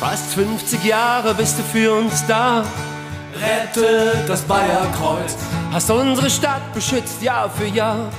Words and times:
Fast 0.00 0.32
50 0.32 0.82
Jahre 0.82 1.34
bist 1.34 1.58
du 1.58 1.62
für 1.62 1.92
uns 1.92 2.26
da. 2.26 2.64
Rette 3.34 4.24
das 4.26 4.40
Bayerkreuz. 4.40 5.36
Hast 5.70 5.90
unsere 5.90 6.30
Stadt 6.30 6.72
beschützt 6.72 7.20
Jahr 7.20 7.50
für 7.50 7.66
Jahr. 7.66 8.10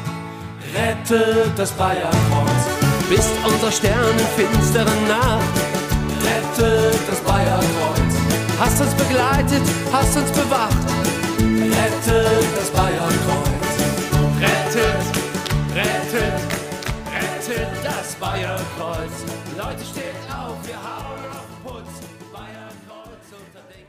Rette 0.75 1.51
das 1.57 1.71
Bayerkreuz. 1.71 2.61
Bist 3.09 3.31
unser 3.43 3.71
Stern 3.71 4.11
in 4.11 4.45
finsteren 4.45 5.07
Nacht. 5.07 5.41
Rette 6.23 6.91
das 7.09 7.19
Bayerkreuz. 7.21 8.13
Hast 8.59 8.79
uns 8.79 8.93
begleitet, 8.93 9.63
hast 9.91 10.17
uns 10.17 10.31
bewacht. 10.33 10.85
Rette 11.39 12.25
das 12.57 12.69
Bayerkreuz. 12.69 13.71
Rettet, 14.39 15.03
rettet, 15.73 16.41
rettet 17.11 17.69
das 17.83 18.13
Bayerkreuz. 18.17 19.25
Leute, 19.57 19.83
steht 19.83 20.15
auf, 20.29 20.55
wir 20.67 20.75
hauen 20.75 21.10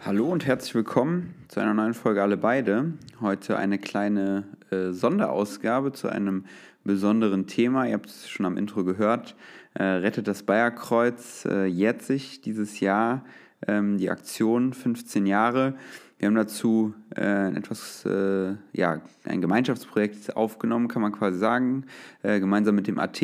Hallo 0.05 0.27
und 0.27 0.45
herzlich 0.47 0.75
willkommen 0.75 1.33
zu 1.47 1.61
einer 1.61 1.75
neuen 1.75 1.95
Folge 1.95 2.23
Alle 2.23 2.37
beide. 2.37 2.95
Heute 3.21 3.57
eine 3.57 3.79
kleine 3.79 4.43
äh, 4.73 4.91
Sonderausgabe 4.91 5.93
zu 5.93 6.09
einem 6.09 6.45
besonderen 6.83 7.47
Thema. 7.47 7.87
Ihr 7.87 7.95
habt 7.95 8.07
es 8.07 8.29
schon 8.29 8.45
am 8.45 8.57
Intro 8.57 8.83
gehört. 8.83 9.37
Äh, 9.75 9.85
Rettet 9.85 10.27
das 10.27 10.43
Bayerkreuz 10.43 11.45
äh, 11.45 11.67
jährt 11.67 12.03
sich 12.03 12.41
dieses 12.41 12.81
Jahr 12.81 13.25
ähm, 13.69 13.97
die 13.97 14.11
Aktion 14.11 14.73
15 14.73 15.25
Jahre. 15.25 15.75
Wir 16.19 16.27
haben 16.27 16.35
dazu 16.35 16.95
äh, 17.17 17.55
etwas, 17.55 18.05
äh, 18.05 18.55
ja, 18.73 19.01
ein 19.25 19.41
Gemeinschaftsprojekt 19.41 20.37
aufgenommen, 20.37 20.89
kann 20.89 21.03
man 21.03 21.13
quasi 21.13 21.39
sagen, 21.39 21.85
äh, 22.25 22.41
gemeinsam 22.41 22.75
mit 22.75 22.89
dem 22.89 22.99
AT, 22.99 23.23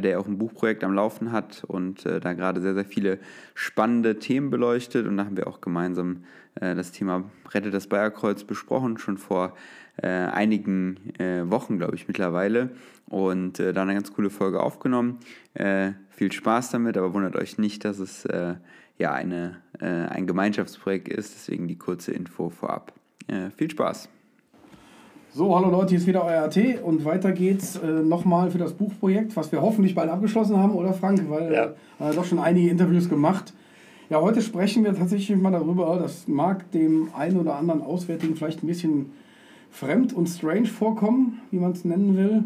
der 0.00 0.18
auch 0.18 0.26
ein 0.26 0.38
Buchprojekt 0.38 0.82
am 0.84 0.94
Laufen 0.94 1.32
hat 1.32 1.64
und 1.66 2.06
äh, 2.06 2.20
da 2.20 2.32
gerade 2.32 2.60
sehr, 2.60 2.74
sehr 2.74 2.84
viele 2.84 3.18
spannende 3.54 4.18
Themen 4.18 4.50
beleuchtet. 4.50 5.06
Und 5.06 5.16
da 5.16 5.26
haben 5.26 5.36
wir 5.36 5.46
auch 5.46 5.60
gemeinsam 5.60 6.24
äh, 6.60 6.74
das 6.74 6.92
Thema 6.92 7.24
Rettet 7.52 7.74
das 7.74 7.86
Bayerkreuz 7.86 8.44
besprochen, 8.44 8.98
schon 8.98 9.18
vor 9.18 9.54
äh, 10.02 10.08
einigen 10.08 11.14
äh, 11.18 11.48
Wochen, 11.50 11.78
glaube 11.78 11.94
ich, 11.96 12.08
mittlerweile. 12.08 12.70
Und 13.06 13.60
äh, 13.60 13.72
da 13.72 13.82
eine 13.82 13.94
ganz 13.94 14.12
coole 14.12 14.30
Folge 14.30 14.60
aufgenommen. 14.60 15.18
Äh, 15.54 15.92
viel 16.10 16.32
Spaß 16.32 16.70
damit, 16.70 16.96
aber 16.96 17.12
wundert 17.12 17.36
euch 17.36 17.58
nicht, 17.58 17.84
dass 17.84 17.98
es 17.98 18.24
äh, 18.24 18.54
ja 18.98 19.12
eine, 19.12 19.60
äh, 19.80 19.86
ein 19.86 20.26
Gemeinschaftsprojekt 20.26 21.08
ist. 21.08 21.34
Deswegen 21.34 21.68
die 21.68 21.78
kurze 21.78 22.12
Info 22.12 22.50
vorab. 22.50 22.92
Äh, 23.28 23.50
viel 23.50 23.70
Spaß. 23.70 24.08
So, 25.36 25.52
hallo 25.56 25.68
Leute, 25.68 25.88
hier 25.88 25.98
ist 25.98 26.06
wieder 26.06 26.24
euer 26.24 26.44
AT 26.44 26.56
und 26.84 27.04
weiter 27.04 27.32
geht's 27.32 27.74
äh, 27.74 27.88
nochmal 28.04 28.52
für 28.52 28.58
das 28.58 28.72
Buchprojekt, 28.72 29.34
was 29.34 29.50
wir 29.50 29.62
hoffentlich 29.62 29.96
bald 29.96 30.08
abgeschlossen 30.08 30.56
haben, 30.58 30.70
oder 30.76 30.92
Frank? 30.92 31.28
Weil 31.28 31.52
Ja. 31.52 31.64
äh, 31.98 32.14
doch 32.14 32.24
schon 32.24 32.38
einige 32.38 32.68
Interviews 32.70 33.08
gemacht. 33.08 33.52
Ja, 34.10 34.20
heute 34.20 34.40
sprechen 34.42 34.84
wir 34.84 34.94
tatsächlich 34.94 35.36
mal 35.36 35.50
darüber, 35.50 35.98
das 36.00 36.28
mag 36.28 36.70
dem 36.70 37.08
einen 37.16 37.36
oder 37.40 37.56
anderen 37.56 37.82
Auswärtigen 37.82 38.36
vielleicht 38.36 38.62
ein 38.62 38.68
bisschen 38.68 39.10
fremd 39.72 40.12
und 40.12 40.28
strange 40.28 40.66
vorkommen, 40.66 41.40
wie 41.50 41.58
man 41.58 41.72
es 41.72 41.84
nennen 41.84 42.16
will. 42.16 42.44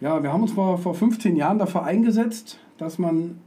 Ja, 0.00 0.22
wir 0.22 0.32
haben 0.32 0.42
uns 0.42 0.52
vor, 0.52 0.78
vor 0.78 0.94
15 0.94 1.34
Jahren 1.34 1.58
dafür 1.58 1.82
eingesetzt, 1.82 2.60
dass 2.78 3.00
man 3.00 3.38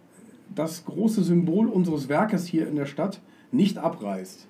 das 0.53 0.83
große 0.83 1.23
Symbol 1.23 1.69
unseres 1.69 2.09
Werkes 2.09 2.45
hier 2.47 2.67
in 2.67 2.75
der 2.75 2.87
Stadt 2.87 3.21
nicht 3.49 3.77
abreißt. 3.77 4.45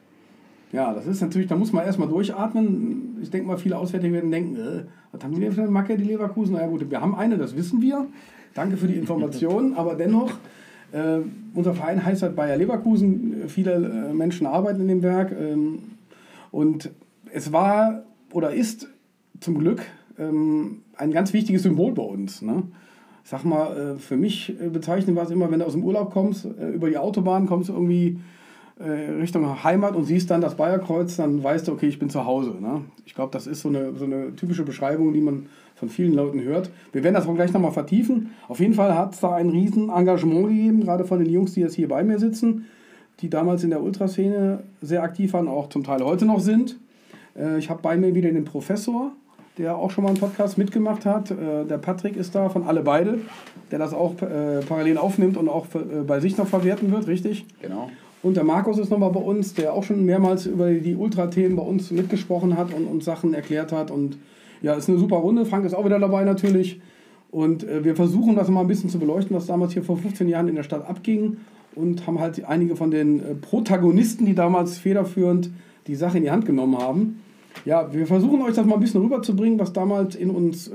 Ja, 0.73 0.91
das 0.91 1.05
ist 1.05 1.21
natürlich, 1.21 1.47
da 1.47 1.55
muss 1.55 1.71
man 1.71 1.85
erstmal 1.85 2.07
durchatmen. 2.07 3.19
Ich 3.21 3.29
denke 3.29 3.47
mal, 3.47 3.57
viele 3.57 3.77
Auswärtige 3.77 4.11
werden 4.11 4.31
denken, 4.31 4.55
äh, 4.55 4.83
was 5.11 5.23
haben 5.23 5.35
die 5.35 5.39
denn 5.39 5.51
für 5.51 5.61
eine 5.61 5.69
Macke, 5.69 5.95
die 5.95 6.03
Leverkusen? 6.03 6.55
Na 6.55 6.61
ja 6.61 6.67
gut, 6.67 6.89
wir 6.89 6.99
haben 6.99 7.13
eine, 7.13 7.37
das 7.37 7.55
wissen 7.55 7.79
wir. 7.79 8.07
Danke 8.55 8.75
für 8.75 8.87
die 8.87 8.95
Information, 8.95 9.73
aber 9.77 9.93
dennoch, 9.93 10.31
äh, 10.91 11.19
unser 11.53 11.75
Verein 11.75 12.03
heißt 12.03 12.23
halt 12.23 12.35
Bayer 12.35 12.57
Leverkusen. 12.57 13.43
Viele 13.49 13.73
äh, 13.73 14.13
Menschen 14.13 14.47
arbeiten 14.47 14.81
in 14.81 14.87
dem 14.87 15.03
Werk. 15.03 15.31
Ähm, 15.31 15.77
und 16.51 16.89
es 17.31 17.53
war 17.53 18.03
oder 18.31 18.51
ist 18.51 18.89
zum 19.41 19.59
Glück 19.59 19.83
ähm, 20.17 20.81
ein 20.97 21.11
ganz 21.11 21.33
wichtiges 21.33 21.61
Symbol 21.61 21.93
bei 21.93 22.03
uns. 22.03 22.41
Ne? 22.41 22.63
Ich 23.23 23.29
sag 23.29 23.43
mal, 23.43 23.77
äh, 23.77 23.99
für 23.99 24.17
mich 24.17 24.59
äh, 24.59 24.69
bezeichnend 24.69 25.15
war 25.15 25.25
es 25.25 25.31
immer, 25.31 25.51
wenn 25.51 25.59
du 25.59 25.65
aus 25.67 25.73
dem 25.73 25.83
Urlaub 25.83 26.11
kommst, 26.11 26.45
äh, 26.45 26.71
über 26.71 26.89
die 26.89 26.97
Autobahn 26.97 27.45
kommst 27.45 27.69
du 27.69 27.73
irgendwie 27.73 28.19
Richtung 28.89 29.63
Heimat 29.63 29.95
und 29.95 30.05
siehst 30.05 30.29
dann 30.29 30.41
das 30.41 30.55
Bayerkreuz, 30.55 31.15
dann 31.15 31.43
weißt 31.43 31.67
du, 31.67 31.71
okay, 31.71 31.87
ich 31.87 31.99
bin 31.99 32.09
zu 32.09 32.25
Hause. 32.25 32.55
Ne? 32.59 32.81
Ich 33.05 33.15
glaube, 33.15 33.31
das 33.31 33.47
ist 33.47 33.61
so 33.61 33.69
eine, 33.69 33.95
so 33.95 34.05
eine 34.05 34.35
typische 34.35 34.63
Beschreibung, 34.63 35.13
die 35.13 35.21
man 35.21 35.47
von 35.75 35.89
vielen 35.89 36.13
Leuten 36.13 36.41
hört. 36.41 36.69
Wir 36.91 37.03
werden 37.03 37.15
das 37.15 37.27
auch 37.27 37.35
gleich 37.35 37.51
nochmal 37.53 37.71
vertiefen. 37.71 38.31
Auf 38.47 38.59
jeden 38.59 38.73
Fall 38.73 38.97
hat 38.97 39.13
es 39.13 39.19
da 39.19 39.35
ein 39.35 39.49
riesen 39.49 39.89
Engagement 39.89 40.47
gegeben, 40.47 40.81
gerade 40.81 41.05
von 41.05 41.19
den 41.19 41.29
Jungs, 41.29 41.53
die 41.53 41.61
jetzt 41.61 41.75
hier 41.75 41.87
bei 41.87 42.03
mir 42.03 42.19
sitzen, 42.19 42.65
die 43.19 43.29
damals 43.29 43.63
in 43.63 43.69
der 43.69 43.81
Ultraszene 43.81 44.63
sehr 44.81 45.03
aktiv 45.03 45.33
waren, 45.33 45.47
auch 45.47 45.69
zum 45.69 45.83
Teil 45.83 46.03
heute 46.03 46.25
noch 46.25 46.39
sind. 46.39 46.77
Äh, 47.37 47.57
ich 47.57 47.69
habe 47.69 47.81
bei 47.81 47.97
mir 47.97 48.15
wieder 48.15 48.31
den 48.31 48.45
Professor, 48.45 49.11
der 49.57 49.75
auch 49.75 49.91
schon 49.91 50.03
mal 50.03 50.11
einen 50.11 50.19
Podcast 50.19 50.57
mitgemacht 50.57 51.05
hat. 51.05 51.31
Äh, 51.31 51.65
der 51.65 51.77
Patrick 51.77 52.15
ist 52.15 52.33
da 52.35 52.49
von 52.49 52.63
Alle 52.63 52.81
Beide, 52.81 53.19
der 53.71 53.79
das 53.79 53.93
auch 53.93 54.21
äh, 54.21 54.61
parallel 54.67 54.97
aufnimmt 54.97 55.37
und 55.37 55.49
auch 55.49 55.67
äh, 55.75 56.03
bei 56.05 56.19
sich 56.19 56.37
noch 56.37 56.47
verwerten 56.47 56.91
wird, 56.91 57.07
richtig? 57.07 57.45
Genau. 57.61 57.89
Und 58.23 58.37
der 58.37 58.45
Markus 58.45 58.77
ist 58.79 58.89
nochmal 58.89 59.11
bei 59.11 59.19
uns, 59.19 59.53
der 59.53 59.73
auch 59.73 59.83
schon 59.83 60.05
mehrmals 60.05 60.45
über 60.45 60.71
die 60.71 60.95
Ultra-Themen 60.95 61.57
bei 61.57 61.63
uns 61.63 61.91
mitgesprochen 61.91 62.57
hat 62.57 62.73
und 62.73 62.85
uns 62.87 63.03
Sachen 63.03 63.33
erklärt 63.33 63.73
hat. 63.73 63.91
Und 63.91 64.17
ja, 64.61 64.73
ist 64.75 64.89
eine 64.89 64.97
super 64.97 65.17
Runde. 65.17 65.45
Frank 65.45 65.65
ist 65.65 65.73
auch 65.73 65.83
wieder 65.83 65.99
dabei 65.99 66.23
natürlich. 66.23 66.79
Und 67.31 67.67
äh, 67.67 67.83
wir 67.83 67.97
versuchen 67.97 68.37
das 68.37 68.47
mal 68.47 68.61
ein 68.61 68.67
bisschen 68.67 68.89
zu 68.89 68.97
beleuchten, 68.97 69.35
was 69.35 69.45
damals 69.45 69.73
hier 69.73 69.83
vor 69.83 69.97
15 69.97 70.29
Jahren 70.29 70.47
in 70.47 70.55
der 70.55 70.63
Stadt 70.63 70.87
abging. 70.87 71.37
Und 71.75 72.07
haben 72.07 72.19
halt 72.19 72.45
einige 72.45 72.77
von 72.77 72.91
den 72.91 73.19
äh, 73.19 73.35
Protagonisten, 73.35 74.25
die 74.25 74.35
damals 74.35 74.77
federführend 74.77 75.49
die 75.87 75.95
Sache 75.95 76.17
in 76.17 76.23
die 76.23 76.31
Hand 76.31 76.45
genommen 76.45 76.77
haben. 76.77 77.19
Ja, 77.65 77.93
wir 77.93 78.07
versuchen 78.07 78.41
euch 78.41 78.55
das 78.55 78.65
mal 78.65 78.75
ein 78.75 78.79
bisschen 78.79 79.01
rüberzubringen, 79.01 79.59
was 79.59 79.73
damals 79.73 80.15
in 80.15 80.29
uns 80.29 80.69
äh, 80.69 80.71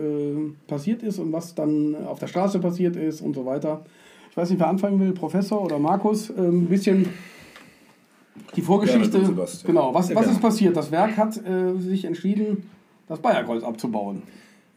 passiert 0.67 1.03
ist 1.03 1.19
und 1.19 1.33
was 1.33 1.55
dann 1.55 1.97
auf 2.07 2.19
der 2.19 2.27
Straße 2.27 2.59
passiert 2.59 2.95
ist 2.95 3.23
und 3.23 3.35
so 3.35 3.47
weiter. 3.47 3.87
Ich 4.31 4.37
weiß 4.37 4.51
nicht, 4.51 4.61
wer 4.61 4.69
anfangen 4.69 5.01
will, 5.01 5.13
Professor 5.13 5.65
oder 5.65 5.79
Markus, 5.79 6.31
ein 6.31 6.67
bisschen 6.67 7.07
die 8.57 8.63
Vorgeschichte. 8.63 9.25
Sebastian. 9.25 9.67
genau, 9.67 9.95
was, 9.95 10.09
Ja, 10.09 10.17
was 10.17 10.27
ist 10.27 10.41
passiert? 10.41 10.77
Das 10.77 10.91
Werk 10.91 11.17
hat 11.17 11.37
äh, 11.37 11.79
sich 11.79 12.05
entschieden, 12.05 12.69
das 13.09 13.19
Bayerkreuz 13.19 13.63
abzubauen. 13.63 14.23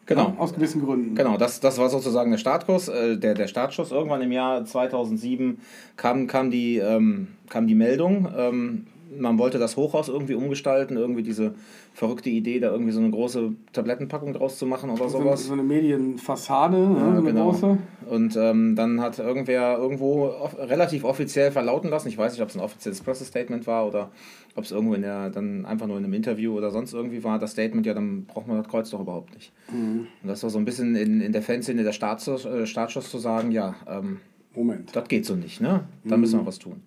Genau. 0.05 0.33
Ja, 0.35 0.35
aus 0.39 0.53
gewissen 0.53 0.83
Gründen. 0.83 1.15
Genau, 1.15 1.37
das, 1.37 1.59
das 1.59 1.77
war 1.77 1.89
sozusagen 1.89 2.31
der 2.31 2.37
Startkurs, 2.37 2.89
äh, 2.89 3.17
der, 3.17 3.33
der 3.33 3.47
Startschuss. 3.47 3.91
Irgendwann 3.91 4.21
im 4.21 4.31
Jahr 4.31 4.65
2007 4.65 5.59
kam, 5.95 6.27
kam, 6.27 6.51
die, 6.51 6.77
ähm, 6.77 7.27
kam 7.49 7.67
die 7.67 7.75
Meldung, 7.75 8.27
ähm, 8.35 8.87
man 9.19 9.37
wollte 9.37 9.59
das 9.59 9.75
Hochhaus 9.77 10.07
irgendwie 10.09 10.35
umgestalten, 10.35 10.95
irgendwie 10.97 11.23
diese 11.23 11.53
verrückte 11.93 12.29
Idee, 12.29 12.59
da 12.59 12.71
irgendwie 12.71 12.91
so 12.91 12.99
eine 12.99 13.09
große 13.11 13.51
Tablettenpackung 13.73 14.33
draus 14.33 14.57
zu 14.57 14.65
machen 14.65 14.89
oder 14.89 15.09
So, 15.09 15.19
sowas. 15.19 15.45
so 15.47 15.53
eine 15.53 15.63
Medienfassade, 15.63 16.77
ne, 16.77 16.95
Ja, 16.97 17.05
so 17.05 17.09
eine 17.11 17.21
genau. 17.23 17.51
große. 17.51 17.77
Und 18.09 18.35
ähm, 18.37 18.75
dann 18.75 19.01
hat 19.01 19.19
irgendwer 19.19 19.77
irgendwo 19.77 20.25
off 20.27 20.57
relativ 20.57 21.03
offiziell 21.03 21.51
verlauten 21.51 21.89
lassen, 21.89 22.07
ich 22.07 22.17
weiß 22.17 22.33
nicht, 22.33 22.41
ob 22.41 22.49
es 22.49 22.55
ein 22.55 22.61
offizielles 22.61 23.01
Pressestatement 23.01 23.67
war 23.67 23.87
oder 23.87 24.11
ob 24.55 24.63
es 24.63 24.71
irgendwo 24.71 24.93
in 24.95 25.01
der, 25.01 25.29
dann 25.29 25.65
einfach 25.65 25.87
nur 25.87 25.97
in 25.97 26.03
einem 26.03 26.13
Interview 26.13 26.57
oder 26.57 26.71
sonst 26.71 26.93
irgendwie 26.93 27.23
war, 27.23 27.39
das 27.39 27.51
Statement, 27.51 27.85
ja, 27.85 27.93
dann 27.93 28.25
braucht 28.25 28.47
man 28.47 28.57
das 28.57 28.67
Kreuz 28.67 28.89
doch 28.89 28.99
überhaupt 29.01 29.33
nicht. 29.33 29.51
Mhm. 29.71 30.07
Und 30.21 30.27
das 30.27 30.43
war 30.43 30.49
so 30.49 30.57
ein 30.57 30.65
bisschen 30.65 30.95
in, 30.95 31.21
in 31.21 31.31
der 31.31 31.41
Fanszene 31.41 31.83
der 31.83 31.93
Startschuss, 31.93 32.45
äh, 32.45 32.65
Startschuss 32.65 33.09
zu 33.09 33.17
sagen, 33.17 33.51
ja, 33.51 33.75
ähm, 33.87 34.19
Moment. 34.53 34.93
das 34.95 35.07
geht 35.07 35.25
so 35.25 35.35
nicht, 35.35 35.61
ne? 35.61 35.85
Da 36.03 36.17
müssen 36.17 36.39
wir 36.39 36.45
was 36.45 36.59
tun. 36.59 36.81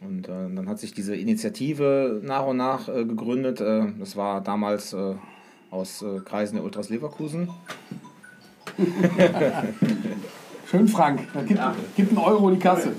Und 0.00 0.28
äh, 0.28 0.54
dann 0.54 0.68
hat 0.68 0.78
sich 0.78 0.92
diese 0.92 1.16
Initiative 1.16 2.20
nach 2.22 2.46
und 2.46 2.58
nach 2.58 2.88
äh, 2.88 3.04
gegründet. 3.04 3.60
Äh, 3.60 3.86
das 3.98 4.16
war 4.16 4.40
damals 4.42 4.92
äh, 4.92 5.14
aus 5.70 6.02
äh, 6.02 6.20
Kreisen 6.24 6.56
der 6.56 6.64
Ultras 6.64 6.90
Leverkusen. 6.90 7.48
Schön, 10.70 10.88
Frank. 10.88 11.26
Da 11.32 11.42
gibt, 11.42 11.60
gibt 11.96 12.10
einen 12.10 12.18
Euro 12.18 12.48
in 12.48 12.56
die 12.56 12.60
Kasse. 12.60 12.92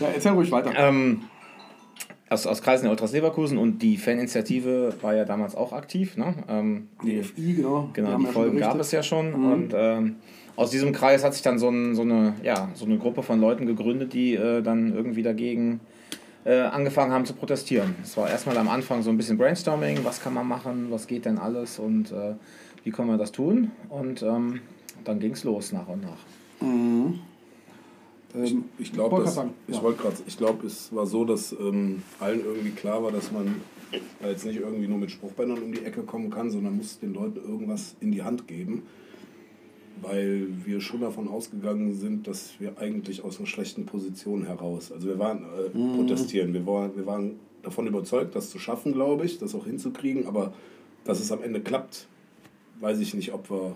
Ja, 0.00 0.08
erzähl 0.08 0.32
ruhig 0.32 0.50
weiter. 0.50 0.72
Ähm, 0.76 1.22
aus, 2.28 2.46
aus 2.46 2.62
Kreisen 2.62 2.84
der 2.84 2.90
Ultras 2.90 3.12
Leverkusen 3.12 3.58
und 3.58 3.78
die 3.80 3.96
Faninitiative 3.96 4.94
war 5.00 5.14
ja 5.14 5.24
damals 5.24 5.54
auch 5.54 5.72
aktiv. 5.72 6.16
Ne? 6.16 6.34
Ähm, 6.48 6.88
die, 7.02 7.20
DFI, 7.20 7.54
genau. 7.54 7.90
genau, 7.92 8.18
die 8.18 8.24
ja 8.24 8.32
schon 8.32 8.32
Folgen 8.32 8.58
gab 8.58 8.78
es 8.80 8.90
ja 8.92 9.02
schon. 9.02 9.34
Und 9.34 9.72
ähm, 9.74 10.16
aus 10.56 10.70
diesem 10.70 10.92
Kreis 10.92 11.24
hat 11.24 11.34
sich 11.34 11.42
dann 11.42 11.58
so, 11.58 11.68
ein, 11.68 11.94
so, 11.94 12.02
eine, 12.02 12.34
ja, 12.42 12.68
so 12.74 12.84
eine 12.84 12.98
Gruppe 12.98 13.22
von 13.22 13.40
Leuten 13.40 13.66
gegründet, 13.66 14.12
die 14.12 14.34
äh, 14.34 14.62
dann 14.62 14.94
irgendwie 14.94 15.22
dagegen 15.22 15.80
äh, 16.44 16.60
angefangen 16.60 17.12
haben 17.12 17.24
zu 17.24 17.34
protestieren. 17.34 17.94
Es 18.02 18.16
war 18.16 18.28
erstmal 18.28 18.56
am 18.58 18.68
Anfang 18.68 19.02
so 19.02 19.10
ein 19.10 19.16
bisschen 19.16 19.38
Brainstorming, 19.38 20.04
was 20.04 20.20
kann 20.20 20.34
man 20.34 20.46
machen, 20.46 20.86
was 20.90 21.06
geht 21.06 21.24
denn 21.24 21.38
alles 21.38 21.78
und 21.78 22.12
äh, 22.12 22.34
wie 22.84 22.90
können 22.90 23.08
wir 23.08 23.16
das 23.16 23.32
tun. 23.32 23.70
Und 23.88 24.22
ähm, 24.22 24.60
dann 25.04 25.20
ging 25.20 25.32
es 25.32 25.44
los 25.44 25.72
nach 25.72 25.88
und 25.88 26.02
nach. 26.02 26.60
Mhm. 26.60 27.20
Ich, 28.42 28.52
Ähm, 28.52 28.64
ich 28.78 28.92
glaube, 28.92 29.24
ich 29.68 29.76
ja. 29.76 29.82
wollte 29.82 30.02
gerade, 30.02 30.16
ich 30.26 30.36
glaube, 30.36 30.66
es 30.66 30.94
war 30.94 31.06
so, 31.06 31.24
dass 31.24 31.52
ähm, 31.52 32.02
allen 32.20 32.44
irgendwie 32.44 32.70
klar 32.70 33.02
war, 33.02 33.12
dass 33.12 33.30
man 33.30 33.60
jetzt 34.24 34.44
nicht 34.44 34.58
irgendwie 34.58 34.88
nur 34.88 34.98
mit 34.98 35.10
Spruchbändern 35.10 35.62
um 35.62 35.72
die 35.72 35.84
Ecke 35.84 36.02
kommen 36.02 36.30
kann, 36.30 36.50
sondern 36.50 36.76
muss 36.76 36.98
den 36.98 37.14
Leuten 37.14 37.38
irgendwas 37.38 37.94
in 38.00 38.10
die 38.10 38.22
Hand 38.22 38.48
geben. 38.48 38.82
Weil 40.02 40.48
wir 40.64 40.80
schon 40.80 41.00
davon 41.00 41.28
ausgegangen 41.28 41.94
sind, 41.94 42.26
dass 42.26 42.54
wir 42.58 42.78
eigentlich 42.78 43.24
aus 43.24 43.38
einer 43.38 43.46
schlechten 43.46 43.86
Position 43.86 44.44
heraus, 44.46 44.92
also 44.92 45.06
wir 45.08 45.18
waren 45.18 45.38
äh, 45.44 45.76
Mhm. 45.78 45.96
protestieren, 45.96 46.52
wir 46.52 46.66
waren, 46.66 46.96
wir 46.96 47.06
waren 47.06 47.32
davon 47.62 47.86
überzeugt, 47.86 48.34
das 48.34 48.50
zu 48.50 48.58
schaffen, 48.58 48.92
glaube 48.92 49.24
ich, 49.24 49.38
das 49.38 49.54
auch 49.54 49.64
hinzukriegen, 49.64 50.26
aber 50.26 50.52
dass 51.04 51.20
es 51.20 51.30
am 51.32 51.42
Ende 51.42 51.60
klappt, 51.60 52.06
weiß 52.80 52.98
ich 53.00 53.14
nicht, 53.14 53.32
ob 53.32 53.50
wir, 53.50 53.74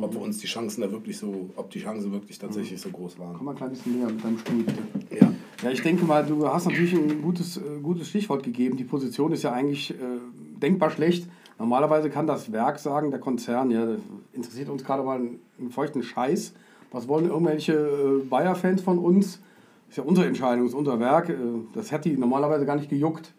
ob 0.00 0.14
wir 0.14 0.20
uns 0.22 0.38
die 0.38 0.46
Chancen 0.46 0.80
da 0.82 0.90
wirklich 0.90 1.18
so, 1.18 1.50
ob 1.56 1.70
die 1.70 1.80
Chancen 1.80 2.12
wirklich 2.12 2.38
tatsächlich 2.38 2.80
so 2.80 2.88
groß 2.90 3.18
waren. 3.18 3.34
Komm 3.36 3.46
mal 3.46 3.52
ein 3.52 3.56
kleines 3.58 3.78
bisschen 3.80 3.98
näher 3.98 4.08
mit 4.10 4.24
deinem 4.24 4.38
Stuhl, 4.38 4.62
bitte. 4.62 4.82
Ja. 5.20 5.32
Ja, 5.62 5.70
ich 5.70 5.80
denke 5.82 6.04
mal, 6.04 6.24
du 6.24 6.46
hast 6.46 6.66
natürlich 6.66 6.92
ein 6.92 7.22
gutes, 7.22 7.56
äh, 7.56 7.60
gutes 7.82 8.08
Stichwort 8.08 8.42
gegeben. 8.42 8.76
Die 8.76 8.84
Position 8.84 9.32
ist 9.32 9.42
ja 9.42 9.52
eigentlich 9.52 9.90
äh, 9.92 9.94
denkbar 10.62 10.90
schlecht. 10.90 11.26
Normalerweise 11.58 12.10
kann 12.10 12.26
das 12.26 12.52
Werk 12.52 12.78
sagen, 12.78 13.10
der 13.10 13.20
Konzern, 13.20 13.70
ja, 13.70 13.86
interessiert 14.32 14.68
uns 14.68 14.84
gerade 14.84 15.02
mal 15.02 15.16
einen, 15.16 15.70
feuchten 15.70 16.02
Scheiß. 16.02 16.52
Was 16.92 17.08
wollen 17.08 17.28
irgendwelche 17.28 17.72
äh, 17.72 18.24
Bayer-Fans 18.28 18.82
von 18.82 18.98
uns? 18.98 19.40
Ist 19.88 19.96
ja 19.96 20.04
unsere 20.04 20.26
Entscheidung, 20.26 20.66
ist 20.66 20.74
unser 20.74 21.00
Werk. 21.00 21.30
Äh, 21.30 21.34
das 21.74 21.90
hätte 21.92 22.10
die 22.10 22.16
normalerweise 22.16 22.66
gar 22.66 22.76
nicht 22.76 22.90
gejuckt. 22.90 23.32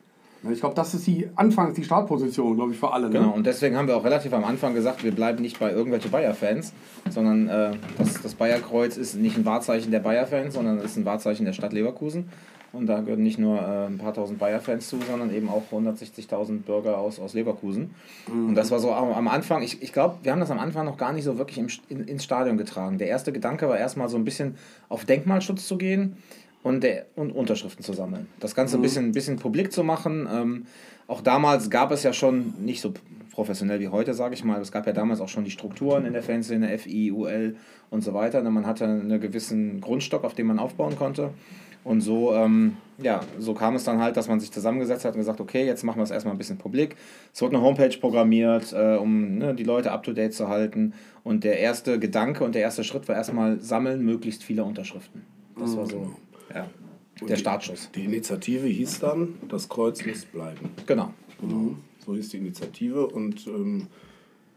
Ich 0.52 0.60
glaube, 0.60 0.76
das 0.76 0.94
ist 0.94 1.06
die 1.08 1.28
Anfangs-, 1.36 1.76
die 1.76 1.84
Startposition, 1.84 2.56
glaube 2.56 2.72
ich, 2.72 2.80
für 2.80 2.92
alle. 2.92 3.08
Ne? 3.08 3.20
Genau, 3.20 3.32
und 3.32 3.46
deswegen 3.46 3.76
haben 3.76 3.88
wir 3.88 3.98
auch 3.98 4.04
relativ 4.04 4.34
am 4.34 4.46
Anfang 4.46 4.74
gesagt, 4.74 5.04
wir 5.04 5.12
bleiben 5.12 5.42
nicht 5.42 5.60
bei 5.60 5.72
irgendwelchen 5.72 6.12
Bayer-Fans, 6.12 6.74
sondern 7.10 7.48
äh, 7.48 7.72
das, 7.98 8.22
das 8.22 8.36
Bayer-Kreuz 8.36 8.98
ist 8.98 9.16
nicht 9.16 9.38
ein 9.38 9.46
Wahrzeichen 9.46 9.92
der 9.92 10.00
Bayer-Fans, 10.00 10.54
sondern 10.54 10.80
ist 10.80 10.96
ein 10.96 11.06
Wahrzeichen 11.06 11.46
der 11.46 11.54
Stadt 11.54 11.74
Leverkusen. 11.74 12.30
Und 12.74 12.88
da 12.88 13.00
gehören 13.00 13.24
nicht 13.24 13.40
nur 13.40 13.60
äh, 13.60 13.88
ein 13.88 13.98
paar 13.98 14.14
tausend 14.14 14.40
Bayer-Fans 14.40 14.88
zu, 14.88 15.00
sondern 15.10 15.34
eben 15.34 15.50
auch 15.50 15.64
160.000 15.72 16.60
Bürger 16.60 16.98
aus, 16.98 17.20
aus 17.20 17.34
Leverkusen. 17.34 17.96
Und 18.28 18.56
das 18.56 18.72
war 18.72 18.80
so 18.80 18.92
am 18.92 19.28
Anfang, 19.28 19.62
ich, 19.62 19.82
ich 19.82 19.94
glaube, 19.94 20.18
wir 20.24 20.32
haben 20.32 20.40
das 20.40 20.52
am 20.52 20.60
Anfang 20.60 20.86
noch 20.86 20.98
gar 20.98 21.14
nicht 21.14 21.24
so 21.24 21.38
wirklich 21.38 21.58
im, 21.58 21.68
in, 21.90 22.08
ins 22.08 22.24
Stadion 22.24 22.58
getragen. 22.58 22.98
Der 22.98 23.08
erste 23.08 23.32
Gedanke 23.32 23.70
war 23.70 23.78
erstmal 23.78 24.10
so 24.10 24.18
ein 24.18 24.26
bisschen 24.26 24.56
auf 24.90 25.06
Denkmalschutz 25.06 25.68
zu 25.68 25.78
gehen 25.78 26.18
und, 26.64 26.84
der, 26.84 27.06
und 27.16 27.32
Unterschriften 27.32 27.84
zu 27.84 27.94
sammeln. 27.94 28.28
Das 28.40 28.54
Ganze 28.54 28.78
ein 28.78 28.82
bisschen, 28.82 29.06
ein 29.06 29.12
bisschen 29.14 29.38
publik 29.38 29.72
zu 29.72 29.84
machen. 29.84 30.28
Ähm, 30.32 30.66
auch 31.08 31.22
damals 31.22 31.70
gab 31.70 31.92
es 31.92 32.04
ja 32.04 32.12
schon 32.12 32.54
nicht 32.60 32.82
so 32.82 32.94
professionell 33.32 33.80
wie 33.80 33.88
heute, 33.88 34.14
sage 34.14 34.34
ich 34.34 34.44
mal. 34.44 34.60
Es 34.60 34.72
gab 34.72 34.86
ja 34.88 34.94
damals 34.94 35.22
auch 35.22 35.30
schon 35.30 35.46
die 35.46 35.52
Strukturen 35.52 36.06
in 36.06 36.14
der 36.14 36.24
Fanszene, 36.24 36.78
FI, 36.78 37.12
UL 37.12 37.56
und 37.90 38.04
so 38.04 38.14
weiter. 38.14 38.42
Man 38.42 38.66
hatte 38.66 38.86
einen 38.86 39.22
gewissen 39.22 39.80
Grundstock, 39.80 40.24
auf 40.24 40.34
dem 40.34 40.48
man 40.48 40.60
aufbauen 40.60 40.98
konnte. 40.98 41.30
Und 41.88 42.02
so, 42.02 42.34
ähm, 42.34 42.76
ja, 43.02 43.22
so 43.40 43.54
kam 43.54 43.76
es 43.76 43.86
dann 43.86 44.00
halt, 44.02 44.18
dass 44.18 44.28
man 44.28 44.42
sich 44.42 44.52
zusammengesetzt 44.52 45.06
hat 45.06 45.14
und 45.14 45.20
gesagt, 45.20 45.40
okay, 45.40 45.66
jetzt 45.66 45.84
machen 45.84 46.00
wir 46.00 46.04
es 46.04 46.12
erstmal 46.12 46.36
ein 46.36 46.38
bisschen 46.38 46.58
publik. 46.58 46.98
Es 47.34 47.42
wurde 47.42 47.56
eine 47.56 47.64
Homepage 47.66 47.98
programmiert, 47.98 48.74
äh, 48.74 48.98
um 48.98 49.38
ne, 49.38 49.56
die 49.56 49.64
Leute 49.64 49.92
up-to-date 49.94 50.34
zu 50.34 50.50
halten. 50.50 50.94
Und 51.24 51.46
der 51.46 51.60
erste 51.60 51.98
Gedanke 51.98 52.44
und 52.44 52.56
der 52.56 52.62
erste 52.64 52.84
Schritt 52.84 53.08
war 53.08 53.16
erstmal 53.16 53.62
sammeln 53.62 54.04
möglichst 54.04 54.44
viele 54.44 54.66
Unterschriften. 54.66 55.22
Das 55.58 55.78
war 55.78 55.86
so 55.86 56.12
ja, 56.54 56.68
Und 57.22 57.30
der 57.30 57.38
die- 57.38 57.42
Startschuss. 57.42 57.90
Die 57.96 58.04
Initiative 58.04 58.68
hieß 58.68 59.00
dann, 59.00 59.36
das 59.48 59.70
Kreuz 59.70 60.06
muss 60.06 60.26
bleiben. 60.26 60.72
Genau. 60.88 61.14
Genau. 61.40 61.76
So 62.06 62.16
hieß 62.16 62.30
die 62.30 62.38
Initiative 62.38 63.08
und 63.08 63.48
ähm, 63.48 63.88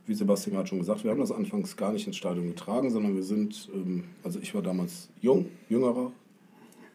wie 0.06 0.15
Sebastian 0.15 0.56
gerade 0.56 0.67
schon 0.69 0.81
gesagt, 0.81 1.05
wir 1.05 1.12
haben 1.12 1.21
das 1.21 1.31
anfangs 1.31 1.77
gar 1.77 1.93
nicht 1.93 2.09
ins 2.09 2.17
Stadion 2.17 2.49
getragen, 2.49 2.91
sondern 2.91 3.15
wir 3.15 3.23
sind, 3.23 3.69
ähm, 3.73 4.05
also 4.25 4.41
ich 4.41 4.53
war 4.53 4.62
damals 4.62 5.09
jung, 5.21 5.47
jüngerer 5.69 6.11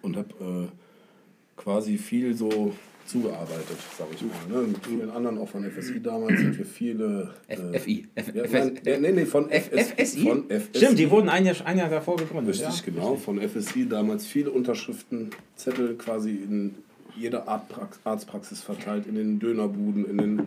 und 0.06 0.18
habe 0.18 0.30
äh, 0.40 1.62
quasi 1.62 1.98
viel 1.98 2.34
so 2.36 2.74
zugearbeitet, 3.06 3.78
sage 3.98 4.12
ich 4.16 4.22
mal. 4.22 4.62
Ne? 4.62 4.68
Mit 4.68 4.86
vielen 4.86 5.10
anderen, 5.12 5.38
auch 5.38 5.48
von 5.48 5.63
FSI 5.69 6.02
damals, 6.02 6.40
sind 6.40 6.57
wir 6.57 6.66
viele... 6.66 7.30
Äh, 7.48 7.80
FI. 7.80 8.07
F 8.16 8.34
ja, 8.34 8.44
nein, 8.48 9.16
nee, 9.16 9.25
von 9.25 9.50
FS, 9.50 9.92
FSI? 9.92 10.24
Von 10.24 10.46
FSI. 10.50 10.78
Stimmt, 10.78 11.00
die 11.00 11.10
wurden 11.10 11.30
ein 11.30 11.46
Jahr, 11.46 11.56
ein 11.66 11.78
Jahr 11.78 11.90
davor 11.90 12.16
gegründet. 12.18 12.56
Richtig, 12.56 12.86
ja. 12.86 12.94
genau. 12.94 13.16
Von 13.16 13.40
FSI 13.40 13.88
damals 13.88 14.25
viele 14.25 14.52
Unterschriften, 14.52 15.30
Zettel 15.56 15.96
quasi 15.96 16.31
in 16.31 16.75
jeder 17.16 17.48
Art 17.48 17.69
Prax 17.69 18.00
Arztpraxis 18.04 18.62
verteilt, 18.62 19.06
in 19.08 19.16
den 19.16 19.40
Dönerbuden, 19.40 20.10
in 20.10 20.18
den 20.18 20.42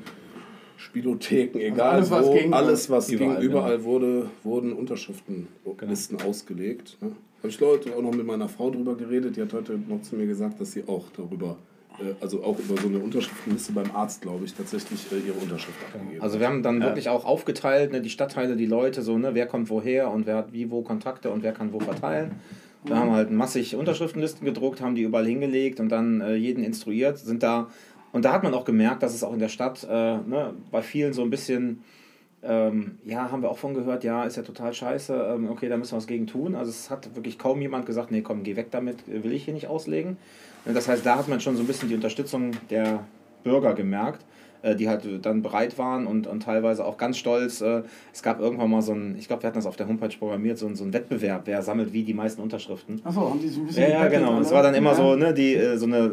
Spielotheken, 0.77 1.59
egal 1.61 1.97
alles, 1.97 2.11
was 2.11 2.27
wo, 2.27 2.35
ging, 2.35 2.53
alles 2.53 2.91
was 2.91 3.11
überall, 3.11 3.37
ging, 3.37 3.45
überall 3.51 3.85
wurde, 3.85 4.31
wurden 4.45 4.73
Unterschriftenlisten 4.73 6.21
ausgelegt. 6.21 6.99
Ne? 7.01 7.13
Habe 7.39 7.49
ich 7.49 7.61
Leute 7.61 7.95
auch 7.95 8.03
noch 8.03 8.15
mit 8.15 8.27
meiner 8.27 8.49
Frau 8.49 8.71
drüber 8.71 8.97
geredet, 8.97 9.37
die 9.37 9.43
hat 9.43 9.53
heute 9.53 9.79
noch 9.79 10.03
zu 10.03 10.17
mir 10.17 10.27
gesagt, 10.27 10.61
dass 10.61 10.73
sie 10.73 10.85
auch 10.89 11.05
darüber, 11.17 11.57
äh, 12.01 12.15
also 12.21 12.43
auch 12.43 12.59
über 12.59 12.81
so 12.81 12.89
eine 12.89 12.99
Unterschriftenliste 12.99 13.73
beim 13.73 13.95
Arzt, 13.95 14.23
glaube 14.23 14.45
ich, 14.45 14.55
tatsächlich 14.55 15.07
äh, 15.13 15.27
ihre 15.27 15.39
Unterschrift 15.39 15.79
abgegeben 15.85 16.21
Also 16.21 16.41
wir 16.41 16.49
haben 16.49 16.63
dann 16.63 16.83
wirklich 16.83 17.09
auch 17.09 17.25
aufgeteilt, 17.25 17.93
ne, 17.93 18.01
die 18.01 18.11
Stadtteile, 18.11 18.57
die 18.57 18.67
Leute, 18.67 19.03
so, 19.03 19.19
ne, 19.19 19.35
wer 19.35 19.47
kommt 19.47 19.71
woher 19.71 20.11
und 20.11 20.27
wer 20.27 20.37
hat 20.37 20.53
wie 20.53 20.71
wo 20.71 20.83
Kontakte 20.83 21.31
und 21.31 21.43
wer 21.43 21.53
kann 21.53 21.73
wo 21.73 21.79
verteilen. 21.81 22.33
Da 22.85 22.97
haben 22.97 23.11
halt 23.13 23.31
massig 23.31 23.77
Unterschriftenlisten 23.77 24.45
gedruckt, 24.45 24.81
haben 24.81 24.95
die 24.95 25.03
überall 25.03 25.27
hingelegt 25.27 25.81
und 25.81 25.89
dann 25.91 26.21
äh, 26.21 26.35
jeden 26.35 26.63
instruiert, 26.65 27.19
sind 27.19 27.43
da. 27.43 27.69
Und 28.13 28.25
da 28.25 28.33
hat 28.33 28.43
man 28.43 28.55
auch 28.55 28.65
gemerkt, 28.65 29.03
dass 29.03 29.15
es 29.15 29.23
auch 29.23 29.33
in 29.33 29.39
der 29.39 29.49
Stadt 29.49 29.87
äh, 29.89 29.93
ne, 29.93 30.55
bei 30.71 30.83
vielen 30.83 31.13
so 31.13 31.23
ein 31.23 31.31
bisschen, 31.31 31.83
ähm, 32.49 32.99
ja, 33.05 33.31
haben 33.31 33.43
wir 33.43 33.51
auch 33.51 33.59
von 33.59 33.75
gehört, 33.75 34.05
ja, 34.05 34.25
ist 34.25 34.37
ja 34.39 34.43
total 34.43 34.73
scheiße, 34.73 35.35
ähm, 35.35 35.51
okay, 35.51 35.69
da 35.69 35.77
müssen 35.77 35.93
wir 35.93 35.99
was 35.99 36.07
gegen 36.07 36.27
tun. 36.27 36.55
Also 36.55 36.71
es 36.71 36.89
hat 36.91 37.15
wirklich 37.15 37.39
kaum 37.39 37.61
jemand 37.61 37.85
gesagt, 37.85 38.11
nee, 38.11 38.23
komm, 38.23 38.43
geh 38.43 38.57
weg 38.57 38.69
damit, 38.71 38.97
will 39.07 39.33
ich 39.33 39.45
hier 39.45 39.53
nicht 39.55 39.67
auslegen. 39.69 40.17
Und 40.65 40.75
das 40.75 40.89
heißt, 40.89 41.05
da 41.05 41.17
hat 41.17 41.29
man 41.29 41.41
schon 41.41 41.57
so 41.57 41.63
ein 41.63 41.67
bisschen 41.67 41.89
die 41.89 41.95
Unterstützung 41.95 42.53
der 42.71 43.01
Bürger 43.45 43.75
gemerkt, 43.75 44.25
äh, 44.63 44.75
die 44.75 44.89
halt 44.89 45.03
dann 45.25 45.43
bereit 45.43 45.77
waren 45.79 46.07
und, 46.07 46.27
und 46.27 46.43
teilweise 46.43 46.85
auch 46.85 46.97
ganz 46.97 47.19
stolz. 47.19 47.61
Äh, 47.61 47.83
es 48.15 48.23
gab 48.23 48.41
irgendwann 48.41 48.71
mal 48.71 48.83
so 48.83 48.93
ein, 48.93 49.15
ich 49.19 49.29
glaube, 49.29 49.43
wir 49.43 49.49
hatten 49.49 49.59
das 49.59 49.67
auf 49.67 49.77
der 49.77 49.87
Homepage 49.87 50.17
programmiert, 50.19 50.57
so 50.59 50.67
ein, 50.67 50.75
so 50.75 50.85
ein 50.85 50.93
Wettbewerb, 50.95 51.43
wer 51.45 51.63
sammelt 51.63 51.93
wie 51.93 52.03
die 52.03 52.15
meisten 52.15 52.41
Unterschriften. 52.41 53.01
Achso, 53.05 53.29
haben 53.31 53.41
die 53.41 53.49
sich 53.49 53.59
ein 53.59 53.67
bisschen 53.67 53.83
Ja, 53.83 53.89
ja, 53.91 54.09
genau. 54.09 54.33
oder? 54.33 54.41
Es 54.41 54.51
war 54.53 54.63
dann 54.63 54.75
immer 54.75 54.91
Ja. 54.91 54.97
so, 54.97 55.15
ne, 55.17 55.35
die, 55.35 55.55
äh, 55.55 55.77
so 55.77 55.87
eine 55.87 55.99
äh, 55.99 56.11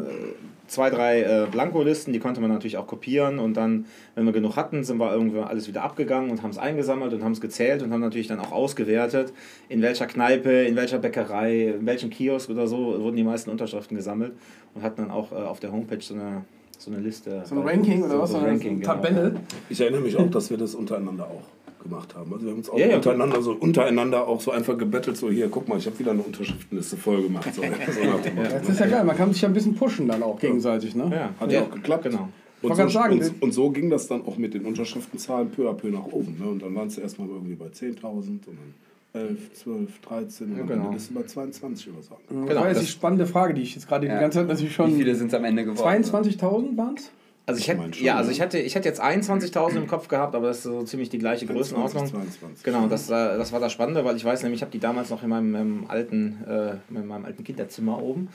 zwei, 0.66 0.90
drei 0.90 1.22
äh, 1.22 1.46
Blankolisten, 1.50 2.12
die 2.12 2.18
konnte 2.18 2.40
man 2.40 2.50
natürlich 2.50 2.76
auch 2.76 2.86
kopieren 2.86 3.38
und 3.38 3.56
dann, 3.56 3.86
wenn 4.14 4.24
wir 4.24 4.32
genug 4.32 4.56
hatten, 4.56 4.84
sind 4.84 4.98
wir 4.98 5.12
irgendwie 5.12 5.38
alles 5.38 5.68
wieder 5.68 5.82
abgegangen 5.82 6.30
und 6.30 6.42
haben 6.42 6.50
es 6.50 6.58
eingesammelt 6.58 7.12
und 7.12 7.22
haben 7.22 7.32
es 7.32 7.40
gezählt 7.40 7.82
und 7.82 7.92
haben 7.92 8.00
natürlich 8.00 8.26
dann 8.26 8.40
auch 8.40 8.52
ausgewertet, 8.52 9.32
in 9.68 9.82
welcher 9.82 10.06
Kneipe, 10.06 10.50
in 10.50 10.76
welcher 10.76 10.98
Bäckerei, 10.98 11.74
in 11.78 11.86
welchem 11.86 12.10
Kiosk 12.10 12.50
oder 12.50 12.66
so 12.66 13.00
wurden 13.00 13.16
die 13.16 13.24
meisten 13.24 13.50
Unterschriften 13.50 13.96
gesammelt 13.96 14.32
und 14.74 14.82
hatten 14.82 15.02
dann 15.02 15.10
auch 15.10 15.32
äh, 15.32 15.36
auf 15.36 15.60
der 15.60 15.72
Homepage 15.72 16.00
so 16.00 16.14
eine, 16.14 16.44
so 16.78 16.90
eine 16.90 17.00
Liste. 17.00 17.42
So 17.44 17.54
ein 17.54 17.66
Ranking 17.66 18.02
oder 18.02 18.20
was? 18.20 18.30
So 18.30 18.36
So 18.36 18.38
ein 18.38 18.44
eine 18.44 18.52
Ranking, 18.54 18.80
genau. 18.80 18.94
Tabelle. 18.94 19.36
Ich 19.68 19.80
erinnere 19.80 20.00
mich 20.00 20.16
auch, 20.16 20.30
dass 20.30 20.50
wir 20.50 20.56
das 20.56 20.74
untereinander 20.74 21.24
auch 21.24 21.42
gemacht 21.88 22.14
haben. 22.14 22.32
Also 22.32 22.44
wir 22.44 22.50
haben 22.52 22.58
uns 22.58 22.70
auch 22.70 22.78
Ja, 22.78 22.86
ja. 22.88 22.96
untereinander 22.96 23.42
so 23.42 23.52
untereinander 23.52 24.26
auch 24.26 24.40
so 24.40 24.50
einfach 24.50 24.76
gebettelt, 24.78 25.16
so 25.16 25.30
hier, 25.30 25.48
guck 25.48 25.68
mal, 25.68 25.78
ich 25.78 25.86
habe 25.86 25.98
wieder 25.98 26.10
eine 26.12 26.22
Unterschriftenliste 26.22 26.96
voll 26.96 27.22
gemacht. 27.22 27.48
So. 27.54 27.62
Das 28.50 28.68
ist 28.68 28.80
ja 28.80 28.86
geil, 28.86 29.04
man 29.04 29.16
kann 29.16 29.32
sich 29.32 29.42
ja 29.42 29.48
ein 29.48 29.54
bisschen 29.54 29.74
pushen 29.74 30.08
dann 30.08 30.22
auch 30.22 30.38
gegenseitig, 30.38 30.94
ne? 30.94 31.10
Ja, 31.12 31.30
Hat 31.40 31.52
ja 31.52 31.62
auch 31.62 31.70
geklappt. 31.70 32.04
Genau. 32.04 32.28
Und 32.62 32.74
so, 32.74 32.88
sagen, 32.88 33.20
und, 33.20 33.42
und 33.42 33.52
so 33.52 33.70
ging 33.70 33.90
das 33.90 34.08
dann 34.08 34.22
auch 34.26 34.38
mit 34.38 34.54
den 34.54 34.64
Unterschriftenzahlen 34.64 35.50
peu 35.50 35.68
à 35.68 35.74
peu 35.74 35.88
nach 35.90 36.06
oben. 36.06 36.36
Ne? 36.40 36.48
Und 36.48 36.62
dann 36.62 36.74
waren 36.74 36.88
es 36.88 36.98
erstmal 36.98 37.28
irgendwie 37.28 37.54
bei 37.54 37.66
10.000 37.66 38.02
und 38.02 38.40
dann 38.46 39.22
11, 39.28 39.52
12, 39.54 40.00
13 40.00 40.50
und 40.52 40.58
Ja, 40.58 40.64
genau. 40.64 40.84
Ende 40.86 40.96
ist 40.96 41.04
es 41.10 41.14
bei 41.14 41.22
22 41.22 41.88
oder 41.92 42.02
so. 42.02 42.16
Das 42.28 42.48
Genau, 42.48 42.60
war 42.60 42.68
jetzt 42.68 42.78
das- 42.78 42.84
die 42.86 42.90
spannende 42.92 43.26
Frage, 43.26 43.54
die 43.54 43.62
ich 43.62 43.74
jetzt 43.74 43.86
gerade 43.86 44.06
die 44.06 44.12
ganze 44.12 44.38
Zeit 44.38 44.48
natürlich 44.48 44.70
Wie 44.70 44.74
schon. 44.74 44.96
viele 44.96 45.14
sind 45.14 45.28
es 45.28 45.34
am 45.34 45.44
Ende 45.44 45.64
geworden? 45.64 46.02
22.000 46.04 46.76
waren 46.76 46.94
es? 46.96 47.10
Also 47.48 47.60
ich 47.60 47.68
Ich 47.68 47.76
mein 47.76 47.86
hätte, 47.86 47.98
schon, 47.98 48.06
ja, 48.06 48.16
also 48.16 48.28
ne? 48.28 48.34
ich 48.34 48.40
hatte, 48.40 48.58
ich 48.58 48.74
hätte 48.74 48.88
jetzt 48.88 49.00
21.000 49.00 49.76
im 49.76 49.86
Kopf 49.86 50.08
gehabt, 50.08 50.34
aber 50.34 50.48
das 50.48 50.58
ist 50.58 50.62
so 50.64 50.82
ziemlich 50.82 51.10
die 51.10 51.18
gleiche 51.18 51.46
Größenordnung. 51.46 52.06
22. 52.06 52.64
Genau, 52.64 52.88
das, 52.88 53.08
äh, 53.08 53.12
das 53.12 53.52
war 53.52 53.60
das 53.60 53.72
Spannende, 53.72 54.04
weil 54.04 54.16
ich 54.16 54.24
weiß 54.24 54.42
nämlich, 54.42 54.58
ich 54.58 54.62
habe 54.62 54.72
die 54.72 54.80
damals 54.80 55.10
noch 55.10 55.22
in 55.22 55.28
meinem, 55.28 55.52
meinem 55.52 55.84
alten, 55.86 56.44
äh, 56.44 56.72
in 56.90 57.06
meinem 57.06 57.24
alten 57.24 57.44
Kinderzimmer 57.44 58.02
oben, 58.02 58.30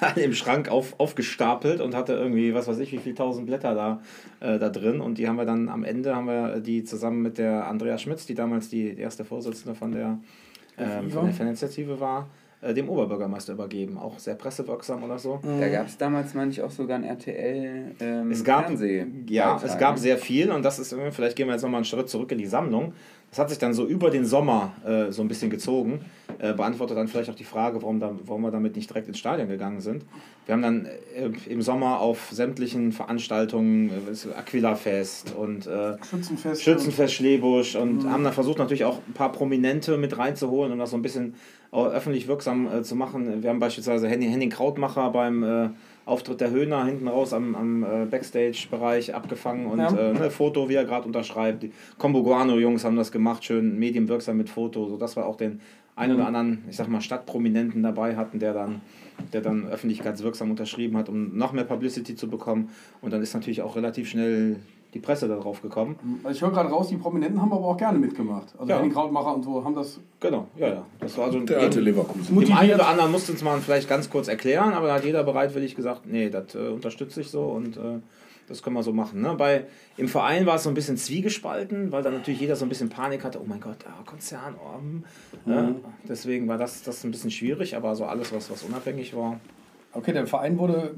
alle 0.00 0.22
im 0.22 0.32
Schrank 0.32 0.68
auf, 0.68 0.94
aufgestapelt 0.98 1.80
und 1.80 1.96
hatte 1.96 2.12
irgendwie, 2.12 2.54
was 2.54 2.68
weiß 2.68 2.78
ich, 2.78 2.92
wie 2.92 2.98
viel 2.98 3.16
tausend 3.16 3.46
Blätter 3.46 3.74
da, 3.74 4.00
äh, 4.38 4.60
da 4.60 4.68
drin. 4.68 5.00
Und 5.00 5.18
die 5.18 5.26
haben 5.26 5.36
wir 5.36 5.44
dann 5.44 5.68
am 5.68 5.82
Ende, 5.82 6.14
haben 6.14 6.28
wir 6.28 6.60
die 6.60 6.84
zusammen 6.84 7.22
mit 7.22 7.38
der 7.38 7.66
Andrea 7.66 7.98
Schmitz, 7.98 8.26
die 8.26 8.36
damals 8.36 8.68
die 8.68 8.96
erste 8.96 9.24
Vorsitzende 9.24 9.74
von 9.74 9.90
der, 9.90 10.18
ähm, 10.78 11.10
von 11.10 11.24
der 11.24 11.34
Faninitiative 11.34 11.98
war, 11.98 12.28
äh, 12.62 12.72
dem 12.74 12.88
Oberbürgermeister 12.88 13.52
übergeben. 13.52 13.98
Auch 13.98 14.18
sehr 14.18 14.34
pressewirksam 14.34 15.02
oder 15.02 15.18
so. 15.18 15.40
Da 15.60 15.68
gab 15.68 15.86
es 15.86 15.96
damals, 15.98 16.34
meine 16.34 16.50
ich, 16.50 16.62
auch 16.62 16.70
sogar 16.70 16.96
ein 16.98 17.04
RTL 17.04 17.94
ähm, 18.00 18.30
Es 18.30 18.42
gab, 18.44 18.66
Fernseh 18.66 19.06
ja, 19.28 19.60
es 19.64 19.76
gab 19.78 19.94
ne? 19.96 20.00
sehr 20.00 20.18
viel 20.18 20.50
und 20.50 20.62
das 20.64 20.78
ist, 20.78 20.92
irgendwie- 20.92 21.10
vielleicht 21.12 21.36
gehen 21.36 21.46
wir 21.48 21.52
jetzt 21.54 21.62
nochmal 21.62 21.78
einen 21.78 21.84
Schritt 21.84 22.08
zurück 22.08 22.30
in 22.32 22.38
die 22.38 22.46
Sammlung. 22.46 22.92
Das 23.30 23.40
hat 23.40 23.50
sich 23.50 23.58
dann 23.58 23.74
so 23.74 23.84
über 23.86 24.08
den 24.10 24.24
Sommer 24.24 24.72
äh, 24.86 25.10
so 25.10 25.20
ein 25.20 25.28
bisschen 25.28 25.50
gezogen. 25.50 26.00
Äh, 26.38 26.52
beantwortet 26.54 26.96
dann 26.96 27.08
vielleicht 27.08 27.28
auch 27.28 27.34
die 27.34 27.44
Frage, 27.44 27.82
warum, 27.82 27.98
da, 27.98 28.12
warum 28.24 28.42
wir 28.42 28.50
damit 28.50 28.76
nicht 28.76 28.88
direkt 28.88 29.08
ins 29.08 29.18
Stadion 29.18 29.48
gegangen 29.48 29.80
sind. 29.80 30.04
Wir 30.46 30.52
haben 30.54 30.62
dann 30.62 30.86
äh, 30.86 31.30
im 31.48 31.60
Sommer 31.60 32.00
auf 32.00 32.28
sämtlichen 32.30 32.92
Veranstaltungen, 32.92 33.90
äh, 33.90 34.38
Aquila-Fest 34.38 35.34
und 35.36 35.66
äh, 35.66 35.96
Schützenfest. 36.08 36.62
Schützenfest 36.62 37.14
Schlebusch 37.14 37.74
und 37.76 38.08
haben 38.08 38.22
dann 38.24 38.32
versucht 38.32 38.58
natürlich 38.58 38.84
auch 38.84 39.00
ein 39.06 39.12
paar 39.12 39.32
Prominente 39.32 39.96
mit 39.98 40.16
reinzuholen, 40.16 40.72
um 40.72 40.78
das 40.78 40.90
so 40.90 40.96
ein 40.96 41.02
bisschen 41.02 41.34
öffentlich 41.72 42.28
wirksam 42.28 42.66
äh, 42.66 42.82
zu 42.82 42.94
machen. 42.96 43.42
Wir 43.42 43.50
haben 43.50 43.58
beispielsweise 43.58 44.08
Henning, 44.08 44.30
Henning 44.30 44.50
Krautmacher 44.50 45.10
beim, 45.10 45.42
äh, 45.42 45.68
Auftritt 46.06 46.40
der 46.40 46.50
Höhner 46.52 46.84
hinten 46.84 47.08
raus 47.08 47.32
am, 47.32 47.56
am 47.56 47.82
äh, 47.82 48.06
Backstage-Bereich 48.06 49.12
abgefangen 49.14 49.66
und 49.66 49.80
Ja. 49.80 49.88
äh, 49.90 50.12
ne, 50.12 50.30
Foto, 50.30 50.68
wie 50.68 50.74
er 50.74 50.84
gerade 50.84 51.04
unterschreibt. 51.04 51.64
Die 51.64 51.72
Combo 51.98 52.22
Guano-Jungs 52.22 52.84
haben 52.84 52.96
das 52.96 53.10
gemacht, 53.10 53.44
schön 53.44 53.76
medienwirksam 53.78 54.36
mit 54.36 54.48
Foto, 54.48 54.88
sodass 54.88 55.16
wir 55.16 55.26
auch 55.26 55.34
den 55.36 55.60
einen 55.96 56.12
Mhm. 56.12 56.18
oder 56.18 56.26
anderen, 56.28 56.64
ich 56.70 56.76
sag 56.76 56.88
mal, 56.88 57.00
Stadtprominenten 57.00 57.82
dabei 57.82 58.16
hatten, 58.16 58.38
der 58.38 58.52
dann, 58.52 58.82
der 59.32 59.40
dann 59.40 59.66
öffentlichkeitswirksam 59.66 60.50
unterschrieben 60.50 60.96
hat, 60.96 61.08
um 61.08 61.36
noch 61.36 61.52
mehr 61.52 61.64
Publicity 61.64 62.14
zu 62.14 62.28
bekommen. 62.28 62.68
Und 63.00 63.12
dann 63.12 63.20
ist 63.22 63.34
natürlich 63.34 63.62
auch 63.62 63.74
relativ 63.74 64.08
schnell 64.08 64.56
die 64.96 65.02
Presse 65.02 65.28
darauf 65.28 65.60
gekommen. 65.60 66.20
Also 66.24 66.36
ich 66.36 66.42
höre 66.42 66.50
gerade 66.50 66.70
raus, 66.70 66.88
die 66.88 66.96
Prominenten 66.96 67.40
haben 67.40 67.52
aber 67.52 67.66
auch 67.66 67.76
gerne 67.76 67.98
mitgemacht. 67.98 68.54
Also 68.58 68.70
Ja. 68.70 68.78
Henning 68.78 68.92
Krautmacher 68.92 69.34
und 69.34 69.44
so 69.44 69.62
haben 69.62 69.74
das. 69.74 70.00
Genau, 70.20 70.46
ja, 70.56 70.68
ja. 70.68 70.86
Das 71.00 71.16
war 71.18 71.26
also 71.26 71.40
Der 71.40 71.60
alte 71.60 71.80
Leverkusen. 71.80 72.38
Dem 72.38 72.52
einen 72.52 72.74
oder 72.74 72.88
anderen 72.88 73.12
musste 73.12 73.32
uns 73.32 73.42
mal 73.42 73.60
vielleicht 73.60 73.88
ganz 73.88 74.08
kurz 74.08 74.28
erklären, 74.28 74.72
aber 74.72 74.88
da 74.88 74.94
hat 74.94 75.04
jeder 75.04 75.22
bereitwillig 75.22 75.76
gesagt, 75.76 76.06
nee, 76.06 76.30
das 76.30 76.54
äh, 76.54 76.68
unterstütze 76.68 77.20
ich 77.20 77.28
so 77.30 77.42
und 77.42 77.76
äh, 77.76 78.00
das 78.48 78.62
können 78.62 78.74
wir 78.74 78.82
so 78.82 78.92
machen. 78.92 79.20
Ne? 79.20 79.34
Bei, 79.36 79.66
Im 79.98 80.08
Verein 80.08 80.46
war 80.46 80.56
es 80.56 80.62
so 80.62 80.70
ein 80.70 80.74
bisschen 80.74 80.96
zwiegespalten, 80.96 81.92
weil 81.92 82.02
dann 82.02 82.14
natürlich 82.14 82.40
jeder 82.40 82.56
so 82.56 82.64
ein 82.64 82.68
bisschen 82.70 82.88
Panik 82.88 83.22
hatte, 83.22 83.38
oh 83.40 83.44
mein 83.46 83.60
Gott, 83.60 83.78
ah, 83.86 84.02
Konzern, 84.06 84.54
oh, 84.54 84.78
hm, 84.78 85.04
ne? 85.44 85.74
Deswegen 86.08 86.48
war 86.48 86.56
das, 86.56 86.82
das 86.82 87.04
ein 87.04 87.10
bisschen 87.10 87.30
schwierig, 87.30 87.76
aber 87.76 87.94
so 87.96 88.04
alles, 88.06 88.32
was, 88.32 88.50
was 88.50 88.62
unabhängig 88.62 89.14
war. 89.14 89.40
Okay, 89.92 90.12
der 90.12 90.26
Verein 90.26 90.58
wurde 90.58 90.94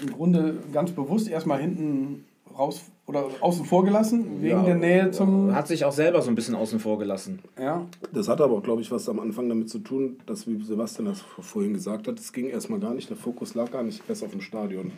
im 0.00 0.12
Grunde 0.12 0.58
ganz 0.72 0.92
bewusst 0.92 1.28
erstmal 1.28 1.60
hinten 1.60 2.24
raus 2.56 2.82
oder 3.06 3.26
außen 3.40 3.64
vor 3.66 3.84
gelassen, 3.84 4.40
wegen 4.40 4.58
ja, 4.58 4.62
der 4.62 4.74
Nähe 4.76 5.10
zum. 5.10 5.54
Hat 5.54 5.68
sich 5.68 5.84
auch 5.84 5.92
selber 5.92 6.22
so 6.22 6.30
ein 6.30 6.34
bisschen 6.34 6.54
außen 6.54 6.80
vor 6.80 6.98
gelassen. 6.98 7.40
Ja. 7.58 7.86
Das 8.12 8.28
hat 8.28 8.40
aber 8.40 8.54
auch, 8.54 8.62
glaube 8.62 8.80
ich, 8.80 8.90
was 8.90 9.08
am 9.08 9.20
Anfang 9.20 9.48
damit 9.48 9.68
zu 9.68 9.78
tun, 9.78 10.16
dass, 10.26 10.46
wie 10.46 10.62
Sebastian 10.62 11.06
das 11.06 11.20
vorhin 11.20 11.74
gesagt 11.74 12.08
hat, 12.08 12.18
es 12.18 12.32
ging 12.32 12.48
erstmal 12.48 12.80
gar 12.80 12.94
nicht, 12.94 13.10
der 13.10 13.16
Fokus 13.16 13.54
lag 13.54 13.70
gar 13.70 13.82
nicht 13.82 14.02
erst 14.08 14.24
auf 14.24 14.30
dem 14.30 14.40
Stadion. 14.40 14.92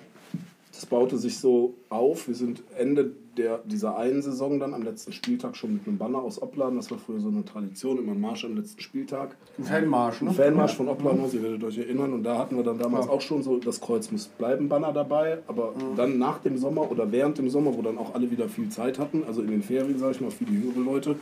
Das 0.77 0.85
baute 0.85 1.17
sich 1.17 1.39
so 1.39 1.73
auf. 1.89 2.29
Wir 2.29 2.35
sind 2.35 2.63
Ende 2.79 3.11
der, 3.39 3.61
dieser 3.65 3.97
einen 3.97 4.21
Saison 4.21 4.61
dann 4.61 4.75
am 4.75 4.83
letzten 4.83 5.11
Spieltag 5.13 5.57
schon 5.57 5.73
mit 5.73 5.87
einem 5.89 5.97
Banner 5.97 6.19
aus 6.19 6.41
Opladen. 6.41 6.77
Das 6.77 6.91
war 6.91 6.99
früher 6.99 7.19
so 7.19 7.29
eine 7.29 7.47
Tradition, 7.47 7.97
immer 7.99 8.13
ein 8.13 8.21
Marsch 8.21 8.45
am 8.45 8.55
letzten 8.57 8.81
Spieltag. 8.83 9.37
Ein 9.57 9.65
Fanmarsch, 9.65 10.21
ne? 10.21 10.29
Ein 10.31 10.35
Fanmarsch 10.37 10.75
von 10.75 10.89
Opladen, 10.89 11.25
ihr 11.33 11.43
werdet 11.43 11.65
euch 11.65 11.79
erinnern. 11.79 12.13
Und 12.13 12.25
da 12.25 12.37
hatten 12.37 12.57
wir 12.57 12.63
dann 12.63 12.79
damals 12.79 13.07
Ja. 13.07 13.13
auch 13.13 13.23
schon 13.23 13.43
so, 13.43 13.57
das 13.57 13.81
Kreuz 13.81 14.11
muss 14.13 14.27
bleiben, 14.27 14.69
Banner 14.69 14.93
dabei. 14.93 15.39
Aber 15.47 15.73
dann 15.97 16.19
nach 16.19 16.41
dem 16.41 16.59
Sommer 16.59 16.91
oder 16.91 17.11
während 17.11 17.39
dem 17.39 17.49
Sommer, 17.49 17.75
wo 17.75 17.81
dann 17.81 17.97
auch 17.97 18.15
alle 18.15 18.31
wieder 18.31 18.47
viel 18.51 18.69
Zeit 18.69 18.99
hatten, 18.99 19.25
also 19.27 19.41
in 19.41 19.49
den 19.49 19.63
Ferien, 19.63 19.99
sage 19.99 20.13
ich 20.13 20.21
mal, 20.21 20.31
viele 20.31 20.51
jüngere 20.53 20.81
Leute, 20.81 21.17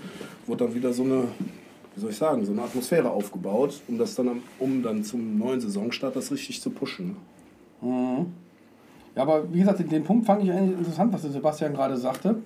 wurde 0.46 0.64
dann 0.64 0.75
wieder 0.75 0.92
so 0.92 1.04
eine, 1.04 1.28
wie 1.94 2.00
soll 2.00 2.11
ich 2.11 2.16
sagen, 2.16 2.44
so 2.44 2.50
eine 2.50 2.62
Atmosphäre 2.62 3.08
aufgebaut, 3.08 3.80
um 3.87 3.99
das 3.99 4.16
dann, 4.16 4.28
am- 4.28 4.42
um 4.58 4.82
dann 4.82 5.04
zum 5.04 5.38
neuen 5.38 5.61
Saisonstart 5.61 6.16
das 6.16 6.32
richtig 6.32 6.61
zu 6.61 6.70
pushen. 6.70 7.14
Ja, 9.16 9.23
aber 9.23 9.52
wie 9.52 9.61
gesagt, 9.61 9.90
den- 9.90 10.04
Punkt 10.04 10.26
fand 10.26 10.42
ich 10.42 10.50
eigentlich 10.50 10.78
interessant, 10.78 11.12
was 11.12 11.23
der 11.23 11.30
Sebastian 11.30 11.73
gerade 11.75 11.97
sagte, 11.97 12.37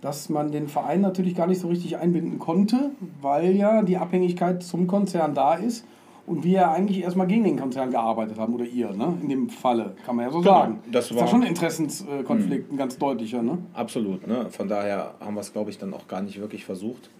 dass 0.00 0.28
man 0.28 0.50
den 0.50 0.68
Verein 0.68 1.00
natürlich 1.00 1.34
gar 1.34 1.46
nicht 1.46 1.60
so 1.60 1.68
richtig 1.68 1.96
einbinden 1.96 2.38
konnte, 2.38 2.90
weil 3.20 3.54
ja 3.56 3.82
die 3.82 3.96
Abhängigkeit 3.96 4.62
zum 4.62 4.86
Konzern 4.86 5.34
da 5.34 5.54
ist 5.54 5.84
und 6.26 6.44
wir 6.44 6.52
ja 6.52 6.72
eigentlich 6.72 7.02
erstmal 7.02 7.26
gegen 7.26 7.44
den 7.44 7.58
Konzern 7.58 7.90
gearbeitet 7.90 8.38
haben 8.38 8.54
oder 8.54 8.64
ihr, 8.64 8.90
ne? 8.92 9.14
In 9.22 9.28
dem 9.28 9.48
Falle, 9.48 9.94
kann 10.04 10.14
man 10.16 10.26
ja 10.26 10.30
so 10.32 10.42
sagen. 10.42 10.80
das 10.92 11.06
ist 11.06 11.12
ja 11.16 11.20
war- 11.22 11.26
schon 11.28 11.42
ein 11.42 11.48
Interessenskonflikt, 11.48 12.70
ein 12.72 12.76
ganz 12.76 12.98
deutlicher, 12.98 13.42
ne? 13.42 13.58
Absolut. 13.74 14.26
Ne? 14.26 14.46
Von 14.50 14.68
daher 14.68 15.14
haben 15.20 15.34
wir 15.34 15.40
es, 15.40 15.52
glaube 15.52 15.70
ich, 15.70 15.78
dann 15.78 15.92
auch 15.94 16.06
gar 16.06 16.20
nicht 16.22 16.40
wirklich 16.40 16.64
versucht, 16.64 17.10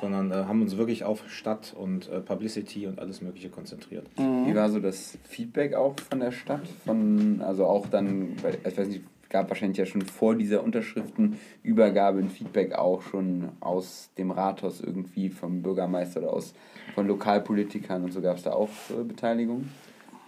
sondern 0.00 0.30
äh, 0.30 0.34
haben 0.34 0.62
uns 0.62 0.76
wirklich 0.76 1.04
auf 1.04 1.28
Stadt 1.28 1.74
und 1.76 2.08
äh, 2.08 2.20
Publicity 2.20 2.86
und 2.86 2.98
alles 2.98 3.22
Mögliche 3.22 3.48
konzentriert. 3.48 4.06
Wie 4.16 4.54
war 4.54 4.68
so 4.68 4.80
das 4.80 5.18
Feedback 5.24 5.74
auch 5.74 5.94
von 6.10 6.20
der 6.20 6.32
Stadt? 6.32 6.66
Von, 6.84 7.40
also 7.42 7.66
auch 7.66 7.86
dann, 7.86 8.36
ich 8.64 8.78
weiß 8.78 8.88
nicht, 8.88 9.02
gab 9.28 9.48
wahrscheinlich 9.48 9.78
ja 9.78 9.86
schon 9.86 10.02
vor 10.02 10.34
dieser 10.34 10.62
Unterschriftenübergabe 10.62 12.20
ein 12.20 12.30
Feedback 12.30 12.74
auch 12.74 13.02
schon 13.02 13.48
aus 13.60 14.10
dem 14.18 14.30
Rathaus 14.30 14.80
irgendwie 14.80 15.30
vom 15.30 15.62
Bürgermeister 15.62 16.20
oder 16.20 16.32
aus 16.32 16.54
von 16.94 17.06
Lokalpolitikern 17.06 18.04
und 18.04 18.12
so 18.12 18.20
gab 18.20 18.36
es 18.36 18.44
da 18.44 18.52
auch 18.52 18.70
äh, 18.90 19.02
Beteiligung. 19.02 19.68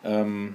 Ähm, 0.05 0.55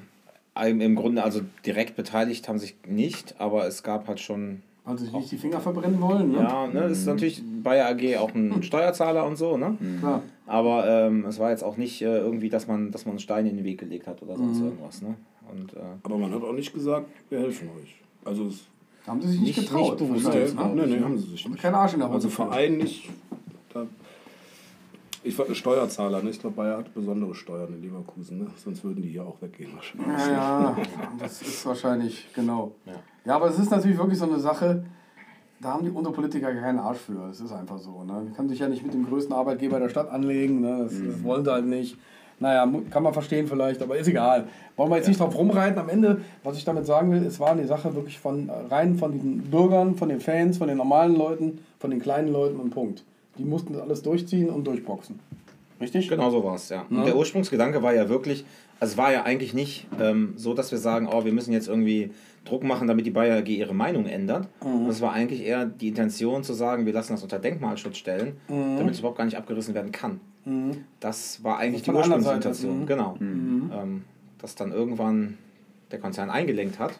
im, 0.62 0.82
Im 0.82 0.96
Grunde, 0.96 1.24
also 1.24 1.42
direkt 1.66 1.96
beteiligt 1.96 2.48
haben 2.48 2.60
sich 2.60 2.76
nicht, 2.88 3.36
aber 3.40 3.66
es 3.66 3.84
gab 3.84 4.08
halt 4.08 4.20
schon. 4.20 4.62
Weil 4.86 4.98
sie 4.98 5.06
sich 5.06 5.14
nicht 5.14 5.32
die 5.32 5.38
Finger 5.38 5.60
verbrennen 5.62 6.02
wollen, 6.02 6.32
ne? 6.32 6.40
Ja, 6.40 6.68
ne, 6.68 6.82
das 6.90 7.00
ist 7.00 7.06
natürlich 7.08 7.42
Bayer 7.64 7.88
AG 7.90 8.18
auch 8.18 8.34
ein 8.36 8.62
Steuerzahler 8.64 9.26
und 9.26 9.38
so, 9.38 9.56
ne? 9.58 9.78
Klar. 10.00 10.22
Aber 10.46 10.86
ähm, 10.88 11.26
es 11.26 11.40
war 11.40 11.52
jetzt 11.52 11.64
auch 11.64 11.78
nicht 11.78 12.02
äh, 12.02 12.18
irgendwie, 12.18 12.50
dass 12.50 12.68
man, 12.68 12.92
dass 12.92 13.06
man 13.06 13.14
einen 13.14 13.20
Stein 13.20 13.46
in 13.46 13.56
den 13.56 13.64
Weg 13.66 13.80
gelegt 13.80 14.08
hat 14.08 14.22
oder 14.22 14.36
sonst 14.36 14.60
irgendwas, 14.60 15.02
ne? 15.02 15.16
Und 15.52 15.74
äh, 15.74 15.80
Aber 16.04 16.18
man 16.18 16.34
hat 16.34 16.44
auch 16.44 16.52
nicht 16.54 16.74
gesagt, 16.74 17.08
wir 17.30 17.40
helfen 17.40 17.70
euch. 17.82 17.96
Also 18.26 18.48
es 18.48 18.66
Da 19.06 19.12
haben 19.14 19.22
sie 19.22 19.28
sich 19.30 19.40
nicht, 19.42 19.58
Nicht- 19.58 19.70
getraut. 19.70 20.00
nicht 20.02 20.10
bewusst, 20.10 20.30
nee, 20.34 20.64
ne? 20.82 20.88
nee, 20.88 21.00
haben 21.02 21.18
sie 21.18 21.30
sich 21.32 21.48
nicht. 21.48 21.62
Kein 21.62 21.76
Arsch 21.76 21.94
in 21.94 22.00
der 22.00 22.08
Hose. 22.10 22.16
Also. 22.16 22.30
Verein 22.30 22.78
nicht. 22.78 23.10
Ich 25.24 25.38
war 25.40 25.46
Steuerzahler, 25.54 26.22
ne? 26.22 26.30
Ich 26.30 26.40
glaube, 26.40 26.58
Bayer 26.58 26.78
hat 26.78 26.94
besondere 26.94 27.34
Steuern 27.34 27.74
in 27.74 27.82
Leverkusen, 27.82 28.40
ne? 28.40 28.48
Sonst 28.58 28.84
würden 28.84 29.02
die 29.02 29.10
hier 29.10 29.26
auch 29.26 29.42
weggehen 29.42 29.72
wahrscheinlich. 29.74 30.28
Ja, 30.28 30.32
ja, 30.32 30.78
das 31.18 31.42
ist 31.42 31.66
wahrscheinlich, 31.66 32.28
genau. 32.34 32.74
Ja. 32.86 32.94
Ja, 33.26 33.36
aber 33.38 33.48
es 33.48 33.58
ist 33.58 33.72
natürlich 33.72 33.98
wirklich 33.98 34.20
so 34.20 34.26
eine 34.26 34.40
Sache, 34.40 34.84
da 35.62 35.70
haben 35.70 35.86
die 35.86 35.92
unsere 35.92 36.14
Politiker 36.14 36.54
keinen 36.54 36.80
Arsch 36.80 37.00
für. 37.00 37.30
Es 37.30 37.40
ist 37.40 37.54
einfach 37.54 37.78
so. 37.78 38.04
Ne? 38.04 38.26
Die 38.28 38.34
können 38.34 38.50
sich 38.50 38.60
ja 38.60 38.68
nicht 38.68 38.84
mit 38.84 38.94
dem 38.94 39.06
größten 39.06 39.34
Arbeitgeber 39.34 39.80
der 39.80 39.88
Stadt 39.88 40.12
anlegen. 40.12 40.60
Ne? 40.60 40.84
Das, 40.84 40.94
das 40.94 41.24
wollen 41.24 41.46
sie 41.46 41.52
halt 41.52 41.66
nicht. 41.66 41.98
Naja, 42.40 42.70
kann 42.90 43.04
man 43.04 43.14
verstehen 43.14 43.48
vielleicht, 43.48 43.82
aber 43.82 43.98
ist 43.98 44.08
egal. 44.08 44.48
Wollen 44.76 44.90
wir 44.90 44.98
jetzt 44.98 45.08
nicht 45.08 45.22
drauf 45.22 45.38
rumreiten. 45.38 45.80
Am 45.80 45.88
Ende, 45.88 46.20
was 46.44 46.58
ich 46.58 46.66
damit 46.66 46.86
sagen 46.86 47.12
will, 47.12 47.24
es 47.24 47.40
war 47.40 47.52
eine 47.52 47.66
Sache 47.66 47.96
wirklich 47.96 48.20
von 48.20 48.50
rein 48.70 48.98
von 48.98 49.14
den 49.14 49.44
Bürgern, 49.44 49.96
von 49.96 50.10
den 50.10 50.20
Fans, 50.20 50.58
von 50.58 50.68
den 50.68 50.78
normalen 50.78 51.16
Leuten, 51.16 51.60
von 51.80 51.92
den 51.92 52.02
kleinen 52.02 52.34
Leuten 52.34 52.60
und 52.60 52.72
Punkt. 52.72 53.06
Die 53.38 53.44
mussten 53.44 53.74
das 53.74 53.82
alles 53.82 54.02
durchziehen 54.02 54.50
und 54.50 54.66
durchboxen. 54.66 55.20
Richtig? 55.82 56.08
Genau 56.08 56.30
so 56.30 56.44
war 56.44 56.56
es, 56.56 56.70
ja. 56.70 56.86
Ja. 56.90 56.98
Und 56.98 57.06
der 57.06 57.16
Ursprungsgedanke 57.18 57.82
war 57.82 57.94
ja 57.94 58.08
wirklich, 58.08 58.46
also 58.80 58.94
es 58.94 58.98
war 58.98 59.12
ja 59.12 59.24
eigentlich 59.24 59.54
nicht 59.54 59.88
ähm, 60.00 60.34
so, 60.38 60.54
dass 60.54 60.72
wir 60.72 60.78
sagen, 60.78 61.10
oh, 61.12 61.26
wir 61.26 61.34
müssen 61.34 61.52
jetzt 61.52 61.68
irgendwie 61.68 62.12
Druck 62.46 62.64
machen, 62.64 62.88
damit 62.88 63.06
die 63.06 63.12
Bayer 63.12 63.40
AG 63.40 63.48
ihre 63.48 63.74
Meinung 63.74 64.06
ändert. 64.06 64.48
Und 64.60 64.88
es 64.90 65.02
war 65.02 65.14
eigentlich 65.14 65.44
eher 65.44 65.66
die 65.66 65.88
Intention 65.90 66.44
zu 66.44 66.54
sagen, 66.54 66.86
wir 66.86 66.94
lassen 66.94 67.14
das 67.14 67.24
unter 67.24 67.40
Denkmalschutz 67.40 67.98
stellen, 67.98 68.38
damit 68.48 68.94
es 68.94 69.00
überhaupt 69.00 69.18
gar 69.18 69.26
nicht 69.26 69.38
abgerissen 69.38 69.74
werden 69.74 69.92
kann. 69.92 70.20
Das 71.00 71.44
war 71.44 71.58
eigentlich 71.58 71.84
die 71.84 71.92
der 71.92 72.04
anderen 72.04 72.22
Seite, 72.22 72.50
Ursprungssituation. 72.50 72.82
mhm. 72.82 72.86
Genau. 72.86 73.18
Ähm, 73.20 74.04
dass 74.40 74.56
dann 74.56 74.72
irgendwann 74.74 75.38
der 75.92 76.00
Konzern 76.00 76.30
eingelenkt 76.30 76.80
hat, 76.80 77.00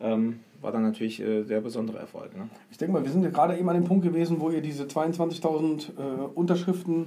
ähm, 0.00 0.40
war 0.64 0.72
dann 0.72 0.82
natürlich 0.82 1.20
äh, 1.20 1.42
der 1.44 1.60
besondere 1.60 1.98
Erfolg. 1.98 2.34
Ne? 2.36 2.48
Ich 2.70 2.78
denke 2.78 2.94
mal, 2.94 3.04
wir 3.04 3.10
sind 3.12 3.22
ja 3.22 3.30
gerade 3.30 3.56
eben 3.58 3.68
an 3.68 3.74
dem 3.74 3.84
Punkt 3.84 4.02
gewesen, 4.04 4.40
wo 4.40 4.50
ihr 4.50 4.62
diese 4.62 4.84
22.000 4.84 5.90
äh, 5.90 6.02
Unterschriften 6.34 7.06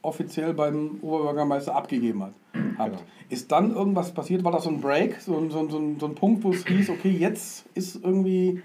offiziell 0.00 0.54
beim 0.54 0.98
Oberbürgermeister 1.02 1.74
abgegeben 1.74 2.22
hat, 2.22 2.32
habt. 2.78 2.90
Genau. 2.92 3.02
Ist 3.30 3.50
dann 3.50 3.74
irgendwas 3.74 4.12
passiert? 4.12 4.44
War 4.44 4.52
das 4.52 4.64
so 4.64 4.70
ein 4.70 4.80
Break? 4.80 5.20
So, 5.20 5.36
ein- 5.36 5.50
so, 5.50 5.58
ein- 5.60 5.70
so, 5.70 5.78
ein- 5.78 5.98
so 5.98 6.06
ein 6.06 6.14
Punkt, 6.14 6.44
wo 6.44 6.50
es 6.50 6.64
hieß, 6.66 6.90
okay, 6.90 7.10
jetzt 7.10 7.64
ist 7.74 8.04
irgendwie, 8.04 8.62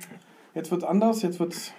jetzt 0.53 0.69
wird 0.69 0.83
es 0.83 0.87
anders, 0.87 1.21
jetzt 1.23 1.39
wird 1.39 1.53
es. 1.53 1.73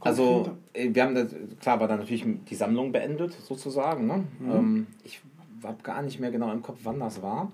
Also, 0.00 0.50
äh, 0.74 0.94
wir 0.94 1.02
haben 1.02 1.14
das, 1.14 1.34
klar 1.60 1.80
war 1.80 1.88
dann 1.88 1.98
natürlich 1.98 2.24
die 2.48 2.54
Sammlung 2.54 2.92
beendet, 2.92 3.32
sozusagen. 3.32 4.06
Ne? 4.06 4.24
Ähm, 4.52 4.86
ich 5.02 5.20
habe 5.64 5.82
gar 5.82 6.02
nicht 6.02 6.20
mehr 6.20 6.30
genau 6.30 6.52
im 6.52 6.62
Kopf, 6.62 6.78
wann 6.84 7.00
das 7.00 7.22
war. 7.22 7.50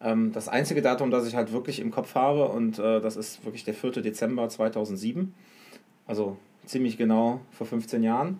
Ähm, 0.00 0.32
das 0.32 0.48
einzige 0.48 0.80
Datum, 0.82 1.10
das 1.10 1.26
ich 1.26 1.34
halt 1.34 1.52
wirklich 1.52 1.80
im 1.80 1.90
Kopf 1.90 2.14
habe, 2.14 2.48
und 2.48 2.78
äh, 2.78 3.00
das 3.00 3.16
ist 3.16 3.44
wirklich 3.44 3.64
der 3.64 3.74
4. 3.74 3.90
Dezember 4.02 4.48
2007, 4.48 5.34
also 6.06 6.36
ziemlich 6.66 6.96
genau 6.96 7.40
vor 7.50 7.66
15 7.66 8.02
Jahren, 8.02 8.38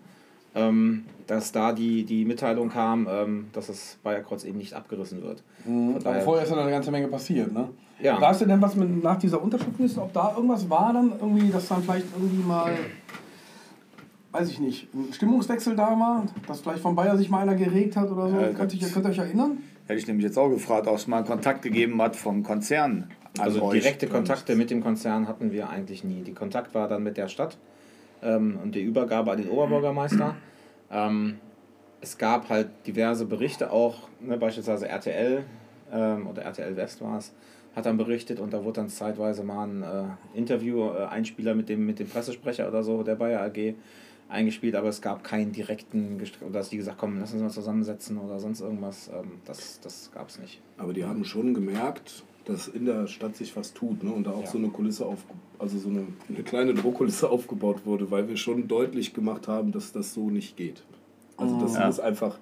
ähm, 0.55 1.03
dass 1.27 1.51
da 1.51 1.73
die, 1.73 2.05
die 2.05 2.23
Mitteilung 2.25 2.69
kam, 2.69 3.07
ähm, 3.09 3.47
dass 3.53 3.67
das 3.67 3.97
Bayerkreuz 4.03 4.45
eben 4.45 4.57
nicht 4.57 4.73
abgerissen 4.73 5.21
wird. 5.21 5.43
Aber 5.65 5.99
daher- 5.99 6.21
vorher 6.21 6.43
ist 6.45 6.51
ja 6.51 6.57
eine 6.61 6.71
ganze 6.71 6.91
Menge 6.91 7.07
passiert, 7.07 7.51
ne? 7.51 7.69
Ja. 8.01 8.19
Weißt 8.21 8.39
du 8.41 8.45
denn, 8.45 8.61
was 8.61 8.75
mit, 8.77 9.03
nach 9.03 9.17
dieser 9.19 9.41
Unterschriftenliste, 9.43 10.01
ob 10.01 10.13
da 10.13 10.33
irgendwas 10.33 10.69
war 10.69 10.93
dann 10.93 11.11
irgendwie, 11.19 11.49
dass 11.51 11.67
dann 11.67 11.83
vielleicht 11.83 12.05
irgendwie 12.17 12.41
mal, 12.47 12.71
weiß 14.31 14.49
ich 14.49 14.59
nicht, 14.59 14.93
ein 14.93 15.11
Stimmungswechsel 15.11 15.75
da 15.75 15.99
war, 15.99 16.25
dass 16.47 16.61
vielleicht 16.61 16.79
von 16.81 16.95
Bayer 16.95 17.17
sich 17.17 17.29
mal 17.29 17.39
einer 17.41 17.55
geregt 17.55 17.97
hat 17.97 18.09
oder 18.09 18.29
so? 18.29 18.39
Ja, 18.39 18.49
könnt, 18.53 18.73
ihr, 18.73 18.87
könnt 18.87 19.05
ihr 19.05 19.09
euch 19.11 19.17
erinnern? 19.17 19.57
Hätte 19.89 20.01
ich 20.01 20.07
nämlich 20.07 20.25
jetzt 20.25 20.37
auch 20.37 20.49
gefragt, 20.49 20.85
ob 20.85 20.97
es 20.97 21.07
mal 21.07 21.23
Kontakt 21.23 21.63
gegeben 21.63 21.99
hat 21.99 22.15
vom 22.15 22.43
Konzern. 22.43 23.09
Also 23.39 23.71
direkte 23.71 24.05
Kontakte 24.05 24.55
mit 24.55 24.69
dem 24.69 24.83
Konzern 24.83 25.27
hatten 25.27 25.51
wir 25.51 25.67
eigentlich 25.67 26.03
nie. 26.03 26.21
Die 26.21 26.35
Kontakt 26.35 26.75
war 26.75 26.87
dann 26.87 27.01
mit 27.01 27.17
der 27.17 27.27
Stadt 27.27 27.57
ähm, 28.21 28.59
und 28.61 28.75
die 28.75 28.83
Übergabe 28.83 29.31
an 29.31 29.39
den 29.39 29.49
Oberbürgermeister. 29.49 30.35
Ähm, 30.91 31.39
es 32.01 32.19
gab 32.19 32.49
halt 32.49 32.67
diverse 32.85 33.25
Berichte 33.25 33.71
auch, 33.71 34.09
ne, 34.19 34.37
beispielsweise 34.37 34.87
RTL 34.87 35.43
ähm, 35.91 36.27
oder 36.27 36.43
RTL 36.43 36.75
West 36.75 37.01
war 37.01 37.17
es, 37.17 37.33
hat 37.75 37.87
dann 37.87 37.97
berichtet 37.97 38.39
und 38.39 38.53
da 38.53 38.63
wurde 38.63 38.81
dann 38.81 38.89
zeitweise 38.89 39.43
mal 39.43 39.65
ein 39.65 39.81
äh, 39.81 40.37
Interview, 40.37 40.87
äh, 40.91 41.07
Einspieler 41.07 41.55
mit 41.55 41.67
dem, 41.67 41.87
mit 41.87 41.97
dem 41.97 42.07
Pressesprecher 42.07 42.67
oder 42.67 42.83
so 42.83 43.01
der 43.01 43.15
Bayer 43.15 43.41
AG 43.41 43.73
eingespielt, 44.29 44.75
aber 44.75 44.87
es 44.87 45.01
gab 45.01 45.23
keinen 45.23 45.51
direkten, 45.51 46.17
Gest- 46.19 46.41
oder 46.41 46.59
dass 46.59 46.69
die 46.69 46.77
gesagt 46.77 46.97
komm, 46.97 47.19
lass 47.19 47.33
uns 47.33 47.41
mal 47.41 47.49
zusammensetzen 47.49 48.17
oder 48.17 48.39
sonst 48.39 48.61
irgendwas. 48.61 49.09
Ähm, 49.09 49.31
das 49.45 49.79
das 49.81 50.11
gab 50.13 50.29
es 50.29 50.39
nicht. 50.39 50.61
Aber 50.77 50.93
die 50.93 51.03
haben 51.03 51.25
schon 51.25 51.53
gemerkt, 51.53 52.23
dass 52.45 52.67
in 52.67 52.85
der 52.85 53.07
Stadt 53.07 53.35
sich 53.35 53.55
was 53.55 53.73
tut 53.73 54.03
ne? 54.03 54.11
und 54.11 54.25
da 54.25 54.31
auch 54.31 54.47
so 54.47 54.57
eine 54.57 54.69
Kulisse 54.69 55.05
auf, 55.05 55.19
also 55.59 55.77
so 55.77 55.89
eine, 55.89 56.07
eine 56.27 56.43
kleine 56.43 56.73
Druckkulisse 56.73 57.29
aufgebaut 57.29 57.85
wurde, 57.85 58.09
weil 58.11 58.27
wir 58.27 58.37
schon 58.37 58.67
deutlich 58.67 59.13
gemacht 59.13 59.47
haben, 59.47 59.71
dass 59.71 59.91
das 59.91 60.13
so 60.13 60.29
nicht 60.29 60.57
geht. 60.57 60.83
Also 61.37 61.59
das 61.59 61.77
ist 61.77 61.99
einfach 61.99 62.37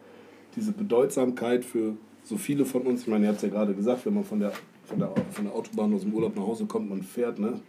diese 0.55 0.71
Bedeutsamkeit 0.71 1.63
für 1.63 1.97
so 2.23 2.37
viele 2.37 2.65
von 2.65 2.83
uns. 2.83 3.01
Ich 3.01 3.07
meine, 3.07 3.25
ihr 3.25 3.29
habt 3.29 3.37
es 3.37 3.43
ja 3.43 3.49
gerade 3.49 3.73
gesagt, 3.73 4.05
wenn 4.05 4.13
man 4.13 4.23
von 4.23 4.39
der, 4.39 4.51
von, 4.85 4.99
der, 4.99 5.11
von 5.31 5.45
der 5.45 5.53
Autobahn 5.53 5.93
aus 5.93 6.01
dem 6.01 6.13
Urlaub 6.13 6.35
nach 6.35 6.47
Hause 6.47 6.65
kommt, 6.65 6.89
man 6.89 7.03
fährt, 7.03 7.37
ne? 7.37 7.59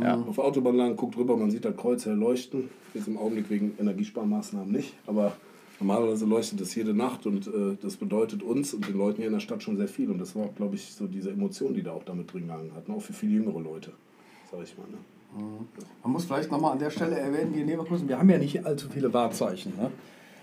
Ja. 0.00 0.14
Auf 0.26 0.36
der 0.36 0.44
Autobahn 0.44 0.76
lang, 0.76 0.96
guckt 0.96 1.16
rüber, 1.16 1.36
man 1.36 1.50
sieht 1.50 1.64
das 1.64 1.76
Kreuz 1.76 2.06
hell 2.06 2.14
leuchten. 2.14 2.70
Jetzt 2.94 3.08
im 3.08 3.18
Augenblick 3.18 3.50
wegen 3.50 3.74
Energiesparmaßnahmen 3.78 4.70
nicht, 4.70 4.94
aber 5.06 5.32
normalerweise 5.80 6.24
leuchtet 6.24 6.60
das 6.60 6.74
jede 6.74 6.94
Nacht 6.94 7.26
und 7.26 7.46
äh, 7.46 7.76
das 7.80 7.96
bedeutet 7.96 8.42
uns 8.42 8.74
und 8.74 8.86
den 8.86 8.96
Leuten 8.96 9.18
hier 9.18 9.26
in 9.26 9.32
der 9.32 9.40
Stadt 9.40 9.62
schon 9.62 9.76
sehr 9.76 9.88
viel. 9.88 10.10
Und 10.10 10.18
das 10.18 10.34
war, 10.36 10.48
glaube 10.48 10.76
ich, 10.76 10.92
so 10.94 11.06
diese 11.06 11.30
Emotion, 11.30 11.74
die 11.74 11.82
da 11.82 11.92
auch 11.92 12.04
damit 12.04 12.32
drin 12.32 12.46
gehangen 12.46 12.72
hat. 12.74 12.88
ne? 12.88 12.94
Auch 12.94 13.02
für 13.02 13.12
viele 13.12 13.32
jüngere 13.34 13.60
Leute, 13.60 13.92
sage 14.50 14.64
ich 14.64 14.76
mal. 14.78 14.86
Ne? 14.90 14.98
Man 16.02 16.12
muss 16.12 16.24
vielleicht 16.24 16.50
nochmal 16.50 16.72
an 16.72 16.78
der 16.78 16.90
Stelle 16.90 17.18
erwähnen, 17.18 17.54
wir 17.54 17.62
in 17.62 17.68
Leverkusen, 17.68 18.08
wir 18.08 18.18
haben 18.18 18.28
ja 18.28 18.38
nicht 18.38 18.64
allzu 18.66 18.88
viele 18.88 19.12
Wahrzeichen. 19.12 19.72
Ne? 19.76 19.90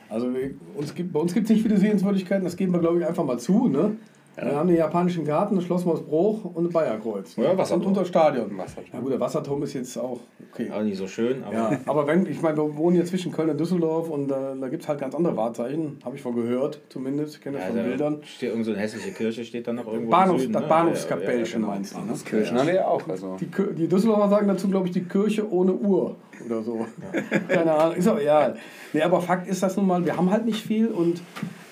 Also 0.10 0.34
wir, 0.34 0.51
uns 0.75 0.96
gibt, 0.96 1.13
bei 1.13 1.20
uns 1.20 1.34
gibt 1.34 1.46
es 1.46 1.51
nicht 1.51 1.62
viele 1.62 1.77
Sehenswürdigkeiten, 1.77 2.44
das 2.44 2.58
geben 2.58 2.74
wir 2.74 2.79
glaube 2.79 3.00
ich 3.00 3.06
einfach 3.06 3.24
mal 3.24 3.39
zu. 3.39 3.68
Ne? 3.68 3.98
Wir 4.41 4.55
haben 4.55 4.67
den 4.67 4.77
japanischen 4.77 5.25
Garten, 5.25 5.55
das 5.55 5.65
Schloss 5.65 5.86
Moosbruch 5.86 6.46
und 6.46 6.65
ein 6.67 6.72
Bayerkreuz. 6.72 7.38
Ne? 7.38 7.46
Ja, 7.46 7.58
Wasserturm. 7.58 7.81
Und 7.81 7.88
unser 7.98 8.05
Stadion. 8.05 8.58
Wasserturm. 8.58 8.86
Ja 8.93 9.00
gut, 9.00 9.12
der 9.12 9.19
Wasserturm 9.19 9.63
ist 9.63 9.74
jetzt 9.74 9.98
auch 9.98 10.19
okay. 10.51 10.72
Auch 10.72 10.81
nicht 10.81 10.98
so 10.98 11.08
schön, 11.08 11.43
aber 11.43 11.53
Ja, 11.53 11.79
aber 11.86 12.08
wenn, 12.08 12.25
ich 12.25 12.41
meine, 12.41 12.58
wir 12.58 12.77
wohnen 12.77 12.96
hier 12.96 13.05
zwischen 13.05 13.31
Köln 13.31 13.50
und 13.50 13.60
Düsseldorf 13.60 14.10
und 14.10 14.31
äh, 14.31 14.36
da 14.60 14.67
gibt 14.69 14.84
es 14.84 14.89
halt 14.89 15.00
ganz 15.00 15.13
andere 15.15 15.36
Wahrzeichen, 15.36 16.00
habe 16.05 16.15
ich 16.15 16.24
wohl 16.25 16.34
gehört, 16.34 16.79
zumindest, 16.89 17.36
ich 17.36 17.41
kenne 17.41 17.58
das 17.58 17.65
Ja, 17.67 17.74
von 17.74 17.77
da 17.77 17.84
Bildern. 17.84 18.17
steht 18.24 18.50
irgend 18.50 18.65
so 18.65 18.72
eine 18.72 18.79
hässliche 18.79 19.12
Kirche, 19.12 19.43
steht 19.43 19.67
dann 19.67 19.75
noch 19.75 19.88
irgendwo 19.88 20.12
Bahnhof, 20.12 20.36
im 20.36 20.41
Süden. 20.41 20.53
das 20.53 20.62
ne? 20.63 20.67
Bahnhofskapellchen 20.67 21.62
Ja, 21.62 21.67
ja, 21.67 21.74
ja, 21.74 21.75
meinst 21.75 21.96
du, 21.96 22.00
ne? 22.00 22.13
Kirchen 22.25 22.58
haben 22.60 22.67
wir 22.67 22.75
ja 22.75 22.88
auch. 22.88 23.08
Also. 23.08 23.38
Die, 23.39 23.50
die 23.75 23.88
Düsseldorfer 23.88 24.29
sagen 24.29 24.48
dazu, 24.48 24.69
glaube 24.69 24.88
ich, 24.88 24.93
die 24.93 25.03
Kirche 25.03 25.51
ohne 25.51 25.74
Uhr 25.74 26.15
oder 26.46 26.63
so. 26.63 26.86
Keine 27.50 27.72
Ahnung, 27.74 27.96
ist 27.96 28.08
aber 28.08 28.22
ja. 28.24 28.53
Nee, 28.93 29.01
aber 29.01 29.22
Fakt 29.22 29.48
ist 29.48 29.62
das 29.62 29.75
nun 29.77 29.88
mal, 29.88 30.05
wir 30.05 30.15
haben 30.15 30.31
halt 30.31 30.46
nicht 30.46 30.63
viel 30.65 30.88
und 30.88 31.22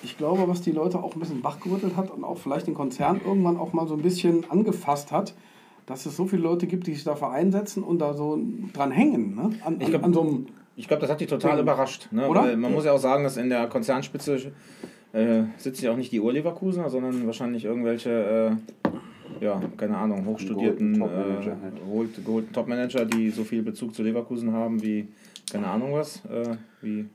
ich 0.02 0.16
glaube, 0.16 0.46
was 0.48 0.60
die 0.62 0.72
Leute 0.72 1.02
auch 1.02 1.14
ein 1.14 1.20
bisschen 1.20 1.42
wachgerüttelt 1.42 1.96
hat 1.96 2.10
und 2.10 2.24
auch 2.24 2.38
vielleicht 2.38 2.66
den 2.66 2.74
Konzern 2.74 3.20
irgendwann 3.24 3.56
auch 3.56 3.72
mal 3.72 3.86
so 3.88 3.94
ein 3.94 4.02
bisschen 4.02 4.48
angefasst 4.50 5.10
hat, 5.12 5.34
dass 5.86 6.06
es 6.06 6.16
so 6.16 6.26
viele 6.26 6.42
Leute 6.42 6.66
gibt, 6.66 6.86
die 6.86 6.94
sich 6.94 7.04
dafür 7.04 7.30
einsetzen 7.30 7.82
und 7.82 7.98
da 7.98 8.14
so 8.14 8.38
dran 8.72 8.90
hängen. 8.90 9.34
Ne? 9.34 9.42
An, 9.64 9.74
an, 9.74 9.78
glaub- 9.78 10.04
an 10.04 10.12
so 10.12 10.20
einem. 10.20 10.46
Ich 10.76 10.86
glaube, 10.86 11.00
das 11.00 11.10
hat 11.10 11.20
die 11.20 11.26
total 11.26 11.52
Ding. 11.56 11.62
überrascht. 11.62 12.08
Ne? 12.12 12.28
Oder? 12.28 12.42
Weil 12.42 12.56
man 12.56 12.72
muss 12.72 12.84
ja 12.84 12.92
auch 12.92 12.98
sagen, 13.00 13.24
dass 13.24 13.36
in 13.36 13.48
der 13.48 13.66
Konzernspitze 13.66 14.52
äh, 15.12 15.42
sitzen 15.56 15.86
ja 15.86 15.92
auch 15.92 15.96
nicht 15.96 16.12
die 16.12 16.20
Urleverkusener, 16.20 16.88
sondern 16.90 17.26
wahrscheinlich 17.26 17.64
irgendwelche, 17.64 18.58
äh, 19.40 19.44
ja, 19.44 19.60
keine 19.76 19.96
Ahnung, 19.96 20.24
hochstudierten, 20.26 20.94
Geholten 20.94 21.16
Topmanager 21.16 21.52
äh, 21.52 21.62
halt. 21.64 21.74
geholt- 21.84 22.24
geholten 22.24 22.52
Topmanager, 22.52 23.04
die 23.06 23.30
so 23.30 23.42
viel 23.42 23.62
Bezug 23.62 23.94
zu 23.94 24.02
Leverkusen 24.04 24.52
haben 24.52 24.80
wie, 24.82 25.08
keine 25.50 25.66
Ahnung 25.66 25.94
was, 25.94 26.24
äh, 26.26 26.56
wie 26.82 27.06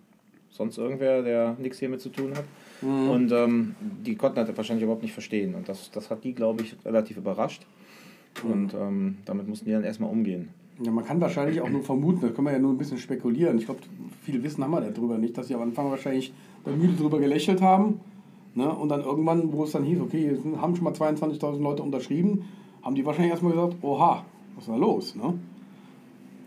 sonst 0.49 0.77
irgendwer, 0.77 1.21
der 1.21 1.55
nichts 1.59 1.79
hiermit 1.79 2.01
zu 2.01 2.09
tun 2.09 2.31
hat. 2.35 2.43
Und 2.81 3.31
ähm, 3.31 3.75
die 4.05 4.15
konnten 4.15 4.35
das 4.35 4.57
wahrscheinlich 4.57 4.83
überhaupt 4.83 5.03
nicht 5.03 5.13
verstehen. 5.13 5.55
Und 5.55 5.69
das, 5.69 5.91
das 5.91 6.09
hat 6.09 6.23
die, 6.23 6.33
glaube 6.33 6.63
ich, 6.63 6.75
relativ 6.85 7.17
überrascht. 7.17 7.65
Und 8.43 8.73
ähm, 8.73 9.17
damit 9.25 9.47
mussten 9.47 9.65
die 9.65 9.71
dann 9.71 9.83
erstmal 9.83 10.09
umgehen. 10.09 10.49
Ja, 10.81 10.91
man 10.91 11.05
kann 11.05 11.21
wahrscheinlich 11.21 11.61
auch 11.61 11.69
nur 11.69 11.83
vermuten, 11.83 12.21
da 12.21 12.29
können 12.29 12.47
wir 12.47 12.53
ja 12.53 12.59
nur 12.59 12.71
ein 12.71 12.77
bisschen 12.77 12.97
spekulieren. 12.97 13.57
Ich 13.59 13.65
glaube, 13.65 13.81
viel 14.23 14.41
Wissen 14.43 14.63
haben 14.63 14.71
wir 14.71 14.81
darüber 14.81 15.17
nicht, 15.17 15.37
dass 15.37 15.47
sie 15.47 15.55
am 15.55 15.61
Anfang 15.61 15.91
wahrscheinlich 15.91 16.33
da 16.65 16.71
müde 16.71 16.93
drüber 16.93 17.19
gelächelt 17.19 17.61
haben. 17.61 17.99
Ne? 18.55 18.69
Und 18.69 18.89
dann 18.89 19.01
irgendwann, 19.01 19.53
wo 19.53 19.63
es 19.63 19.71
dann 19.71 19.83
hieß, 19.83 20.01
okay, 20.01 20.31
jetzt 20.31 20.43
haben 20.59 20.75
schon 20.75 20.83
mal 20.83 20.93
22.000 20.93 21.61
Leute 21.61 21.83
unterschrieben, 21.83 22.45
haben 22.81 22.95
die 22.95 23.05
wahrscheinlich 23.05 23.31
erstmal 23.31 23.53
gesagt, 23.53 23.75
oha, 23.81 24.25
was 24.55 24.63
ist 24.65 24.69
da 24.69 24.75
los? 24.75 25.15
Ne? 25.15 25.35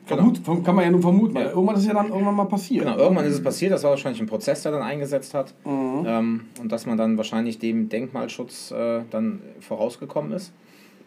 Vermut, 0.06 0.38
verm- 0.38 0.62
kann 0.62 0.75
man 0.76 0.84
ja 0.84 0.90
nur 0.90 1.00
vermuten, 1.02 1.36
Ja. 1.36 1.50
irgendwann 1.50 1.75
ist 1.75 1.82
es 1.82 1.88
ja 1.88 1.94
dann 1.94 2.08
irgendwann 2.08 2.34
mal 2.36 2.44
passiert. 2.44 2.84
Genau, 2.84 2.96
irgendwann 2.96 3.25
ist 3.26 3.34
es 3.34 3.42
passiert, 3.42 3.72
das 3.72 3.82
war 3.82 3.90
wahrscheinlich 3.90 4.20
ein 4.22 4.26
Prozess, 4.28 4.62
der 4.62 4.72
dann 4.72 4.82
eingesetzt 4.82 5.34
hat. 5.34 5.52
Ähm, 5.64 6.42
und 6.60 6.70
dass 6.72 6.86
man 6.86 6.96
dann 6.96 7.16
wahrscheinlich 7.16 7.58
dem 7.58 7.88
Denkmalschutz 7.88 8.70
äh, 8.70 9.02
dann 9.10 9.40
vorausgekommen 9.60 10.32
ist. 10.32 10.52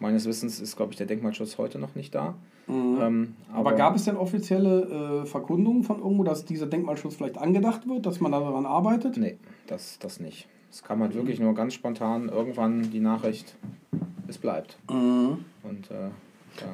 Meines 0.00 0.26
Wissens 0.26 0.60
ist, 0.60 0.76
glaube 0.76 0.92
ich, 0.92 0.98
der 0.98 1.06
Denkmalschutz 1.06 1.58
heute 1.58 1.78
noch 1.78 1.94
nicht 1.94 2.14
da. 2.14 2.34
Ähm, 2.68 3.34
Aber 3.52 3.72
gab 3.72 3.96
es 3.96 4.04
denn 4.04 4.16
offizielle 4.16 5.22
äh, 5.24 5.26
Verkundungen 5.26 5.82
von 5.82 5.98
irgendwo, 5.98 6.22
dass 6.22 6.44
dieser 6.44 6.66
Denkmalschutz 6.66 7.16
vielleicht 7.16 7.36
angedacht 7.36 7.88
wird, 7.88 8.06
dass 8.06 8.20
man 8.20 8.30
daran 8.32 8.64
arbeitet? 8.64 9.16
Nee, 9.16 9.38
das, 9.66 9.98
das 9.98 10.20
nicht. 10.20 10.46
Es 10.70 10.82
kam 10.84 11.00
halt 11.00 11.14
wirklich 11.14 11.40
nur 11.40 11.52
ganz 11.54 11.74
spontan 11.74 12.28
irgendwann 12.28 12.90
die 12.92 13.00
Nachricht, 13.00 13.56
es 14.28 14.38
bleibt. 14.38 14.78
Und 14.88 15.90
äh. 15.90 16.10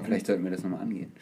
Vielleicht 0.04 0.26
sollten 0.26 0.44
wir 0.44 0.50
das 0.50 0.62
nochmal 0.62 0.80
angehen. 0.80 1.12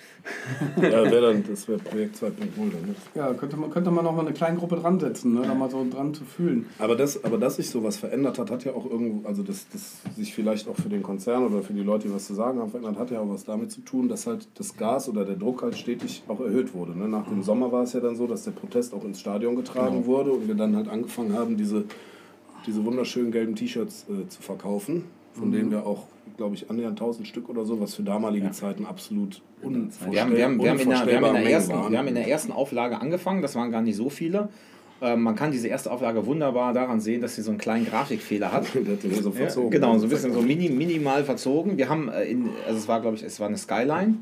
Ja, 0.77 1.11
wär 1.11 1.21
dann, 1.21 1.45
das 1.49 1.69
wäre 1.69 1.79
Projekt 1.79 2.17
2.0 2.17 2.31
dann. 2.57 2.69
Ne? 2.69 2.95
Ja, 3.15 3.33
könnte 3.35 3.57
man, 3.57 3.71
könnte 3.71 3.91
man 3.91 4.05
noch 4.05 4.15
mal 4.15 4.23
eine 4.23 4.33
kleine 4.33 4.59
Gruppe 4.59 4.77
dran 4.77 4.99
setzen, 5.01 5.35
ne? 5.35 5.43
da 5.43 5.55
mal 5.55 5.71
so 5.71 5.87
dran 5.89 6.15
zu 6.15 6.25
fühlen. 6.25 6.67
Aber, 6.79 6.97
das, 6.97 7.25
aber 7.25 7.39
dass 7.39 7.57
sich 7.57 7.71
sowas 7.71 7.97
verändert 7.97 8.39
hat, 8.39 8.51
hat 8.51 8.65
ja 8.65 8.73
auch 8.73 8.89
irgendwo, 8.89 9.27
also 9.29 9.43
dass 9.43 9.69
das 9.69 10.03
sich 10.17 10.35
vielleicht 10.35 10.69
auch 10.69 10.77
für 10.77 10.89
den 10.89 11.03
Konzern 11.03 11.45
oder 11.45 11.63
für 11.63 11.73
die 11.73 11.83
Leute, 11.83 12.09
die 12.09 12.15
was 12.15 12.27
zu 12.27 12.35
sagen 12.35 12.59
haben, 12.59 12.71
verändert, 12.71 12.99
hat 12.99 13.11
ja 13.11 13.21
auch 13.21 13.29
was 13.29 13.45
damit 13.45 13.71
zu 13.71 13.81
tun, 13.83 14.09
dass 14.09 14.27
halt 14.27 14.49
das 14.55 14.77
Gas 14.77 15.09
oder 15.09 15.25
der 15.25 15.37
Druck 15.37 15.63
halt 15.63 15.77
stetig 15.77 16.23
auch 16.29 16.41
erhöht 16.41 16.75
wurde. 16.75 16.97
Ne? 16.97 17.09
Nach 17.09 17.27
dem 17.27 17.43
Sommer 17.43 17.73
war 17.73 17.83
es 17.83 17.93
ja 17.93 18.01
dann 18.01 18.17
so, 18.17 18.27
dass 18.27 18.45
der 18.45 18.53
Protest 18.53 18.95
auch 18.95 19.05
ins 19.05 19.21
Stadion 19.21 19.57
getragen 19.57 20.07
wurde 20.07 20.33
und 20.33 20.49
wir 20.49 20.55
dann 20.55 20.77
halt 20.77 20.89
angefangen 20.89 21.33
haben, 21.35 21.57
diese, 21.57 21.85
diese 22.67 22.85
wunderschönen 22.85 23.33
gelben 23.33 23.55
T-Shirts 23.55 24.07
äh, 24.09 24.29
zu 24.29 24.43
verkaufen, 24.43 25.05
von 25.35 25.51
denen 25.51 25.71
wir 25.71 25.87
auch, 25.87 26.07
glaube 26.37 26.55
ich, 26.55 26.69
annähernd 26.71 27.01
1000 27.01 27.27
Stück 27.27 27.49
oder 27.49 27.65
so, 27.65 27.81
was 27.81 27.95
für 27.95 28.03
damalige 28.03 28.51
Zeiten 28.51 28.87
absolut 28.87 29.43
unvorstellbar 29.63 30.13
Wir 30.13 30.21
haben, 30.21 30.37
wir, 30.37 30.45
haben, 30.45 30.59
wir, 30.63 30.71
haben 30.71 30.81
in 30.81 30.89
der, 30.89 31.07
wir, 31.07 31.17
haben 31.17 31.25
in 31.27 31.33
der 31.33 31.33
Mengen 31.33 31.47
ersten, 31.49 31.73
waren. 31.73 31.93
wir 31.93 31.99
haben 31.99 32.09
in 32.09 32.15
der 32.15 32.29
ersten 32.29 32.53
Auflage 32.53 33.01
angefangen, 33.01 33.43
das 33.43 33.55
waren 33.55 33.71
gar 33.71 33.83
nicht 33.83 33.97
so 33.97 34.11
viele. 34.11 34.49
Ähm, 35.03 35.23
man 35.23 35.35
kann 35.35 35.51
diese 35.51 35.69
erste 35.69 35.91
Auflage 35.91 36.25
wunderbar 36.25 36.73
daran 36.73 37.01
sehen, 37.01 37.21
dass 37.21 37.35
sie 37.35 37.43
so 37.43 37.51
einen 37.51 37.59
kleinen 37.59 37.85
Grafikfehler 37.85 38.53
hat. 38.53 38.67
So 39.23 39.33
Ja, 39.33 39.71
genau, 39.71 39.99
so 39.99 40.07
ein 40.07 40.11
bisschen 40.11 40.33
so 40.33 40.41
mini, 40.41 40.69
minimal 40.71 41.25
verzogen. 41.25 41.77
Wir 41.77 41.89
haben, 41.89 42.09
äh, 42.09 42.25
in, 42.25 42.49
also 42.67 42.79
es 42.79 42.89
war, 42.89 43.01
glaube 43.01 43.17
ich, 43.17 43.23
es 43.23 43.39
war 43.41 43.49
eine 43.49 43.59
Skyline, 43.59 44.15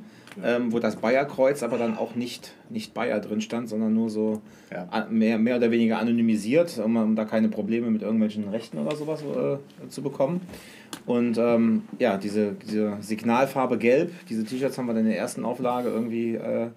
ähm, 0.43 0.73
wo 0.73 0.79
das 0.79 0.97
Bayer-Kreuz 0.97 1.63
aber 1.63 1.79
dann 1.79 1.97
auch 1.97 2.15
nicht, 2.15 2.53
nicht 2.71 2.95
Bayer 2.95 3.21
drin 3.21 3.41
stand, 3.41 3.69
sondern 3.69 3.93
nur 3.95 4.09
so 4.11 4.41
Ja. 4.73 5.07
mehr, 5.11 5.39
mehr 5.39 5.57
oder 5.57 5.71
weniger 5.71 5.99
anonymisiert, 5.99 6.81
um, 6.83 6.97
um 6.97 7.17
da 7.17 7.27
keine 7.27 7.49
Probleme 7.49 7.91
mit 7.91 8.03
irgendwelchen 8.03 8.49
Rechten 8.49 8.79
oder 8.79 8.97
sowas 8.97 9.23
äh, 9.23 9.89
zu 9.89 10.03
bekommen. 10.03 10.41
Und 11.07 11.39
ähm, 11.39 11.85
ja, 11.99 12.17
diese, 12.17 12.53
diese 12.53 12.97
Signalfarbe 13.01 13.79
Gelb, 13.79 14.13
diese 14.29 14.45
T-Shirts 14.45 14.79
haben 14.79 14.87
wir 14.87 14.95
dann 14.95 15.05
in 15.05 15.11
der 15.11 15.19
ersten 15.19 15.45
Auflage 15.45 15.89
irgendwie 15.89 16.35
äh, 16.35 16.69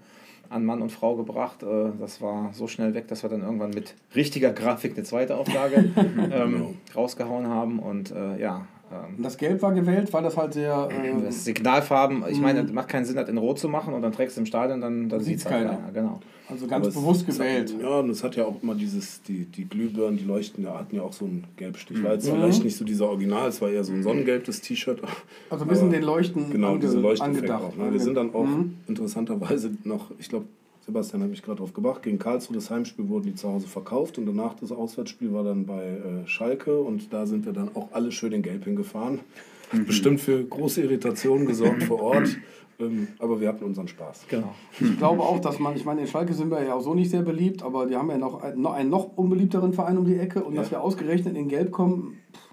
an 0.49 0.65
Mann 0.65 0.81
und 0.81 0.91
Frau 0.91 1.15
gebracht. 1.15 1.63
Äh, 1.63 1.91
das 1.99 2.21
war 2.21 2.51
so 2.53 2.67
schnell 2.67 2.93
weg, 2.93 3.07
dass 3.07 3.23
wir 3.23 3.29
dann 3.29 3.41
irgendwann 3.41 3.71
mit 3.71 3.95
richtiger 4.15 4.51
Grafik 4.51 4.93
eine 4.93 5.03
zweite 5.03 5.35
Auflage 5.35 5.91
ähm, 6.31 6.75
rausgehauen 6.95 7.47
haben. 7.47 7.79
Und 7.79 8.11
äh, 8.11 8.39
ja, 8.39 8.67
ähm, 8.91 9.21
das 9.23 9.37
Gelb 9.37 9.61
war 9.61 9.73
gewählt, 9.73 10.11
weil 10.13 10.23
das 10.23 10.37
halt 10.37 10.53
sehr. 10.53 10.89
Äh, 10.91 11.21
das 11.23 11.43
Signalfarben, 11.45 12.23
ich 12.29 12.39
meine, 12.39 12.61
es 12.61 12.71
macht 12.71 12.87
keinen 12.89 13.05
Sinn, 13.05 13.15
das 13.15 13.27
in 13.29 13.37
Rot 13.37 13.59
zu 13.59 13.67
machen 13.69 13.93
und 13.93 14.01
dann 14.01 14.11
trägst 14.11 14.37
du 14.37 14.41
im 14.41 14.45
Stadion, 14.45 14.81
dann, 14.81 15.09
dann 15.09 15.19
Sieht's 15.21 15.43
sieht 15.43 15.47
es 15.51 15.53
halt 15.53 15.67
keiner. 15.67 15.77
keiner. 15.79 15.91
Genau. 15.93 16.19
also 16.49 16.67
ganz 16.67 16.85
Aber 16.85 16.87
es- 16.89 16.93
bewusst 16.95 17.21
es 17.27 17.39
hat- 17.39 17.45
gewählt. 17.47 17.75
Ja, 17.81 17.99
und 17.99 18.09
es 18.09 18.23
hat 18.23 18.35
ja 18.35 18.45
auch 18.45 18.61
immer 18.61 18.75
dieses, 18.75 19.21
die, 19.23 19.45
die 19.45 19.67
Glühbirnen, 19.67 20.17
die 20.17 20.23
leuchten, 20.25 20.63
ja, 20.63 20.77
hatten 20.77 20.95
ja 20.95 21.01
auch 21.01 21.13
so 21.13 21.25
einen 21.25 21.45
Gelbstich. 21.57 21.97
Mhm. 21.97 22.03
War 22.03 22.13
jetzt 22.13 22.29
vielleicht 22.29 22.63
nicht 22.63 22.77
so 22.77 22.85
dieser 22.85 23.07
Original, 23.09 23.47
es 23.49 23.61
war 23.61 23.69
eher 23.69 23.83
so 23.83 23.93
ein 23.93 24.03
sonnengelbes 24.03 24.61
T-Shirt. 24.61 25.01
Also 25.49 25.65
ein 25.65 25.67
bisschen 25.67 25.87
Aber 25.87 25.95
den 25.97 26.03
Leuchten 26.03 26.49
Genau, 26.51 26.77
diese 26.77 26.99
Leuchteffekt 26.99 27.37
angedacht. 27.49 27.63
auch. 27.63 27.75
Ne? 27.75 27.91
Wir 27.91 27.99
sind 27.99 28.15
dann 28.15 28.33
auch 28.35 28.45
Mhm. 28.45 28.75
interessanterweise 28.87 29.71
noch, 29.83 30.11
ich 30.19 30.29
glaube, 30.29 30.45
Sebastian 30.85 31.23
hat 31.23 31.29
mich 31.31 31.41
gerade 31.41 31.57
drauf 31.57 31.73
gebracht, 31.73 32.03
gegen 32.03 32.19
Karlsruhe, 32.19 32.55
das 32.55 32.69
Heimspiel 32.69 33.09
wurden 33.09 33.23
die 33.23 33.35
zu 33.35 33.49
Hause 33.49 33.67
verkauft 33.67 34.19
und 34.19 34.27
danach 34.27 34.53
das 34.53 34.71
Auswärtsspiel 34.71 35.33
war 35.33 35.43
dann 35.43 35.65
bei 35.65 35.83
äh, 35.83 36.27
Schalke 36.27 36.79
und 36.79 37.11
da 37.11 37.25
sind 37.25 37.45
wir 37.45 37.53
dann 37.53 37.75
auch 37.75 37.89
alle 37.91 38.11
schön 38.11 38.31
in 38.33 38.43
Gelb 38.43 38.65
hingefahren. 38.65 39.21
Hat 39.71 39.87
bestimmt 39.87 40.21
für 40.21 40.43
große 40.43 40.83
Irritationen 40.83 41.47
gesorgt 41.47 41.83
vor 41.83 42.01
Ort, 42.01 42.37
ähm, 42.79 43.07
aber 43.17 43.41
wir 43.41 43.47
hatten 43.47 43.63
unseren 43.63 43.87
Spaß. 43.87 44.25
Genau. 44.29 44.53
Ich 44.79 44.95
glaube 44.99 45.23
auch, 45.23 45.39
dass 45.39 45.57
man, 45.57 45.75
ich 45.75 45.85
meine, 45.85 46.01
in 46.01 46.07
Schalke 46.07 46.35
sind 46.35 46.51
wir 46.51 46.63
ja 46.63 46.75
auch 46.75 46.81
so 46.81 46.93
nicht 46.93 47.09
sehr 47.09 47.23
beliebt, 47.23 47.63
aber 47.63 47.87
die 47.87 47.95
haben 47.95 48.11
ja 48.11 48.19
noch 48.19 48.43
einen, 48.43 48.61
noch 48.61 48.73
einen 48.73 48.91
noch 48.91 49.17
unbeliebteren 49.17 49.73
Verein 49.73 49.97
um 49.97 50.05
die 50.05 50.17
Ecke 50.17 50.43
und 50.43 50.55
dass 50.55 50.69
wir 50.69 50.81
ausgerechnet 50.81 51.35
in 51.35 51.47
Gelb 51.47 51.71
kommen, 51.71 52.19
pff, 52.31 52.44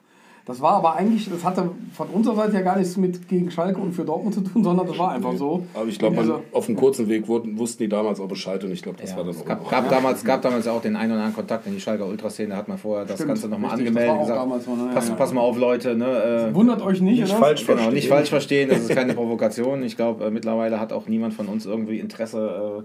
das 0.45 0.61
war 0.61 0.73
aber 0.73 0.97
eigentlich, 0.97 1.31
das 1.31 1.45
hatte 1.45 1.71
von 1.95 2.09
unserer 2.09 2.35
Seite 2.35 2.55
ja 2.55 2.63
gar 2.63 2.77
nichts 2.77 2.97
mit 2.97 3.29
gegen 3.29 3.51
Schalke 3.51 3.81
und 3.81 3.93
für 3.93 4.05
Dortmund 4.05 4.35
zu 4.35 4.41
tun, 4.41 4.65
sondern 4.65 4.87
das 4.89 4.99
war 4.99 5.13
einfach 5.13 5.37
so. 5.37 5.65
Aber 5.73 5.87
ich 5.87 5.99
glaube, 5.99 6.19
Also- 6.19 6.43
auf 6.53 6.69
einem 6.69 6.77
kurzen 6.77 7.09
Weg 7.09 7.29
wurden, 7.29 7.57
wussten 7.59 7.85
die 7.85 7.89
damals 7.89 8.19
auch 8.19 8.27
Bescheid 8.27 8.63
und 8.65 8.73
ich 8.73 8.83
glaube, 8.83 8.99
das 9.01 9.11
Ja, 9.11 9.17
war 9.19 9.25
dann 9.25 9.35
es 9.35 9.41
auch 9.41 9.47
gab, 9.47 9.71
gab, 9.71 9.89
damals, 9.89 10.25
gab 10.25 10.43
damals 10.43 10.67
auch 10.67 10.83
den 10.83 10.97
einen 10.97 11.13
oder 11.13 11.21
anderen 11.21 11.37
Kontakt 11.37 11.67
in 11.69 11.75
die 11.75 11.81
Schalker 11.81 12.07
Ultraszene, 12.07 12.49
da 12.51 12.57
hat 12.57 12.67
man 12.67 12.77
vorher 12.79 13.05
das 13.07 13.15
Stimmt, 13.17 13.29
Ganze 13.29 13.49
nochmal 13.49 13.71
angemeldet 13.73 13.97
das 13.97 14.03
und 14.03 14.09
war 14.09 14.17
auch 14.17 14.21
gesagt, 14.23 14.41
damals 14.41 14.67
ne? 14.67 14.95
pass, 14.95 15.05
Ja, 15.07 15.11
ja. 15.13 15.17
pass 15.19 15.33
mal 15.33 15.41
auf 15.43 15.57
Leute, 15.59 15.95
ne, 15.97 16.49
äh, 16.51 16.55
Wundert 16.55 16.83
euch 16.83 17.01
nicht, 17.01 17.21
Nicht 17.21 17.31
oder? 17.31 17.39
falsch 17.41 17.61
Genau, 17.65 17.75
verstehen. 17.79 17.95
nicht 17.95 18.09
falsch 18.09 18.29
verstehen, 18.31 18.69
das 18.69 18.81
ist 18.81 18.89
keine 18.97 19.15
Provokation. 19.15 19.83
Ich 19.85 19.97
glaube, 19.97 20.25
äh, 20.25 20.31
mittlerweile 20.31 20.81
hat 20.81 20.93
auch 20.93 21.07
niemand 21.07 21.35
von 21.35 21.47
uns 21.47 21.67
irgendwie 21.67 22.01
Interesse, 22.01 22.83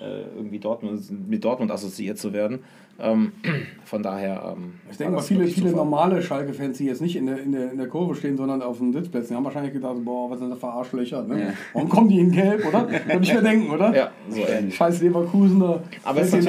äh, 0.00 0.04
äh, 0.04 0.24
irgendwie 0.36 0.58
Dortmund, 0.58 1.00
mit 1.28 1.42
Dortmund 1.42 1.70
assoziiert 1.72 2.18
zu 2.18 2.32
werden. 2.32 2.60
Ähm, 3.00 3.32
von 3.84 4.02
daher. 4.02 4.54
Ähm, 4.56 4.74
Ich 4.90 4.96
denke 4.96 5.14
mal, 5.14 5.22
viele, 5.22 5.44
viele 5.46 5.70
Zufall. 5.70 5.84
normale 5.84 6.20
Schalke-Fans, 6.20 6.78
die 6.78 6.86
jetzt 6.86 7.00
nicht 7.00 7.14
in 7.16 7.26
der, 7.26 7.38
in, 7.40 7.52
der, 7.52 7.70
in 7.70 7.78
der 7.78 7.86
Kurve 7.86 8.14
stehen, 8.16 8.36
sondern 8.36 8.60
auf 8.60 8.78
den 8.78 8.92
Sitzplätzen, 8.92 9.28
die 9.30 9.34
haben 9.36 9.44
wahrscheinlich 9.44 9.72
gedacht, 9.72 9.94
boah, 10.04 10.30
was 10.30 10.40
sind 10.40 10.50
das 10.50 10.58
für 10.58 10.66
Arschlöcher, 10.66 11.22
ne? 11.22 11.40
Ja. 11.40 11.46
Warum 11.74 11.88
kommen 11.88 12.08
die 12.08 12.18
in 12.18 12.32
Gelb, 12.32 12.66
oder? 12.66 12.88
Würde 13.06 13.22
ich 13.22 13.32
mir 13.32 13.42
denken, 13.42 13.70
oder? 13.70 13.94
Ja, 13.96 14.10
so 14.28 14.40
ähnlich. 14.40 14.74
Scheiß 14.74 15.00
Leverkusener. 15.00 15.80
Aber 16.02 16.20
es 16.20 16.34
ist, 16.34 16.48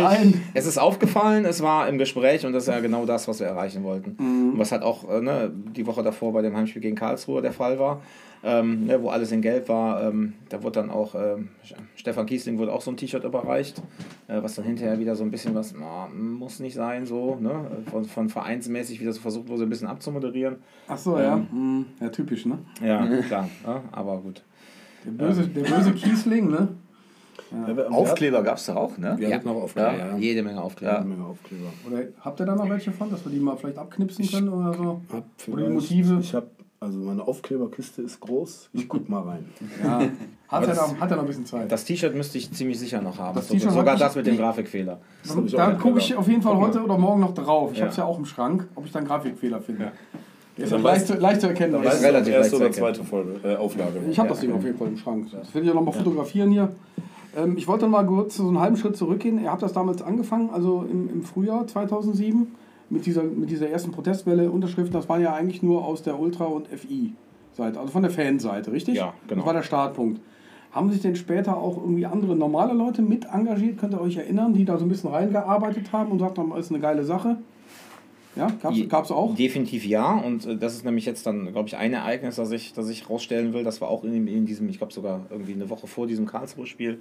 es 0.53 0.65
ist 0.65 0.77
aufgefallen, 0.79 1.45
es 1.45 1.61
war 1.61 1.87
im 1.87 1.97
Gespräch 1.97 2.45
und 2.45 2.53
das 2.53 2.63
ist 2.63 2.73
ja 2.73 2.79
genau 2.79 3.05
das, 3.05 3.27
was 3.27 3.39
wir 3.39 3.47
erreichen 3.47 3.83
wollten. 3.83 4.15
Mhm. 4.17 4.53
Was 4.57 4.71
halt 4.71 4.81
auch 4.81 5.07
äh, 5.09 5.21
ne, 5.21 5.51
die 5.75 5.85
Woche 5.85 6.01
davor 6.03 6.33
bei 6.33 6.41
dem 6.41 6.55
Heimspiel 6.55 6.81
gegen 6.81 6.95
Karlsruhe 6.95 7.41
der 7.41 7.53
Fall 7.53 7.77
war, 7.79 8.01
ähm, 8.43 8.85
ne, 8.85 9.01
wo 9.01 9.09
alles 9.09 9.31
in 9.31 9.41
Gelb 9.41 9.69
war. 9.69 10.03
Ähm, 10.03 10.33
da 10.49 10.63
wurde 10.63 10.79
dann 10.79 10.89
auch, 10.89 11.15
ähm, 11.15 11.49
Stefan 11.95 12.25
Kiesling 12.25 12.57
wurde 12.57 12.73
auch 12.73 12.81
so 12.81 12.91
ein 12.91 12.97
T-Shirt 12.97 13.23
überreicht, 13.23 13.81
äh, 14.27 14.41
was 14.41 14.55
dann 14.55 14.65
hinterher 14.65 14.99
wieder 14.99 15.15
so 15.15 15.23
ein 15.23 15.31
bisschen 15.31 15.55
was, 15.55 15.73
na, 15.77 16.07
muss 16.39 16.59
nicht 16.59 16.73
sein, 16.73 17.05
so, 17.05 17.35
ne, 17.39 17.53
von, 17.91 18.05
von 18.05 18.29
vereinsmäßig 18.29 18.99
wieder 19.01 19.13
so 19.13 19.19
versucht 19.21 19.49
wurde, 19.49 19.63
ein 19.63 19.69
bisschen 19.69 19.87
abzumoderieren. 19.87 20.55
Ach 20.87 20.97
so, 20.97 21.19
ja. 21.19 21.35
Mhm. 21.37 21.85
Ja, 21.99 22.09
typisch, 22.09 22.45
ne? 22.45 22.59
Ja, 22.83 23.05
klar, 23.27 23.49
ja, 23.65 23.83
aber 23.91 24.17
gut. 24.17 24.41
Der 25.05 25.11
böse, 25.11 25.47
der 25.47 25.61
böse 25.63 25.93
Kiesling, 25.93 26.49
ne? 26.49 26.69
Ja, 27.51 27.87
Aufkleber 27.89 28.43
gab 28.43 28.57
es 28.57 28.65
da 28.67 28.75
auch, 28.75 28.97
ne? 28.97 29.15
Wir 29.17 29.29
Ja. 29.29 29.35
hatten 29.37 29.47
noch 29.47 29.55
Aufkleber, 29.55 29.97
ja. 29.97 30.17
Jede 30.17 30.43
Menge 30.43 30.61
Aufkleber. 30.61 30.97
Jede 30.97 31.05
Menge 31.07 31.25
Aufkleber. 31.25 31.69
Oder 31.87 32.03
habt 32.21 32.39
ihr 32.39 32.45
da 32.45 32.55
noch 32.55 32.69
welche 32.69 32.91
von, 32.91 33.09
dass 33.09 33.25
wir 33.25 33.31
die 33.31 33.39
mal 33.39 33.55
vielleicht 33.57 33.77
abknipsen 33.77 34.27
können 34.29 34.49
oder 34.49 34.73
so? 34.73 35.01
Hab 35.11 35.23
Oder 35.53 35.63
die 35.67 35.73
Motive? 35.73 36.19
Ich 36.21 36.33
habe, 36.35 36.47
also 36.79 36.97
meine 36.99 37.27
Aufkleberkiste 37.27 38.01
ist 38.01 38.19
groß. 38.21 38.69
Ich 38.73 38.87
guck 38.87 39.09
mal 39.09 39.21
rein. 39.21 39.45
Ja. 39.83 40.01
Hat 40.47 40.63
er 40.63 40.67
das- 40.67 40.77
noch, 40.77 40.99
hat 40.99 41.11
er 41.11 41.17
noch 41.17 41.23
ein 41.23 41.27
bisschen 41.27 41.45
Zeit. 41.45 41.71
Das 41.71 41.85
T-Shirt 41.85 42.15
müsste 42.15 42.37
ich 42.37 42.51
ziemlich 42.51 42.79
sicher 42.79 43.01
noch 43.01 43.17
haben. 43.19 43.35
Das 43.35 43.47
So- 43.49 43.57
Sogar 43.57 43.85
hab 43.85 43.93
ich- 43.95 43.99
das 43.99 44.15
mit 44.15 44.25
dem 44.27 44.37
Grafikfehler. 44.37 44.99
Das 45.23 45.37
auch 45.37 45.45
da 45.45 45.71
gucke 45.73 45.99
ich 45.99 46.15
auf 46.15 46.27
jeden 46.27 46.41
Fall 46.41 46.57
heute 46.57 46.81
oder 46.83 46.97
morgen 46.97 47.21
noch 47.21 47.33
drauf. 47.33 47.71
Ich 47.73 47.77
Ja. 47.77 47.83
habe 47.83 47.91
es 47.91 47.97
ja 47.97 48.05
auch 48.05 48.17
im 48.17 48.25
Schrank, 48.25 48.67
ob 48.75 48.85
ich 48.85 48.91
dann 48.91 49.05
Grafikfehler 49.05 49.61
finde. 49.61 49.83
Ja. 49.83 49.91
Ist 50.57 50.71
Dann 50.73 50.81
ja 50.83 50.89
leicht, 50.89 51.03
weißt- 51.03 51.07
zu- 51.07 51.13
leicht 51.19 51.41
zu 51.41 51.47
erkennen. 51.47 51.73
Dann 51.73 51.85
weißt 51.85 52.01
du, 52.01 52.05
relativ 52.07 52.25
die 52.25 52.31
erste 52.31 52.55
oder 52.57 52.71
zweite 52.71 53.03
Folge, 53.03 53.39
äh, 53.43 53.55
Auflage. 53.55 53.99
Ich 54.09 54.17
habe 54.19 54.29
das 54.29 54.39
Ding 54.39 54.51
auf 54.51 54.63
jeden 54.63 54.77
Fall 54.77 54.87
im 54.87 54.97
Schrank. 54.97 55.27
Das 55.31 55.53
will 55.53 55.61
ich 55.61 55.67
ja 55.69 55.73
nochmal 55.73 55.93
fotografieren 55.93 56.51
hier. 56.51 56.69
Ähm, 57.37 57.55
ich 57.57 57.67
wollte 57.67 57.87
mal 57.87 58.05
kurz 58.05 58.37
so 58.37 58.47
einen 58.47 58.59
halben 58.59 58.75
Schritt 58.75 58.97
zurückgehen. 58.97 59.41
Ihr 59.41 59.51
habt 59.51 59.61
das 59.61 59.71
damals 59.73 60.01
angefangen, 60.01 60.49
also 60.51 60.83
im, 60.89 61.09
im 61.09 61.23
Frühjahr 61.23 61.67
2007, 61.67 62.47
mit 62.89 63.05
dieser, 63.05 63.23
mit 63.23 63.49
dieser 63.49 63.69
ersten 63.69 63.91
Protestwelle 63.91 64.49
Unterschriften. 64.51 64.93
Das 64.93 65.09
waren 65.09 65.21
ja 65.21 65.33
eigentlich 65.33 65.63
nur 65.63 65.85
aus 65.85 66.03
der 66.03 66.19
Ultra- 66.19 66.45
und 66.45 66.67
FI-Seite, 66.67 67.79
also 67.79 67.91
von 67.91 68.01
der 68.01 68.11
Fanseite, 68.11 68.71
richtig? 68.71 68.95
Ja, 68.95 69.13
genau. 69.27 69.41
Das 69.41 69.45
war 69.45 69.53
der 69.53 69.63
Startpunkt. 69.63 70.21
Haben 70.71 70.91
sich 70.91 71.01
denn 71.01 71.15
später 71.15 71.57
auch 71.57 71.77
irgendwie 71.77 72.05
andere 72.05 72.35
normale 72.35 72.73
Leute 72.73 73.01
mit 73.01 73.25
engagiert, 73.25 73.79
könnt 73.79 73.93
ihr 73.93 74.01
euch 74.01 74.17
erinnern, 74.17 74.53
die 74.53 74.65
da 74.65 74.77
so 74.77 74.85
ein 74.85 74.89
bisschen 74.89 75.09
reingearbeitet 75.09 75.91
haben 75.91 76.11
und 76.11 76.19
sagt 76.19 76.37
haben, 76.37 76.55
ist 76.55 76.69
eine 76.69 76.79
geile 76.79 77.03
Sache? 77.03 77.37
Ja, 78.35 78.47
gab 78.87 79.05
es 79.05 79.11
auch? 79.11 79.35
Definitiv 79.35 79.85
ja. 79.85 80.13
Und 80.13 80.45
äh, 80.45 80.55
das 80.55 80.75
ist 80.75 80.85
nämlich 80.85 81.05
jetzt 81.05 81.25
dann, 81.25 81.51
glaube 81.51 81.67
ich, 81.67 81.75
ein 81.75 81.93
Ereignis, 81.93 82.35
das 82.35 82.51
ich, 82.51 82.73
das 82.73 82.87
ich 82.89 83.09
rausstellen 83.09 83.53
will. 83.53 83.63
Das 83.63 83.81
war 83.81 83.89
auch 83.89 84.03
in, 84.03 84.27
in 84.27 84.45
diesem, 84.45 84.69
ich 84.69 84.77
glaube 84.77 84.93
sogar 84.93 85.25
irgendwie 85.29 85.53
eine 85.53 85.69
Woche 85.69 85.87
vor 85.87 86.07
diesem 86.07 86.25
Karlsruhe-Spiel, 86.25 86.99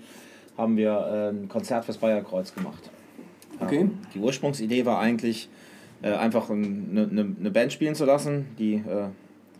haben 0.56 0.76
wir 0.76 0.90
äh, 0.90 1.28
ein 1.36 1.48
Konzert 1.48 1.84
fürs 1.84 1.98
Bayerkreuz 1.98 2.54
gemacht. 2.54 2.90
Ja. 3.60 3.66
Okay. 3.66 3.90
Die 4.14 4.18
Ursprungsidee 4.18 4.86
war 4.86 4.98
eigentlich, 4.98 5.48
äh, 6.02 6.12
einfach 6.12 6.48
ein- 6.50 6.88
eine, 6.90 7.02
eine, 7.08 7.36
eine 7.40 7.50
Band 7.50 7.72
spielen 7.72 7.94
zu 7.94 8.04
lassen, 8.04 8.46
die 8.58 8.74
äh, 8.74 9.08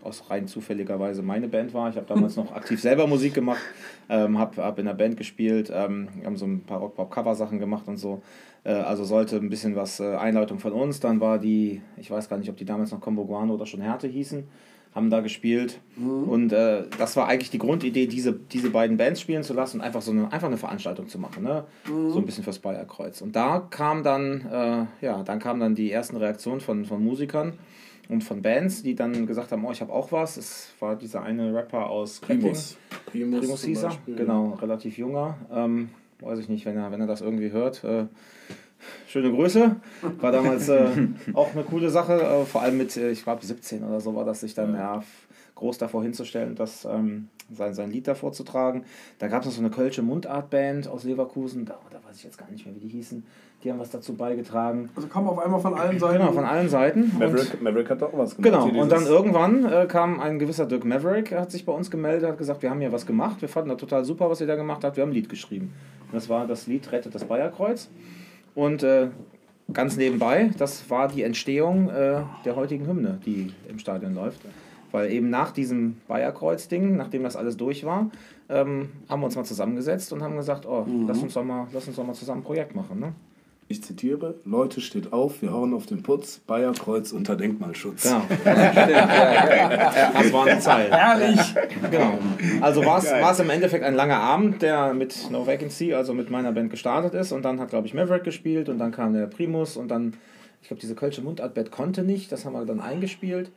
aus 0.03 0.31
rein 0.31 0.47
zufälligerweise 0.47 1.23
meine 1.23 1.49
Band 1.49 1.75
war. 1.75 1.91
Ich 1.91 1.97
habe 1.97 2.07
damals 2.07 2.37
noch 2.37 2.53
aktiv 2.53 2.81
selber 2.81 3.07
Musik 3.07 3.35
gemacht, 3.35 3.61
ähm, 4.09 4.39
habe 4.39 4.63
hab 4.63 4.79
in 4.79 4.87
der 4.87 4.95
Band 4.95 5.17
gespielt, 5.17 5.71
ähm, 5.75 6.09
haben 6.25 6.37
so 6.37 6.47
ein 6.47 6.61
paar 6.61 6.79
Rock-Pop-Cover-Sachen 6.79 7.59
gemacht 7.59 7.89
und 7.89 7.97
so. 7.97 8.23
Äh, 8.65 8.73
also 8.73 9.05
sollte 9.05 9.37
ein 9.37 9.51
bisschen 9.51 9.75
was 9.77 9.99
äh, 10.01 10.15
Einleitung 10.17 10.59
von 10.61 10.73
uns. 10.73 11.01
Dann 11.01 11.21
war 11.21 11.39
die, 11.39 11.83
ich 11.97 12.11
weiß 12.11 12.29
gar 12.29 12.39
nicht, 12.39 12.49
ob 12.49 12.57
die 12.57 12.65
damals 12.65 12.93
noch 12.93 13.01
Combo 13.01 13.25
Guano 13.25 13.55
oder 13.55 13.67
schon 13.67 13.81
Härte 13.81 14.07
hießen, 14.07 14.45
haben 14.95 15.11
da 15.11 15.21
gespielt. 15.21 15.81
Und 15.97 16.53
äh, 16.53 16.85
das 16.99 17.17
war 17.17 17.29
eigentlich 17.29 17.51
die 17.51 17.59
Grundidee, 17.59 18.07
diese, 18.07 18.33
diese 18.33 18.71
beiden 18.71 18.97
Bands 18.97 19.21
spielen 19.21 19.43
zu 19.43 19.55
lassen 19.55 19.79
und 19.79 19.85
einfach 19.85 20.03
so 20.03 20.11
eine, 20.11 20.33
einfach 20.33 20.49
eine 20.49 20.57
Veranstaltung 20.57 21.09
zu 21.09 21.19
machen. 21.19 21.45
Ne? 21.45 21.65
So 21.87 22.19
ein 22.19 22.27
bisschen 22.27 22.45
fürs 22.45 22.59
Bayerkreuz. 22.59 23.21
Und 23.21 23.37
da 23.37 23.61
kam 23.71 24.03
dann, 24.03 24.47
äh, 24.51 25.05
ja, 25.05 25.23
dann 25.23 25.39
kamen 25.39 25.61
dann 25.61 25.75
die 25.75 25.91
ersten 25.91 26.17
Reaktionen 26.17 26.61
von, 26.61 26.85
von 26.85 27.03
Musikern 27.03 27.55
und 28.09 28.25
von 28.25 28.43
Bands, 28.43 28.83
die 28.83 28.95
dann 28.95 29.27
gesagt 29.27 29.53
haben, 29.53 29.65
oh, 29.65 29.71
ich 29.71 29.81
habe 29.81 29.93
auch 29.93 30.11
was. 30.13 30.37
Es 30.37 30.73
war 30.81 30.97
dieser 30.97 31.23
eine 31.23 31.55
Rapper 31.55 31.91
aus. 31.91 32.21
Primus. 32.21 32.77
Primus, 33.07 33.41
Primus 33.41 33.65
hieß 33.65 33.83
er, 33.83 33.89
Beispiel. 33.91 34.17
genau, 34.17 34.59
relativ 34.61 34.97
junger. 34.97 35.37
Ähm, 35.53 35.91
weiß 36.21 36.39
ich 36.39 36.49
nicht, 36.49 36.65
wenn 36.65 36.77
er, 36.77 36.91
wenn 36.91 37.01
er 37.01 37.07
das 37.07 37.21
irgendwie 37.21 37.51
hört. 37.51 37.85
Äh, 37.85 38.07
schöne 39.09 39.31
Grüße. 39.31 39.77
War 40.21 40.33
damals 40.33 40.69
äh, 40.69 40.89
auch 41.35 41.53
eine 41.53 41.65
coole 41.65 41.91
Sache, 41.91 42.21
äh, 42.21 42.45
vor 42.45 42.63
allem 42.63 42.79
mit, 42.79 42.97
äh, 42.97 43.11
ich 43.11 43.25
glaube, 43.25 43.45
17 43.45 43.85
oder 43.85 44.01
so 44.01 44.15
war 44.15 44.25
das, 44.25 44.41
sich 44.41 44.55
dann 44.55 44.75
ja. 44.75 45.03
groß 45.55 45.79
davor 45.79 46.03
hinzustellen, 46.03 46.55
das, 46.55 46.85
ähm, 46.85 47.29
sein, 47.53 47.75
sein 47.75 47.91
Lied 47.91 48.07
davor 48.07 48.33
zu 48.33 48.45
tragen. 48.45 48.85
Da 49.19 49.29
gab 49.29 49.43
es 49.43 49.47
noch 49.47 49.55
so 49.55 49.61
eine 49.61 49.71
Kölsche 49.71 50.03
Mundartband 50.03 50.89
aus 50.89 51.05
Leverkusen, 51.05 51.65
da, 51.65 51.79
da 51.91 51.99
weiß 52.09 52.17
ich 52.17 52.25
jetzt 52.25 52.39
gar 52.39 52.51
nicht 52.51 52.67
mehr, 52.67 52.75
wie 52.75 52.81
die 52.81 52.89
hießen. 52.89 53.25
Die 53.65 53.73
haben 53.73 53.81
was 53.81 53.91
dazu 53.91 54.15
beigetragen. 54.15 54.89
Also 54.95 55.09
kam 55.09 55.27
auf 55.27 55.39
einmal 55.41 55.59
von 55.61 55.75
allen 55.75 55.99
Seiten. 55.99 56.19
Genau, 56.19 56.33
von 56.33 56.45
allen 56.45 56.69
Seiten. 56.69 57.03
Und- 57.03 57.19
Maverick, 57.19 57.61
Maverick 57.61 57.91
hat 57.91 58.03
auch 58.05 58.17
was 58.17 58.37
gemacht. 58.37 58.71
Genau, 58.71 58.83
und 58.83 58.93
dann 58.93 59.05
irgendwann 59.05 59.65
äh, 59.65 59.87
kam 59.89 60.21
ein 60.21 60.39
gewisser 60.39 60.67
Dirk 60.67 60.85
Maverick, 60.85 61.33
er 61.33 61.41
hat 61.41 61.51
sich 61.51 61.65
bei 61.65 61.73
uns 61.73 61.91
gemeldet, 61.91 62.29
hat 62.29 62.39
gesagt, 62.39 62.63
wir 62.63 62.71
haben 62.71 62.81
hier 62.81 62.93
was 62.93 63.05
gemacht, 63.05 63.41
wir 63.41 63.49
fanden 63.49 63.71
das 63.71 63.79
total 63.79 64.05
super, 64.05 64.31
was 64.31 64.41
ihr 64.41 64.47
da 64.47 64.55
gemacht 64.55 64.85
habt, 64.85 64.97
wir 64.97 65.03
haben 65.03 65.11
ein 65.11 65.15
Lied 65.15 65.29
geschrieben. 65.29 65.73
Und 66.07 66.15
das 66.15 66.29
war 66.29 66.47
das 66.47 66.69
Lied 66.69 66.91
Rettet 66.93 67.15
das 67.15 67.25
Bayerkreuz. 67.25 67.91
Und 68.55 68.83
äh, 68.83 69.09
ganz 69.73 69.97
nebenbei, 69.97 70.51
das 70.59 70.89
war 70.91 71.09
die 71.09 71.23
Entstehung 71.23 71.89
äh, 71.91 72.23
der 72.45 72.57
heutigen 72.57 72.87
Hymne, 72.87 73.21
die 73.25 73.53
im 73.69 73.79
Stadion 73.79 74.15
läuft. 74.15 74.41
Weil 74.91 75.11
eben 75.13 75.29
nach 75.29 75.53
diesem 75.53 75.99
Bayerkreuz-Ding, 76.09 76.97
nachdem 76.97 77.23
das 77.23 77.37
alles 77.37 77.57
durch 77.59 77.85
war, 77.85 78.11
ähm, 78.49 78.89
haben 79.09 79.21
wir 79.21 79.27
uns 79.27 79.37
mal 79.37 79.45
zusammengesetzt 79.45 80.13
und 80.13 80.23
haben 80.23 80.37
gesagt, 80.37 80.65
oh, 80.67 80.87
lass, 81.07 81.23
uns 81.23 81.35
doch 81.35 81.45
mal, 81.45 81.67
lass 81.73 81.87
uns 81.87 81.97
doch 81.97 82.07
mal 82.07 82.15
zusammen 82.15 82.41
ein 82.41 82.45
Projekt 82.45 82.75
machen. 82.75 82.99
Ne? 82.99 83.13
Ich 83.71 83.85
zitiere, 83.85 84.37
Leute, 84.47 84.81
steht 84.81 85.13
auf, 85.13 85.43
wir 85.43 85.53
hauen 85.53 85.75
auf 85.75 85.85
den 85.85 86.03
Putz, 86.03 86.39
Bayerkreuz 86.47 87.13
unter 87.13 87.37
Denkmalschutz. 87.37 88.05
Genau. 88.05 88.23
das 88.45 90.33
waren 90.33 90.49
die 90.49 90.59
Zeilen. 90.59 90.91
Herrlich! 90.91 91.55
Genau. 91.91 92.19
Also 92.63 92.83
war 92.83 93.31
es 93.31 93.41
im 93.41 93.51
Endeffekt 93.51 93.85
ein 93.85 93.95
langer 93.95 94.21
Abend, 94.21 94.63
der 94.63 94.95
mit 94.95 95.31
No 95.31 95.47
Vacancy, 95.47 95.93
also 95.93 96.15
mit 96.15 96.31
meiner 96.31 96.51
Band 96.53 96.71
gestartet 96.71 97.13
ist. 97.13 97.31
Und 97.31 97.43
dann 97.45 97.61
hat, 97.61 97.69
glaube 97.69 97.87
ich, 97.87 97.93
Maverick 97.93 98.25
gespielt 98.25 98.71
und 98.71 98.79
dann 98.79 98.91
kam 98.91 99.13
der 99.13 99.27
Primus 99.27 99.77
und 99.77 99.89
dann, 99.89 100.15
ich 100.63 100.69
glaube, 100.69 100.81
diese 100.81 100.95
Kölsche 100.95 101.21
Mundartband 101.21 101.71
konnte 101.71 102.05
nicht, 102.05 102.33
das 102.33 102.47
haben 102.47 102.55
wir 102.55 102.65
dann 102.65 102.81
eingespielt. 102.81 103.51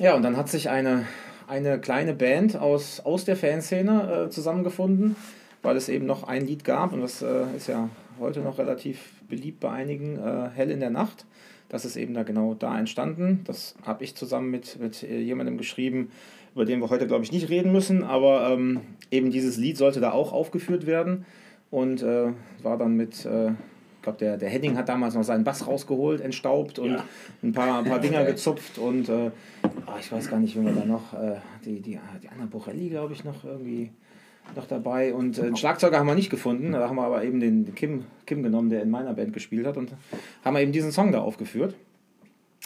Ja, 0.00 0.16
und 0.16 0.22
dann 0.22 0.36
hat 0.36 0.48
sich 0.48 0.68
eine, 0.68 1.06
eine 1.46 1.78
kleine 1.78 2.12
Band 2.12 2.56
aus, 2.56 2.98
aus 2.98 3.24
der 3.24 3.36
Fanszene 3.36 4.24
äh, 4.26 4.30
zusammengefunden, 4.30 5.14
weil 5.68 5.76
es 5.76 5.90
eben 5.90 6.06
noch 6.06 6.22
ein 6.22 6.46
Lied 6.46 6.64
gab 6.64 6.94
und 6.94 7.02
das 7.02 7.20
äh, 7.20 7.44
ist 7.54 7.66
ja 7.66 7.90
heute 8.18 8.40
noch 8.40 8.56
relativ 8.56 9.12
beliebt 9.28 9.60
bei 9.60 9.68
einigen, 9.68 10.16
äh, 10.16 10.48
Hell 10.54 10.70
in 10.70 10.80
der 10.80 10.88
Nacht. 10.88 11.26
Das 11.68 11.84
ist 11.84 11.96
eben 11.96 12.14
da 12.14 12.22
genau 12.22 12.54
da 12.54 12.78
entstanden. 12.78 13.42
Das 13.44 13.74
habe 13.84 14.02
ich 14.02 14.14
zusammen 14.14 14.50
mit, 14.50 14.80
mit 14.80 15.02
äh, 15.02 15.20
jemandem 15.20 15.58
geschrieben, 15.58 16.10
über 16.54 16.64
den 16.64 16.80
wir 16.80 16.88
heute, 16.88 17.06
glaube 17.06 17.22
ich, 17.24 17.32
nicht 17.32 17.50
reden 17.50 17.70
müssen, 17.70 18.02
aber 18.02 18.48
ähm, 18.48 18.80
eben 19.10 19.30
dieses 19.30 19.58
Lied 19.58 19.76
sollte 19.76 20.00
da 20.00 20.12
auch 20.12 20.32
aufgeführt 20.32 20.86
werden 20.86 21.26
und 21.70 22.02
äh, 22.02 22.32
war 22.62 22.78
dann 22.78 22.96
mit, 22.96 23.26
äh, 23.26 23.48
ich 23.50 24.02
glaube, 24.02 24.16
der, 24.20 24.38
der 24.38 24.48
Heading 24.48 24.78
hat 24.78 24.88
damals 24.88 25.16
noch 25.16 25.24
seinen 25.24 25.44
Bass 25.44 25.66
rausgeholt, 25.66 26.22
entstaubt 26.22 26.78
und 26.78 26.96
ein 27.42 27.52
paar, 27.52 27.80
ein 27.80 27.84
paar 27.84 28.00
Dinger 28.00 28.24
gezupft 28.24 28.78
und 28.78 29.10
äh, 29.10 29.30
ah, 29.84 29.98
ich 30.00 30.10
weiß 30.10 30.30
gar 30.30 30.40
nicht, 30.40 30.58
wie 30.58 30.64
wir 30.64 30.72
da 30.72 30.86
noch, 30.86 31.12
äh, 31.12 31.36
die, 31.62 31.82
die, 31.82 32.00
die 32.22 32.28
Anna 32.30 32.46
Borelli, 32.50 32.88
glaube 32.88 33.12
ich, 33.12 33.22
noch 33.22 33.44
irgendwie 33.44 33.90
noch 34.56 34.66
dabei 34.66 35.14
und 35.14 35.38
äh, 35.38 35.42
einen 35.42 35.56
Schlagzeuger 35.56 35.98
haben 35.98 36.06
wir 36.06 36.14
nicht 36.14 36.30
gefunden, 36.30 36.72
da 36.72 36.88
haben 36.88 36.96
wir 36.96 37.04
aber 37.04 37.24
eben 37.24 37.40
den 37.40 37.74
Kim, 37.74 38.04
Kim 38.26 38.42
genommen, 38.42 38.70
der 38.70 38.82
in 38.82 38.90
meiner 38.90 39.14
Band 39.14 39.32
gespielt 39.32 39.66
hat 39.66 39.76
und 39.76 39.92
haben 40.44 40.54
wir 40.54 40.60
eben 40.60 40.72
diesen 40.72 40.92
Song 40.92 41.12
da 41.12 41.20
aufgeführt. 41.20 41.74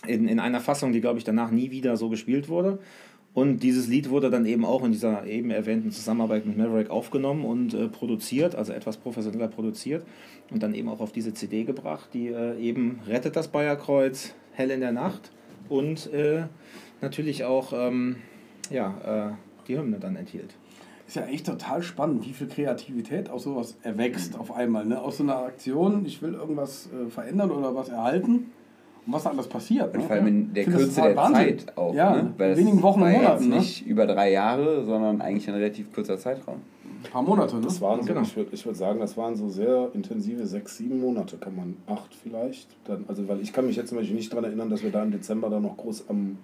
In, 0.06 0.26
in 0.26 0.40
einer 0.40 0.60
Fassung, 0.60 0.92
die, 0.92 1.00
glaube 1.00 1.18
ich, 1.18 1.24
danach 1.24 1.52
nie 1.52 1.70
wieder 1.70 1.96
so 1.96 2.08
gespielt 2.08 2.48
wurde. 2.48 2.80
Und 3.34 3.62
dieses 3.62 3.86
Lied 3.86 4.10
wurde 4.10 4.30
dann 4.30 4.44
eben 4.44 4.64
auch 4.64 4.84
in 4.84 4.92
dieser 4.92 5.24
eben 5.26 5.50
erwähnten 5.50 5.90
Zusammenarbeit 5.90 6.44
mit 6.44 6.58
Maverick 6.58 6.90
aufgenommen 6.90 7.44
und 7.44 7.72
äh, 7.72 7.88
produziert, 7.88 8.54
also 8.54 8.72
etwas 8.72 8.98
professioneller 8.98 9.48
produziert 9.48 10.04
und 10.50 10.62
dann 10.62 10.74
eben 10.74 10.88
auch 10.88 11.00
auf 11.00 11.12
diese 11.12 11.32
CD 11.32 11.64
gebracht, 11.64 12.10
die 12.12 12.28
äh, 12.28 12.58
eben 12.58 13.00
Rettet 13.06 13.36
das 13.36 13.48
Bayerkreuz, 13.48 14.34
Hell 14.52 14.70
in 14.70 14.80
der 14.80 14.92
Nacht 14.92 15.30
und 15.70 16.12
äh, 16.12 16.44
natürlich 17.00 17.44
auch 17.44 17.72
ähm, 17.74 18.16
ja, 18.70 19.30
äh, 19.30 19.66
die 19.66 19.78
Hymne 19.78 19.98
dann 19.98 20.16
enthielt. 20.16 20.54
Ist 21.12 21.16
ja 21.16 21.26
echt 21.26 21.44
total 21.44 21.82
spannend, 21.82 22.24
wie 22.26 22.32
viel 22.32 22.46
Kreativität 22.46 23.28
aus 23.28 23.42
sowas 23.42 23.76
erwächst 23.82 24.34
auf 24.38 24.50
einmal. 24.50 24.86
Ne? 24.86 24.98
Aus 24.98 25.18
so 25.18 25.24
einer 25.24 25.36
Aktion, 25.44 26.06
ich 26.06 26.22
will 26.22 26.32
irgendwas 26.32 26.88
äh, 26.90 27.10
verändern 27.10 27.50
oder 27.50 27.74
was 27.74 27.90
erhalten. 27.90 28.50
Und 29.06 29.12
was 29.12 29.24
da 29.24 29.28
alles 29.28 29.46
passiert. 29.46 29.92
Und 29.94 30.00
Ne? 30.00 30.06
vor 30.06 30.16
allem 30.16 30.26
in 30.28 30.54
der 30.54 30.64
Kürze 30.64 31.02
der 31.02 31.14
Wahnsinn. 31.14 31.58
Zeit 31.58 31.76
auch. 31.76 31.92
Ja, 31.92 32.14
ne? 32.14 32.20
in 32.20 32.38
Weil 32.38 32.56
wenigen 32.56 32.78
es 32.78 32.82
Wochen 32.82 33.02
war 33.02 33.08
und 33.08 33.12
Monaten. 33.12 33.42
jetzt 33.42 33.50
Ne? 33.50 33.56
nicht 33.58 33.86
über 33.86 34.06
drei 34.06 34.32
Jahre, 34.32 34.86
sondern 34.86 35.20
eigentlich 35.20 35.46
ein 35.48 35.54
relativ 35.54 35.92
kurzer 35.92 36.16
Zeitraum. 36.16 36.62
Ein 37.04 37.10
paar 37.10 37.20
Monate, 37.22 37.56
ne? 37.56 37.60
Das 37.62 37.78
waren 37.82 38.00
so, 38.00 38.06
Genau. 38.08 38.22
ich 38.22 38.34
würde 38.34 38.48
ich 38.54 38.64
würd 38.64 38.76
sagen, 38.78 38.98
das 39.00 39.14
waren 39.18 39.36
so 39.36 39.50
sehr 39.50 39.90
intensive 39.92 40.46
sechs, 40.46 40.78
sieben 40.78 40.98
Monate, 40.98 41.36
kann 41.36 41.54
man 41.54 41.76
acht 41.88 42.14
vielleicht. 42.14 42.68
Dann, 42.84 43.04
also 43.06 43.28
weil 43.28 43.42
ich 43.42 43.52
kann 43.52 43.66
mich 43.66 43.76
jetzt 43.76 43.90
zum 43.90 43.98
Beispiel 43.98 44.16
nicht 44.16 44.32
daran 44.32 44.44
erinnern, 44.46 44.70
dass 44.70 44.82
wir 44.82 44.90
da 44.90 45.02
im 45.02 45.10
Dezember 45.10 45.50
dann 45.50 45.60
noch 45.62 45.76
groß 45.76 46.08
am 46.08 46.38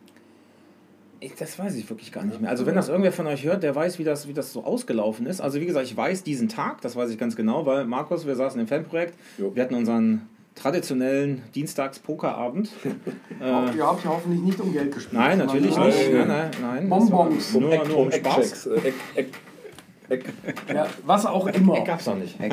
Ich, 1.20 1.34
das 1.34 1.58
weiß 1.58 1.74
ich 1.74 1.88
wirklich 1.90 2.12
gar 2.12 2.24
nicht 2.24 2.40
mehr. 2.40 2.48
Also 2.50 2.64
wenn 2.66 2.74
das 2.76 2.88
irgendwer 2.88 3.12
von 3.12 3.26
euch 3.26 3.44
hört, 3.44 3.62
der 3.64 3.74
weiß, 3.74 3.98
wie 3.98 4.04
das, 4.04 4.28
wie 4.28 4.34
das 4.34 4.52
so 4.52 4.64
ausgelaufen 4.64 5.26
ist. 5.26 5.40
Also 5.40 5.60
wie 5.60 5.66
gesagt, 5.66 5.86
ich 5.86 5.96
weiß 5.96 6.22
diesen 6.22 6.48
Tag, 6.48 6.80
das 6.80 6.94
weiß 6.94 7.10
ich 7.10 7.18
ganz 7.18 7.34
genau, 7.34 7.66
weil 7.66 7.84
Markus, 7.86 8.26
wir 8.26 8.36
saßen 8.36 8.60
im 8.60 8.68
Fanprojekt, 8.68 9.14
Jo. 9.36 9.52
wir 9.54 9.62
hatten 9.64 9.74
unseren 9.74 10.28
traditionellen 10.54 11.42
Dienstags-Pokerabend. 11.54 12.70
Auch, 13.40 13.74
ihr 13.74 13.86
habt 13.86 14.04
ja 14.04 14.10
hoffentlich 14.10 14.40
nicht 14.42 14.60
um 14.60 14.72
Geld 14.72 14.92
gespielt. 14.94 15.14
Nein, 15.20 15.38
natürlich 15.38 15.76
nur- 15.76 15.86
nicht. 15.86 16.12
Nein, 16.12 16.28
nein, 16.28 16.50
nein. 16.60 16.90
Das 16.90 16.98
Bonbons. 17.10 17.54
Nur, 17.54 17.84
nur 17.86 17.98
um 17.98 18.10
Spaß. 18.12 18.66
Eckchecks, 18.66 18.66
äh, 18.66 18.88
Eck, 18.88 18.94
Eck, 19.14 19.26
Eck, 20.10 20.24
Ja, 20.72 20.86
was 21.04 21.26
auch 21.26 21.46
immer. 21.48 21.80
Gab's 21.84 22.06
noch 22.06 22.16
nicht. 22.16 22.38
ja, 22.40 22.48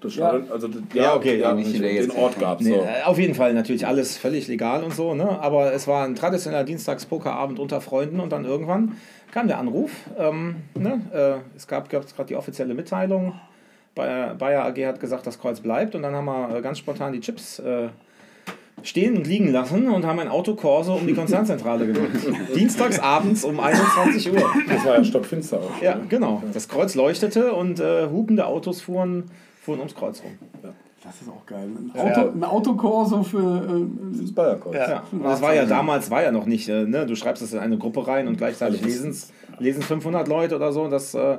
das 0.00 0.12
Stadion, 0.12 0.50
also 0.50 0.68
das- 0.68 0.82
Ja, 0.94 1.14
okay, 1.14 1.38
ja, 1.38 1.52
nicht 1.52 1.68
den, 1.68 1.74
wieder 1.74 1.90
jetzt. 1.90 2.16
Ort 2.16 2.38
gab 2.38 2.60
es. 2.60 2.66
Nee, 2.66 2.74
so. 2.74 2.80
äh, 2.82 3.02
auf 3.04 3.18
jeden 3.18 3.34
Fall 3.34 3.52
natürlich 3.52 3.86
alles 3.86 4.16
völlig 4.16 4.48
legal 4.48 4.82
und 4.82 4.94
so, 4.94 5.14
ne? 5.14 5.38
aber 5.40 5.72
es 5.72 5.86
war 5.86 6.04
ein 6.04 6.14
traditioneller 6.14 6.64
Dienstags-Pokerabend 6.64 7.58
unter 7.58 7.80
Freunden 7.80 8.20
und 8.20 8.30
dann 8.32 8.44
irgendwann 8.44 8.96
kam 9.32 9.48
der 9.48 9.58
Anruf. 9.58 9.90
Ähm, 10.18 10.56
ne? 10.74 11.00
äh, 11.12 11.56
es 11.56 11.66
gab 11.66 11.88
gerade 11.88 12.06
die 12.28 12.36
offizielle 12.36 12.74
Mitteilung. 12.74 13.34
Bayer, 13.94 14.34
Bayer 14.34 14.64
AG 14.64 14.86
hat 14.86 15.00
gesagt, 15.00 15.26
das 15.26 15.38
Kreuz 15.38 15.60
bleibt 15.60 15.94
und 15.94 16.02
dann 16.02 16.14
haben 16.14 16.24
wir 16.26 16.56
äh, 16.56 16.60
ganz 16.62 16.78
spontan 16.78 17.12
die 17.12 17.20
Chips 17.20 17.58
äh, 17.58 17.88
stehen 18.82 19.16
und 19.16 19.26
liegen 19.26 19.52
lassen 19.52 19.88
und 19.88 20.06
haben 20.06 20.18
ein 20.18 20.28
Autokorso 20.28 20.94
um 20.94 21.06
die 21.06 21.14
Konzernzentrale 21.14 21.86
gemacht. 21.86 22.10
Dienstags 22.54 22.98
abends 22.98 23.44
um 23.44 23.60
21 23.60 24.32
Uhr. 24.32 24.42
Das 24.68 24.84
war 24.84 24.96
ja 24.96 25.04
stockfinster 25.04 25.58
auch. 25.58 25.82
Ja, 25.82 25.98
genau. 26.08 26.42
Das 26.52 26.68
Kreuz 26.68 26.94
leuchtete 26.94 27.52
und 27.52 27.80
äh, 27.80 28.08
hupende 28.08 28.46
Autos 28.46 28.80
fuhren, 28.80 29.24
fuhren 29.62 29.80
ums 29.80 29.94
Kreuz 29.94 30.22
rum. 30.22 30.32
Das 31.02 31.14
ist 31.22 31.28
auch 31.28 31.46
geil. 31.46 31.66
Ein, 31.94 31.98
Auto, 31.98 32.30
ein 32.30 32.44
Autokorso 32.44 33.22
für. 33.22 33.38
Äh, 33.38 34.20
Das 34.20 34.32
Bayerkreuz. 34.32 34.74
Ja, 34.74 35.02
das 35.22 35.40
war 35.40 35.54
ja 35.54 35.64
damals, 35.64 36.10
war 36.10 36.22
ja 36.22 36.30
noch 36.30 36.44
nicht, 36.44 36.68
äh, 36.68 36.84
ne? 36.84 37.06
du 37.06 37.16
schreibst 37.16 37.42
es 37.42 37.54
in 37.54 37.58
eine 37.58 37.78
Gruppe 37.78 38.06
rein 38.06 38.28
und 38.28 38.36
gleichzeitig 38.36 38.82
lesen 38.82 39.16
lesen 39.60 39.82
500 39.82 40.26
Leute 40.26 40.56
oder 40.56 40.72
so. 40.72 40.88
Das, 40.88 41.14
äh, 41.14 41.38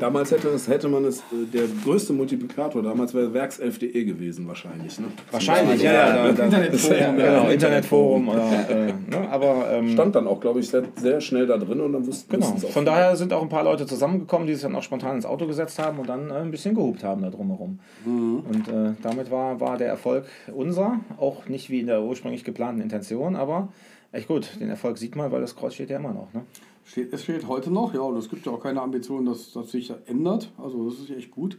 Damals 0.00 0.30
hätte, 0.30 0.48
es, 0.48 0.68
hätte 0.68 0.88
man 0.88 1.04
es, 1.04 1.20
äh, 1.20 1.46
der 1.52 1.64
größte 1.84 2.12
Multiplikator 2.12 2.82
damals 2.82 3.14
wäre 3.14 3.32
werkself.de 3.32 4.04
gewesen 4.04 4.48
wahrscheinlich. 4.48 4.98
Ne? 4.98 5.06
wahrscheinlich, 5.30 5.82
ja, 5.82 6.28
Internetforum. 6.28 6.98
ja, 6.98 7.12
genau, 7.12 7.48
Internetforum. 7.48 8.28
Oder, 8.28 8.70
äh, 8.70 8.86
ne? 9.10 9.28
Aber 9.30 9.70
ähm, 9.70 9.90
Stand 9.90 10.16
dann 10.16 10.26
auch, 10.26 10.40
glaube 10.40 10.60
ich, 10.60 10.68
sehr, 10.68 10.84
sehr 10.96 11.20
schnell 11.20 11.46
da 11.46 11.56
drin 11.56 11.80
und 11.80 11.92
dann 11.92 12.06
wussten 12.06 12.30
genau. 12.30 12.46
wussten's 12.46 12.64
auch. 12.64 12.70
Von 12.70 12.84
daher 12.84 13.16
sind 13.16 13.32
auch 13.32 13.42
ein 13.42 13.48
paar 13.48 13.64
Leute 13.64 13.86
zusammengekommen, 13.86 14.46
die 14.46 14.54
sich 14.54 14.62
dann 14.62 14.74
auch 14.74 14.82
spontan 14.82 15.16
ins 15.16 15.26
Auto 15.26 15.46
gesetzt 15.46 15.78
haben 15.78 15.98
und 15.98 16.08
dann 16.08 16.30
äh, 16.30 16.34
ein 16.34 16.50
bisschen 16.50 16.74
gehupt 16.74 17.04
haben 17.04 17.22
da 17.22 17.30
drumherum. 17.30 17.78
Und 18.04 18.68
äh, 18.68 18.94
damit 19.02 19.30
war, 19.30 19.60
war 19.60 19.76
der 19.76 19.88
Erfolg 19.88 20.24
unser, 20.54 21.00
auch 21.18 21.48
nicht 21.48 21.70
wie 21.70 21.80
in 21.80 21.86
der 21.86 22.02
ursprünglich 22.02 22.44
geplanten 22.44 22.80
Intention, 22.80 23.36
aber 23.36 23.68
echt 24.12 24.28
gut, 24.28 24.50
den 24.60 24.70
Erfolg 24.70 24.98
sieht 24.98 25.16
man, 25.16 25.30
weil 25.32 25.40
das 25.40 25.56
Kreuz 25.56 25.74
steht 25.74 25.90
ja 25.90 25.98
immer 25.98 26.12
noch. 26.12 26.32
Ne? 26.32 26.42
Steht, 26.86 27.12
es 27.12 27.22
steht 27.22 27.46
heute 27.46 27.70
noch, 27.70 27.92
ja, 27.92 28.00
und 28.00 28.16
es 28.16 28.30
gibt 28.30 28.46
ja 28.46 28.52
auch 28.52 28.62
keine 28.62 28.80
Ambition, 28.80 29.26
dass 29.26 29.52
das 29.52 29.70
sich 29.70 29.92
ändert. 30.06 30.50
Also, 30.56 30.88
das 30.88 31.00
ist 31.00 31.10
echt 31.10 31.30
gut. 31.30 31.58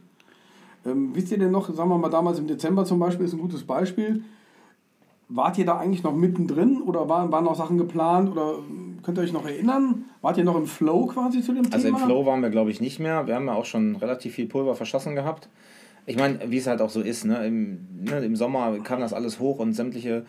Ähm, 0.84 1.14
wisst 1.14 1.30
ihr 1.30 1.38
denn 1.38 1.50
noch, 1.50 1.72
sagen 1.72 1.88
wir 1.88 1.98
mal, 1.98 2.08
damals 2.08 2.38
im 2.38 2.46
Dezember 2.46 2.84
zum 2.84 2.98
Beispiel 2.98 3.26
ist 3.26 3.34
ein 3.34 3.40
gutes 3.40 3.64
Beispiel. 3.64 4.22
Wart 5.30 5.58
ihr 5.58 5.66
da 5.66 5.76
eigentlich 5.76 6.02
noch 6.02 6.14
mittendrin 6.14 6.80
oder 6.80 7.08
waren, 7.08 7.30
waren 7.30 7.44
noch 7.44 7.54
Sachen 7.54 7.76
geplant 7.76 8.30
oder 8.30 8.54
ähm, 8.58 8.98
könnt 9.02 9.18
ihr 9.18 9.22
euch 9.22 9.32
noch 9.32 9.46
erinnern? 9.46 10.06
Wart 10.22 10.38
ihr 10.38 10.44
noch 10.44 10.56
im 10.56 10.66
Flow 10.66 11.06
quasi 11.06 11.42
zu 11.42 11.52
dem 11.52 11.66
Also 11.70 11.88
im 11.88 11.94
Thema? 11.94 12.06
Flow 12.06 12.24
waren 12.24 12.40
wir, 12.40 12.48
glaube 12.48 12.70
ich, 12.70 12.80
nicht 12.80 12.98
mehr. 12.98 13.26
Wir 13.26 13.34
haben 13.34 13.46
ja 13.46 13.54
auch 13.54 13.66
schon 13.66 13.96
relativ 13.96 14.34
viel 14.34 14.46
Pulver 14.46 14.74
verschossen 14.74 15.14
gehabt. 15.14 15.50
Ich 16.06 16.16
meine, 16.16 16.50
wie 16.50 16.56
es 16.56 16.66
halt 16.66 16.80
auch 16.80 16.88
so 16.88 17.02
ist, 17.02 17.26
ne? 17.26 17.46
Im, 17.46 17.86
ne? 18.00 18.24
im 18.24 18.34
Sommer 18.34 18.78
kam 18.78 19.00
das 19.00 19.12
alles 19.12 19.38
hoch 19.38 19.58
und 19.58 19.74
sämtliche, 19.74 20.24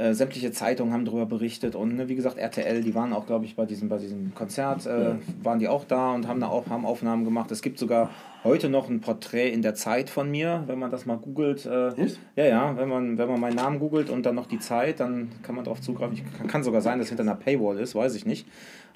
äh, 0.00 0.14
sämtliche 0.14 0.50
Zeitungen 0.50 0.94
haben 0.94 1.04
darüber 1.04 1.26
berichtet. 1.26 1.74
Und 1.74 1.94
ne, 1.94 2.08
wie 2.08 2.14
gesagt, 2.14 2.38
RTL, 2.38 2.82
die 2.82 2.94
waren 2.94 3.12
auch, 3.12 3.26
glaube 3.26 3.44
ich, 3.44 3.54
bei 3.54 3.66
diesem, 3.66 3.90
bei 3.90 3.98
diesem 3.98 4.34
Konzert, 4.34 4.86
äh, 4.86 5.16
waren 5.42 5.58
die 5.58 5.68
auch 5.68 5.84
da 5.84 6.14
und 6.14 6.26
haben 6.26 6.40
da 6.40 6.48
auch 6.48 6.68
haben 6.70 6.86
Aufnahmen 6.86 7.24
gemacht. 7.24 7.50
Es 7.50 7.60
gibt 7.60 7.78
sogar 7.78 8.08
heute 8.44 8.68
noch 8.68 8.88
ein 8.88 9.00
Porträt 9.00 9.50
in 9.50 9.62
der 9.62 9.74
Zeit 9.74 10.10
von 10.10 10.30
mir, 10.30 10.64
wenn 10.66 10.78
man 10.78 10.90
das 10.90 11.06
mal 11.06 11.16
googelt. 11.16 11.66
Äh, 11.66 11.92
ja, 12.36 12.44
ja, 12.44 12.76
wenn 12.76 12.88
man, 12.88 13.18
wenn 13.18 13.28
man 13.28 13.40
meinen 13.40 13.56
Namen 13.56 13.78
googelt 13.78 14.10
und 14.10 14.24
dann 14.24 14.34
noch 14.34 14.46
die 14.46 14.58
Zeit, 14.58 15.00
dann 15.00 15.30
kann 15.42 15.54
man 15.54 15.64
darauf 15.64 15.80
zugreifen. 15.80 16.14
Ich, 16.14 16.38
kann, 16.38 16.46
kann 16.46 16.64
sogar 16.64 16.80
sein, 16.80 16.98
dass 16.98 17.08
hinter 17.08 17.22
einer 17.22 17.34
Paywall 17.34 17.78
ist, 17.78 17.94
weiß 17.94 18.14
ich 18.14 18.26
nicht. 18.26 18.46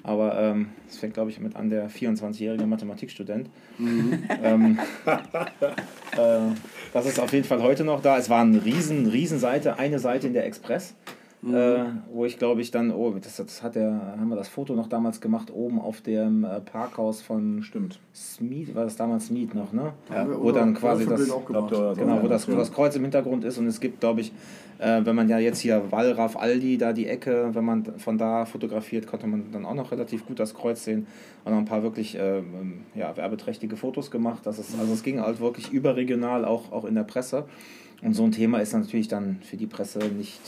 Aber 0.03 0.39
ähm, 0.39 0.69
das 0.85 0.97
fängt, 0.97 1.15
glaube 1.15 1.31
ich, 1.31 1.39
mit 1.39 1.55
an 1.55 1.71
der 1.71 1.89
24-jährige 1.89 2.67
Mathematikstudent. 2.67 3.49
ähm, 3.79 4.79
äh, 5.05 6.39
das 6.93 7.05
ist 7.07 7.19
auf 7.19 7.33
jeden 7.33 7.45
Fall 7.45 7.63
heute 7.63 7.83
noch 7.83 8.01
da. 8.01 8.17
Es 8.17 8.29
war 8.29 8.41
eine 8.41 8.63
riesen, 8.63 9.07
riesen 9.07 9.39
Seite, 9.39 9.79
eine 9.79 9.97
Seite 9.97 10.27
in 10.27 10.33
der 10.33 10.45
Express. 10.45 10.93
Äh, 11.43 11.85
wo 12.11 12.25
ich 12.25 12.39
glaube 12.39 12.61
ich 12.61 12.71
dann, 12.71 12.91
oh, 12.91 13.13
das, 13.21 13.35
das 13.35 13.61
hat 13.61 13.75
der, 13.75 14.15
haben 14.17 14.29
wir 14.29 14.35
das 14.35 14.47
Foto 14.47 14.73
noch 14.73 14.87
damals 14.87 15.21
gemacht, 15.21 15.51
oben 15.53 15.79
auf 15.79 16.01
dem 16.01 16.43
äh, 16.43 16.59
Parkhaus 16.59 17.21
von 17.21 17.61
Stimmt. 17.61 17.99
Smith, 18.15 18.73
war 18.73 18.85
das 18.85 18.95
damals 18.95 19.27
Smith 19.27 19.53
noch, 19.53 19.71
ne? 19.71 19.93
Wir 20.09 20.41
wo 20.41 20.51
dann 20.51 20.73
quasi 20.73 21.05
das. 21.05 21.27
Glaubt 21.45 21.71
ihr, 21.71 21.93
Genau, 21.97 22.23
wo 22.23 22.27
das, 22.27 22.47
wo 22.47 22.55
das 22.55 22.71
Kreuz 22.71 22.95
im 22.95 23.03
Hintergrund 23.03 23.43
ist 23.43 23.59
und 23.59 23.67
es 23.67 23.79
gibt, 23.79 23.99
glaube 23.99 24.21
ich, 24.21 24.31
äh, 24.79 25.01
wenn 25.05 25.15
man 25.15 25.29
ja 25.29 25.37
jetzt 25.37 25.59
hier 25.59 25.91
Wallraf 25.91 26.35
Aldi, 26.35 26.79
da 26.79 26.93
die 26.93 27.07
Ecke, 27.07 27.51
wenn 27.53 27.63
man 27.63 27.85
von 27.97 28.17
da 28.17 28.45
fotografiert, 28.45 29.05
konnte 29.05 29.27
man 29.27 29.51
dann 29.51 29.65
auch 29.65 29.75
noch 29.75 29.91
relativ 29.91 30.25
gut 30.25 30.39
das 30.39 30.55
Kreuz 30.55 30.83
sehen 30.83 31.05
und 31.43 31.51
noch 31.51 31.59
ein 31.59 31.65
paar 31.65 31.83
wirklich 31.83 32.15
äh, 32.15 32.39
ähm, 32.39 32.81
ja, 32.95 33.15
werbeträchtige 33.15 33.77
Fotos 33.77 34.09
gemacht. 34.09 34.39
Das 34.45 34.57
ist, 34.57 34.77
also 34.79 34.93
es 34.93 35.03
ging 35.03 35.21
halt 35.21 35.39
wirklich 35.39 35.71
überregional, 35.71 36.43
auch, 36.43 36.71
auch 36.71 36.85
in 36.85 36.95
der 36.95 37.03
Presse. 37.03 37.45
Und 38.01 38.13
so 38.13 38.23
ein 38.23 38.31
Thema 38.31 38.59
ist 38.59 38.73
natürlich 38.73 39.07
dann 39.07 39.37
für 39.41 39.57
die 39.57 39.67
Presse 39.67 39.99
nicht 39.99 40.41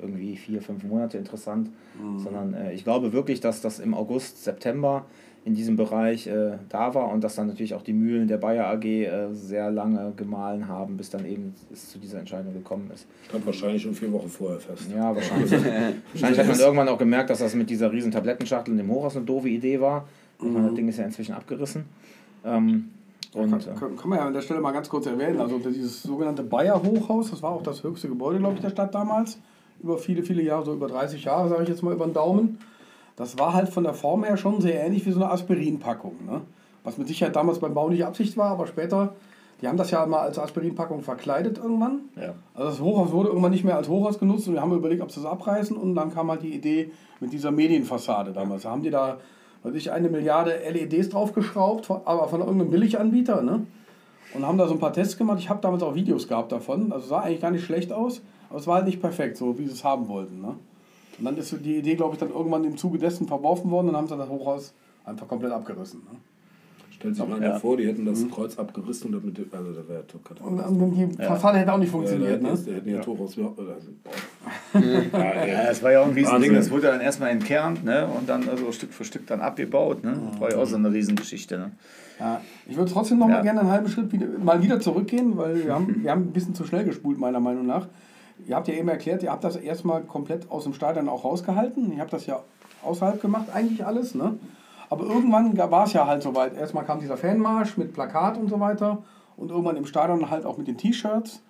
irgendwie 0.00 0.36
vier, 0.36 0.62
fünf 0.62 0.84
Monate 0.84 1.18
interessant, 1.18 1.70
sondern 2.16 2.54
äh, 2.54 2.72
ich 2.72 2.84
glaube 2.84 3.12
wirklich, 3.12 3.40
dass 3.40 3.60
das 3.60 3.78
im 3.78 3.94
August, 3.94 4.44
September 4.44 5.04
in 5.44 5.54
diesem 5.54 5.76
Bereich 5.76 6.26
äh, 6.26 6.58
da 6.68 6.94
war 6.94 7.10
und 7.10 7.24
dass 7.24 7.36
dann 7.36 7.46
natürlich 7.46 7.72
auch 7.74 7.82
die 7.82 7.94
Mühlen 7.94 8.28
der 8.28 8.36
Bayer 8.36 8.66
AG 8.66 8.84
äh, 8.84 9.32
sehr 9.32 9.70
lange 9.70 10.12
gemahlen 10.14 10.68
haben, 10.68 10.96
bis 10.96 11.08
dann 11.08 11.24
eben 11.24 11.54
es 11.72 11.90
zu 11.90 11.98
dieser 11.98 12.18
Entscheidung 12.18 12.52
gekommen 12.52 12.90
ist. 12.92 13.06
Stand 13.28 13.46
wahrscheinlich 13.46 13.82
schon 13.82 13.94
vier 13.94 14.12
Wochen 14.12 14.28
vorher 14.28 14.60
fest. 14.60 14.90
Ja, 14.94 15.14
wahrscheinlich. 15.14 15.50
wahrscheinlich 16.12 16.38
hat 16.38 16.48
man 16.48 16.58
irgendwann 16.58 16.88
auch 16.88 16.98
gemerkt, 16.98 17.30
dass 17.30 17.38
das 17.38 17.54
mit 17.54 17.70
dieser 17.70 17.90
riesen 17.90 18.10
Tablettenschachtel 18.10 18.72
in 18.72 18.78
dem 18.78 18.90
Hochhaus 18.90 19.16
eine 19.16 19.24
doofe 19.24 19.48
Idee 19.48 19.80
war. 19.80 20.06
Meine, 20.40 20.66
das 20.66 20.74
Ding 20.74 20.88
ist 20.88 20.98
ja 20.98 21.04
inzwischen 21.04 21.34
abgerissen. 21.34 21.84
Ähm, 22.44 22.90
und, 23.32 23.50
kann, 23.50 23.60
äh, 23.60 23.78
kann, 23.78 23.96
kann 23.96 24.08
man 24.10 24.18
ja 24.18 24.26
an 24.26 24.32
der 24.32 24.42
Stelle 24.42 24.60
mal 24.60 24.72
ganz 24.72 24.88
kurz 24.88 25.06
erwähnen. 25.06 25.40
Also 25.40 25.58
dieses 25.58 26.02
sogenannte 26.02 26.42
Bayer 26.42 26.82
Hochhaus, 26.82 27.30
das 27.30 27.42
war 27.42 27.52
auch 27.52 27.62
das 27.62 27.82
höchste 27.82 28.08
Gebäude, 28.08 28.38
glaube 28.38 28.56
ich, 28.56 28.60
der 28.60 28.70
Stadt 28.70 28.94
damals. 28.94 29.38
Über 29.82 29.98
viele, 29.98 30.22
viele 30.22 30.42
Jahre, 30.42 30.64
so 30.64 30.72
über 30.72 30.88
30 30.88 31.24
Jahre, 31.24 31.48
sage 31.48 31.62
ich 31.62 31.68
jetzt 31.68 31.82
mal 31.82 31.94
über 31.94 32.04
den 32.04 32.14
Daumen. 32.14 32.58
Das 33.16 33.38
war 33.38 33.52
halt 33.52 33.68
von 33.68 33.84
der 33.84 33.94
Form 33.94 34.24
her 34.24 34.36
schon 34.36 34.60
sehr 34.60 34.80
ähnlich 34.84 35.04
wie 35.06 35.10
so 35.10 35.20
eine 35.20 35.30
Aspirinpackung. 35.30 36.14
Ne? 36.26 36.42
Was 36.84 36.98
mit 36.98 37.08
Sicherheit 37.08 37.34
damals 37.34 37.58
beim 37.58 37.74
Bau 37.74 37.88
nicht 37.88 38.04
Absicht 38.04 38.36
war, 38.36 38.50
aber 38.50 38.66
später, 38.66 39.14
die 39.60 39.66
haben 39.66 39.76
das 39.76 39.90
ja 39.90 40.06
mal 40.06 40.20
als 40.20 40.38
Aspirinpackung 40.38 41.02
verkleidet 41.02 41.58
irgendwann. 41.58 42.00
Ja. 42.14 42.34
Also 42.54 42.70
das 42.70 42.80
Hochhaus 42.80 43.10
wurde 43.10 43.28
irgendwann 43.28 43.50
nicht 43.50 43.64
mehr 43.64 43.76
als 43.76 43.88
Hochhaus 43.88 44.18
genutzt 44.18 44.46
und 44.46 44.54
wir 44.54 44.60
haben 44.60 44.72
überlegt, 44.72 45.02
ob 45.02 45.10
sie 45.10 45.20
das 45.20 45.30
abreißen 45.30 45.76
und 45.76 45.96
dann 45.96 46.14
kam 46.14 46.30
halt 46.30 46.42
die 46.42 46.54
Idee 46.54 46.92
mit 47.20 47.32
dieser 47.32 47.50
Medienfassade 47.50 48.32
damals. 48.32 48.62
Da 48.62 48.70
haben 48.70 48.82
die 48.82 48.90
da, 48.90 49.18
weiß 49.64 49.74
ich, 49.74 49.90
eine 49.90 50.08
Milliarde 50.08 50.52
LEDs 50.70 51.08
draufgeschraubt, 51.08 51.90
aber 51.90 52.28
von 52.28 52.40
irgendeinem 52.40 52.70
Billiganbieter, 52.70 53.42
ne? 53.42 53.66
Und 54.34 54.46
haben 54.46 54.58
da 54.58 54.68
so 54.68 54.74
ein 54.74 54.78
paar 54.78 54.92
Tests 54.92 55.16
gemacht. 55.16 55.38
Ich 55.40 55.48
habe 55.48 55.60
damals 55.60 55.82
auch 55.82 55.94
Videos 55.94 56.28
gehabt 56.28 56.52
davon. 56.52 56.92
Also 56.92 57.08
sah 57.08 57.20
eigentlich 57.20 57.40
gar 57.40 57.50
nicht 57.50 57.64
schlecht 57.64 57.92
aus, 57.92 58.20
aber 58.50 58.58
es 58.58 58.66
war 58.66 58.76
halt 58.76 58.86
nicht 58.86 59.00
perfekt, 59.00 59.36
so 59.36 59.58
wie 59.58 59.66
sie 59.66 59.72
es 59.72 59.84
haben 59.84 60.08
wollten, 60.08 60.40
ne? 60.40 60.54
Und 61.18 61.24
dann 61.24 61.36
ist 61.36 61.52
die 61.64 61.76
Idee, 61.76 61.96
glaube 61.96 62.14
ich, 62.14 62.20
dann 62.20 62.30
irgendwann 62.30 62.62
im 62.64 62.76
Zuge 62.76 62.98
dessen 62.98 63.26
verworfen 63.26 63.70
worden 63.70 63.88
und 63.88 63.92
dann 63.94 64.02
haben 64.02 64.08
sie 64.08 64.16
das 64.16 64.28
Hochhaus 64.28 64.72
einfach 65.04 65.26
komplett 65.26 65.50
abgerissen. 65.50 66.00
Ne? 66.10 66.16
Stellt 66.92 67.16
sich 67.16 67.26
mal 67.28 67.42
Ja. 67.42 67.58
vor, 67.58 67.76
die 67.76 67.86
hätten 67.86 68.04
das 68.04 68.28
Kreuz 68.28 68.56
abgerissen 68.58 69.12
und 69.14 69.24
damit, 69.24 69.52
also 69.54 69.72
da 69.72 69.88
wäre 69.88 70.04
Und, 70.44 70.60
und 70.60 70.94
die 70.94 71.22
Fassade 71.22 71.58
hätte 71.58 71.72
auch 71.72 71.78
nicht 71.78 71.88
Ja, 71.88 71.92
da 71.92 71.98
funktioniert, 71.98 72.30
hätten 72.32 72.42
ne? 72.44 72.58
da 72.66 72.72
hätten 72.72 72.88
ja. 72.88 73.00
Torhaus. 73.00 73.36
Also. 73.38 73.90
Ja, 75.16 75.64
das 75.66 75.82
war 75.82 75.92
ja 75.92 76.00
auch 76.02 76.06
ein 76.06 76.12
Riesending. 76.12 76.54
Das 76.54 76.70
wurde 76.70 76.82
dann 76.82 77.00
erstmal 77.00 77.30
entkernt 77.30 77.84
ne? 77.84 78.06
und 78.18 78.28
dann 78.28 78.48
also 78.48 78.70
Stück 78.72 78.92
für 78.92 79.04
Stück 79.04 79.26
dann 79.26 79.40
abgebaut. 79.40 80.04
Ne? 80.04 80.18
Das 80.30 80.40
war 80.40 80.50
ja 80.52 80.58
auch 80.58 80.66
so 80.66 80.76
eine 80.76 80.92
Riesengeschichte. 80.92 81.58
Ne? 81.58 81.72
Ja, 82.18 82.40
ich 82.68 82.76
würde 82.76 82.90
trotzdem 82.92 83.18
noch 83.18 83.28
mal 83.28 83.36
Ja. 83.36 83.42
gerne 83.42 83.60
einen 83.60 83.70
halben 83.70 83.88
Schritt 83.88 84.12
wieder, 84.12 84.26
mal 84.42 84.62
wieder 84.62 84.80
zurückgehen, 84.80 85.36
weil 85.36 85.64
wir 85.64 85.74
haben, 85.74 86.02
wir 86.02 86.10
haben 86.10 86.22
ein 86.22 86.32
bisschen 86.32 86.54
zu 86.54 86.64
schnell 86.64 86.84
gespult, 86.84 87.18
meiner 87.18 87.40
Meinung 87.40 87.66
nach. 87.66 87.86
Ihr 88.46 88.56
habt 88.56 88.68
ja 88.68 88.74
eben 88.74 88.88
erklärt, 88.88 89.22
ihr 89.22 89.30
habt 89.30 89.44
das 89.44 89.56
erstmal 89.56 90.02
komplett 90.02 90.50
aus 90.50 90.64
dem 90.64 90.72
Stadion 90.72 91.08
auch 91.08 91.24
rausgehalten. 91.24 91.92
Ihr 91.92 92.00
habt 92.00 92.12
das 92.12 92.26
ja 92.26 92.42
außerhalb 92.82 93.20
gemacht, 93.20 93.46
eigentlich 93.52 93.84
alles. 93.84 94.14
Ne? 94.14 94.38
Aber 94.90 95.04
irgendwann 95.04 95.56
war 95.56 95.84
es 95.84 95.92
ja 95.92 96.06
halt 96.06 96.22
soweit. 96.22 96.56
Erstmal 96.56 96.84
kam 96.84 97.00
dieser 97.00 97.16
Fanmarsch 97.16 97.76
mit 97.76 97.92
Plakat 97.92 98.38
und 98.38 98.48
so 98.48 98.60
weiter. 98.60 99.02
Und 99.36 99.50
irgendwann 99.50 99.76
im 99.76 99.86
Stadion 99.86 100.30
halt 100.30 100.46
auch 100.46 100.56
mit 100.56 100.66
den 100.66 100.76
T-Shirts. 100.76 101.42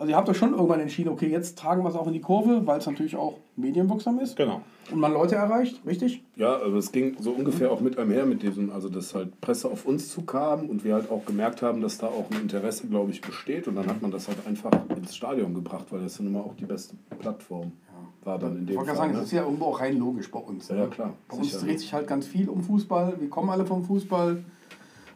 Also 0.00 0.12
ihr 0.12 0.16
habt 0.16 0.30
euch 0.30 0.38
schon 0.38 0.54
irgendwann 0.54 0.80
entschieden, 0.80 1.10
okay, 1.10 1.28
jetzt 1.28 1.58
tragen 1.58 1.82
wir 1.84 1.90
es 1.90 1.94
auch 1.94 2.06
in 2.06 2.14
die 2.14 2.22
Kurve, 2.22 2.66
weil 2.66 2.78
es 2.78 2.86
natürlich 2.86 3.16
auch 3.16 3.34
medienwirksam 3.56 4.18
ist 4.18 4.34
Genau. 4.34 4.62
und 4.90 4.98
man 4.98 5.12
Leute 5.12 5.34
erreicht, 5.34 5.82
richtig? 5.84 6.24
Ja, 6.36 6.54
aber 6.56 6.76
es 6.78 6.90
ging 6.90 7.16
so 7.20 7.32
ungefähr 7.32 7.70
auch 7.70 7.82
mit 7.82 7.98
einher 7.98 8.24
mit 8.24 8.42
diesem, 8.42 8.70
also 8.72 8.88
dass 8.88 9.14
halt 9.14 9.38
Presse 9.42 9.68
auf 9.70 9.84
uns 9.84 10.08
zukam 10.08 10.70
und 10.70 10.84
wir 10.84 10.94
halt 10.94 11.10
auch 11.10 11.26
gemerkt 11.26 11.60
haben, 11.60 11.82
dass 11.82 11.98
da 11.98 12.06
auch 12.06 12.24
ein 12.30 12.40
Interesse, 12.40 12.86
glaube 12.86 13.10
ich, 13.10 13.20
besteht. 13.20 13.68
Und 13.68 13.74
dann 13.76 13.86
hat 13.88 14.00
man 14.00 14.10
das 14.10 14.26
halt 14.26 14.38
einfach 14.46 14.70
ins 14.96 15.14
Stadion 15.14 15.52
gebracht, 15.52 15.84
weil 15.90 16.00
das 16.00 16.16
dann 16.16 16.28
immer 16.28 16.40
auch 16.46 16.54
die 16.56 16.64
beste 16.64 16.96
Plattform 17.18 17.72
war 18.24 18.38
dann 18.38 18.56
in 18.56 18.62
Ich 18.62 18.68
dem 18.68 18.76
wollte 18.78 18.94
Fall. 18.94 18.96
gerade 18.96 18.96
sagen, 18.96 19.12
ne? 19.12 19.18
das 19.18 19.26
ist 19.26 19.32
ja 19.32 19.42
irgendwo 19.44 19.66
auch 19.66 19.80
rein 19.80 19.98
logisch 19.98 20.30
bei 20.30 20.38
uns. 20.40 20.68
Ja, 20.68 20.76
ne? 20.76 20.80
ja, 20.80 20.86
klar, 20.86 21.12
Bei 21.28 21.36
uns 21.36 21.58
dreht 21.58 21.78
sich 21.78 21.92
halt 21.92 22.06
ganz 22.06 22.26
viel 22.26 22.48
um 22.48 22.62
Fußball. 22.62 23.16
Wir 23.20 23.28
kommen 23.28 23.50
alle 23.50 23.66
vom 23.66 23.84
Fußball. 23.84 24.42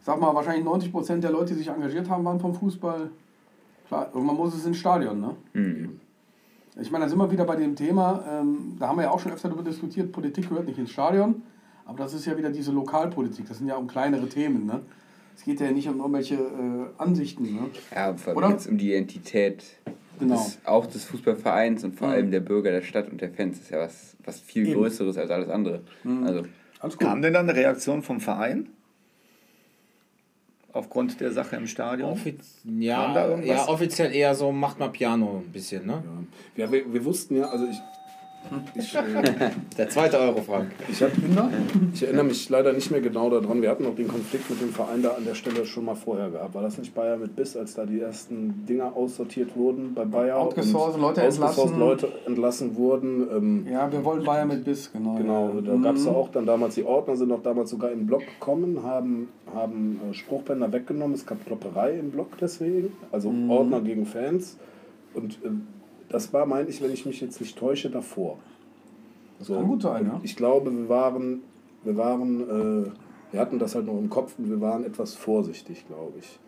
Sag 0.03 0.21
mal, 0.21 0.35
wahrscheinlich 0.35 0.63
90 0.65 0.93
Prozent 0.93 1.25
der 1.25 1.31
Leute, 1.31 1.55
die 1.55 1.61
sich 1.61 1.69
engagiert 1.69 2.11
haben, 2.11 2.23
waren 2.27 2.39
vom 2.39 2.53
Fußball. 2.55 3.09
Klar, 3.89 4.11
irgendwann 4.15 4.37
muss 4.37 4.55
es 4.55 4.67
ins 4.67 4.79
Stadion, 4.79 5.21
ne? 5.21 5.37
Mhm. 5.53 6.01
Ich 6.81 6.91
meine, 6.91 7.05
da 7.05 7.09
sind 7.09 7.19
wir 7.19 7.31
wieder 7.31 7.45
bei 7.45 7.55
dem 7.57 7.77
Thema, 7.77 8.25
ähm, 8.29 8.77
da 8.81 8.89
haben 8.89 8.97
wir 8.97 9.05
ja 9.05 9.11
auch 9.11 9.21
schon 9.21 9.33
öfter 9.33 9.49
darüber 9.49 9.63
diskutiert, 9.63 10.11
Politik 10.11 10.49
gehört 10.49 10.67
nicht 10.67 10.79
ins 10.79 10.91
Stadion, 10.91 11.43
aber 11.85 11.99
das 11.99 12.15
ist 12.15 12.25
ja 12.27 12.37
wieder 12.37 12.51
diese 12.51 12.73
Lokalpolitik, 12.73 13.47
das 13.47 13.59
sind 13.59 13.69
ja 13.69 13.77
um 13.77 13.87
kleinere 13.87 14.29
Themen, 14.29 14.67
ne? 14.67 14.81
Es 15.37 15.45
geht 15.45 15.61
ja 15.61 15.71
nicht 15.71 15.89
um 15.89 15.99
irgendwelche 15.99 16.35
äh, 16.35 16.87
Ansichten, 16.99 17.45
ne? 17.45 17.71
Ja, 17.95 18.15
vor 18.15 18.37
Oder? 18.37 18.47
allem 18.47 18.57
geht 18.59 18.69
um 18.69 18.79
die 18.79 18.91
Identität 18.91 19.65
Genau. 20.19 20.35
des, 20.37 20.59
auch 20.65 20.87
des 20.87 21.05
Fußballvereins 21.07 21.83
und 21.85 21.97
vor 21.97 22.09
allem 22.09 22.31
der 22.31 22.41
Bürger 22.41 22.71
der 22.71 22.83
Stadt 22.83 23.11
und 23.11 23.21
der 23.21 23.31
Fans. 23.31 23.57
Das 23.59 23.65
ist 23.65 23.71
ja 23.71 23.79
was, 23.81 24.17
was 24.25 24.41
viel 24.41 24.69
Eben. 24.69 24.75
Größeres 24.81 25.19
als 25.19 25.29
alles 25.31 25.49
andere. 25.49 25.81
Also, 26.25 26.43
Alles 26.79 26.97
gut. 26.97 27.07
Kam 27.09 27.21
denn 27.21 27.33
dann 27.33 27.49
eine 27.49 27.59
Reaktion 27.59 28.03
vom 28.03 28.21
Verein? 28.21 28.69
Aufgrund 30.75 31.21
der 31.21 31.33
Sache 31.33 31.55
im 31.55 31.69
Stadion? 31.69 32.11
Offiz 32.11 32.61
ja, 32.65 33.39
ja, 33.39 33.69
offiziell 33.69 34.13
eher 34.13 34.35
so, 34.35 34.51
macht 34.51 34.81
mal 34.81 34.89
Piano 34.89 35.43
ein 35.47 35.53
bisschen, 35.53 35.87
ne? 35.87 36.03
Ja, 36.57 36.71
wir, 36.71 36.93
wir 36.93 37.05
wussten 37.05 37.37
ja, 37.37 37.49
also 37.49 37.65
ich, 37.67 37.79
ich, 38.75 38.95
äh, 38.95 39.01
Der 39.79 39.89
zweite 39.89 40.19
Euro, 40.19 40.41
Frank. 40.43 40.71
ich, 40.89 41.03
hab, 41.03 41.11
ich 41.93 42.03
erinnere 42.03 42.25
mich 42.25 42.49
leider 42.49 42.73
nicht 42.73 42.91
mehr 42.91 43.01
genau 43.01 43.31
daran. 43.31 43.63
Wir 43.63 43.71
hatten 43.71 43.87
auch 43.87 43.95
den 43.95 44.09
Konflikt 44.09 44.49
mit 44.51 44.61
dem 44.61 44.71
Verein 44.71 45.03
da 45.03 45.11
an 45.11 45.25
der 45.25 45.35
Stelle 45.35 45.65
schon 45.67 45.85
mal 45.85 45.95
vorher 45.95 46.31
gehabt. 46.31 46.55
War 46.55 46.63
das 46.63 46.79
nicht 46.79 46.95
Bayer 46.95 47.17
mit 47.17 47.35
Biss, 47.37 47.57
als 47.57 47.75
da 47.75 47.87
die 47.87 48.01
ersten 48.01 48.65
Dinger 48.69 48.97
aussortiert 48.97 49.57
wurden 49.57 49.95
bei 49.95 50.05
Bayer? 50.05 50.39
Outgesourced, 50.39 50.97
und 50.97 51.01
Leute 51.03 51.23
entlassen. 51.23 51.79
Leute 51.79 52.09
entlassen 52.27 52.77
wurden. 52.77 53.27
Ähm, 53.35 53.67
Ja, 53.71 53.91
wir 53.91 54.05
wollen 54.05 54.25
Bayern 54.25 54.49
mit 54.49 54.65
Biss, 54.65 54.91
genau. 54.93 55.15
Genau, 55.17 55.51
ja. 55.55 55.61
da 55.61 55.77
gab 55.77 55.97
es 55.97 56.05
Mhm. 56.05 56.09
auch 56.11 56.29
dann 56.31 56.47
damals 56.47 56.75
die 56.75 56.85
Ordner, 56.85 57.17
sind 57.17 57.33
auch 57.33 57.43
damals 57.43 57.71
sogar 57.71 57.91
in 57.91 58.01
den 58.01 58.07
Block 58.07 58.23
gekommen, 58.27 58.83
haben, 58.83 59.29
haben 59.55 60.01
äh, 60.11 60.15
Spruchbänder 60.15 60.73
weggenommen. 60.73 61.15
Es 61.15 61.25
gab 61.27 61.45
Klopperei 61.47 61.99
im 61.99 62.11
Block 62.11 62.37
deswegen, 62.41 62.93
also 63.13 63.31
Mhm. 63.31 63.51
Ordner 63.51 63.81
gegen 63.81 64.07
Fans. 64.07 64.57
Und 65.15 65.35
äh, 65.45 65.49
das 66.15 66.33
war, 66.33 66.47
meine 66.47 66.69
ich, 66.69 66.81
wenn 66.81 66.93
ich 66.93 67.05
mich 67.07 67.21
jetzt 67.21 67.41
nicht 67.41 67.59
täusche, 67.59 67.91
davor. 67.91 68.39
So. 69.41 69.55
kann 69.55 69.67
gut 69.67 69.83
sein, 69.83 70.07
ja. 70.07 70.21
Ich 70.23 70.37
glaube, 70.37 70.71
wir 70.71 70.89
waren, 70.89 71.43
wir 71.83 71.97
waren, 71.97 72.85
äh, 72.85 72.91
wir 73.33 73.41
hatten 73.41 73.59
das 73.59 73.75
halt 73.75 73.87
noch 73.87 73.99
im 73.99 74.09
Kopf 74.09 74.39
und 74.39 74.49
wir 74.49 74.61
waren 74.61 74.85
etwas 74.85 75.17
vorsichtig, 75.17 75.85
glaube 75.89 76.21
ich. 76.21 76.39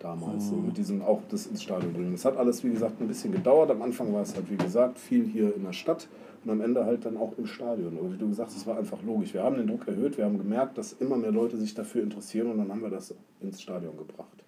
Damals, 0.00 0.48
so 0.48 0.56
mit 0.56 0.76
diesem 0.76 1.00
auch 1.00 1.22
das 1.30 1.46
ins 1.46 1.62
Stadion 1.62 1.92
bringen. 1.92 2.12
Das 2.12 2.24
hat 2.24 2.36
alles, 2.36 2.64
wie 2.64 2.70
gesagt, 2.70 3.00
ein 3.00 3.06
bisschen 3.06 3.32
gedauert. 3.32 3.70
Am 3.70 3.80
Anfang 3.82 4.12
war 4.12 4.20
es 4.20 4.34
halt, 4.34 4.50
wie 4.50 4.56
gesagt, 4.56 4.98
viel 4.98 5.24
hier 5.24 5.54
in 5.54 5.62
der 5.62 5.72
Stadt 5.72 6.08
und 6.44 6.50
am 6.50 6.60
Ende 6.60 6.84
halt 6.84 7.06
dann 7.06 7.16
auch 7.16 7.32
im 7.38 7.46
Stadion. 7.46 7.96
Aber 7.96 8.12
wie 8.12 8.18
du 8.18 8.28
gesagt 8.28 8.50
hast, 8.50 8.56
es 8.56 8.66
war 8.66 8.76
einfach 8.76 9.00
logisch. 9.02 9.32
Wir 9.32 9.44
haben 9.44 9.56
den 9.56 9.68
Druck 9.68 9.86
erhöht, 9.86 10.18
wir 10.18 10.24
haben 10.24 10.38
gemerkt, 10.38 10.76
dass 10.76 10.92
immer 10.92 11.16
mehr 11.16 11.30
Leute 11.30 11.56
sich 11.56 11.72
dafür 11.72 12.02
interessieren 12.02 12.50
und 12.50 12.58
dann 12.58 12.70
haben 12.70 12.82
wir 12.82 12.90
das 12.90 13.14
ins 13.40 13.62
Stadion 13.62 13.96
gebracht. 13.96 14.43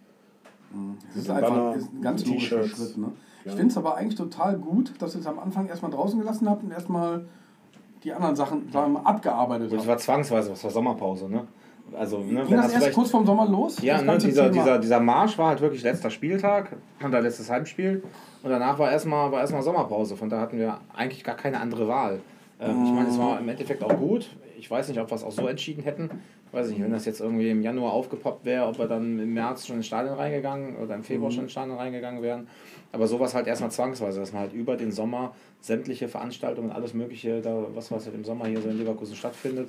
Das 1.14 1.22
ist 1.22 1.30
einfach 1.30 1.48
Banner, 1.50 1.74
ist 1.76 1.92
ein 1.92 2.02
ganz 2.02 2.26
logischer. 2.26 2.64
Schritt. 2.66 2.98
Ne? 2.98 3.08
Ich 3.44 3.52
Ja. 3.52 3.56
finde 3.56 3.70
es 3.70 3.76
aber 3.76 3.96
eigentlich 3.96 4.16
total 4.16 4.56
gut, 4.58 4.92
dass 5.00 5.14
ihr 5.14 5.20
es 5.20 5.26
am 5.26 5.38
Anfang 5.38 5.68
erstmal 5.68 5.90
draußen 5.90 6.18
gelassen 6.18 6.48
habt 6.48 6.62
und 6.64 6.72
erstmal 6.72 7.24
die 8.04 8.12
anderen 8.12 8.36
Sachen 8.36 8.70
sagen 8.72 8.92
wir 8.92 9.00
mal, 9.00 9.08
abgearbeitet 9.08 9.70
Das 9.72 9.78
habt. 9.78 9.88
war 9.88 9.98
zwangsweise, 9.98 10.50
das 10.50 10.62
war 10.64 10.70
Sommerpause, 10.70 11.28
ne? 11.28 11.46
Also, 11.96 12.18
ne, 12.18 12.24
Ging 12.42 12.50
wenn 12.50 12.56
das 12.56 12.72
das 12.72 12.82
erst 12.82 12.94
kurz 12.94 13.10
vorm 13.10 13.24
Sommer 13.24 13.46
los? 13.46 13.80
Ja, 13.80 13.94
das 14.02 14.04
ne, 14.04 14.18
dieser, 14.18 14.50
dieser, 14.50 14.78
dieser 14.80 14.98
Marsch 14.98 15.38
war 15.38 15.50
halt 15.50 15.60
wirklich 15.60 15.84
letzter 15.84 16.10
Spieltag, 16.10 16.76
unser 17.00 17.20
letztes 17.20 17.48
Heimspiel. 17.48 18.02
Und 18.42 18.50
danach 18.50 18.76
war 18.80 18.90
erstmal 18.90 19.30
war 19.30 19.40
erstmal 19.40 19.62
Sommerpause. 19.62 20.16
Von 20.16 20.28
da 20.28 20.40
hatten 20.40 20.58
wir 20.58 20.78
eigentlich 20.96 21.22
gar 21.22 21.36
keine 21.36 21.60
andere 21.60 21.86
Wahl. 21.86 22.18
Ähm, 22.60 22.84
Ich 22.86 22.90
meine, 22.92 23.08
es 23.08 23.18
war 23.18 23.38
im 23.38 23.48
Endeffekt 23.48 23.84
auch 23.84 23.96
gut. 23.96 24.28
Ich 24.58 24.68
weiß 24.68 24.88
nicht, 24.88 24.98
ob 25.00 25.10
wir 25.10 25.14
es 25.14 25.22
auch 25.22 25.30
so 25.30 25.46
entschieden 25.46 25.84
hätten. 25.84 26.10
Ich 26.56 26.62
weiß 26.62 26.70
nicht, 26.70 26.82
wenn 26.82 26.90
das 26.90 27.04
jetzt 27.04 27.20
irgendwie 27.20 27.50
im 27.50 27.60
Januar 27.60 27.92
aufgepoppt 27.92 28.46
wäre, 28.46 28.64
ob 28.64 28.78
wir 28.78 28.86
dann 28.86 29.18
im 29.18 29.34
März 29.34 29.66
schon 29.66 29.76
ins 29.76 29.88
Stadion 29.88 30.14
reingegangen 30.14 30.76
oder 30.76 30.94
im 30.94 31.04
Februar 31.04 31.30
schon 31.30 31.42
ins 31.42 31.52
Stadion 31.52 31.76
reingegangen 31.76 32.22
wären. 32.22 32.46
Aber 32.92 33.06
sowas 33.06 33.34
halt 33.34 33.46
erstmal 33.46 33.70
zwangsweise, 33.70 34.20
dass 34.20 34.32
man 34.32 34.40
halt 34.40 34.54
über 34.54 34.78
den 34.78 34.90
Sommer 34.90 35.34
sämtliche 35.60 36.08
Veranstaltungen, 36.08 36.70
alles 36.70 36.94
Mögliche, 36.94 37.42
da, 37.42 37.66
was 37.74 37.92
was 37.92 38.06
halt 38.06 38.14
im 38.14 38.24
Sommer 38.24 38.46
hier 38.46 38.62
so 38.62 38.70
in 38.70 38.78
Leverkusen 38.78 39.16
stattfindet. 39.16 39.68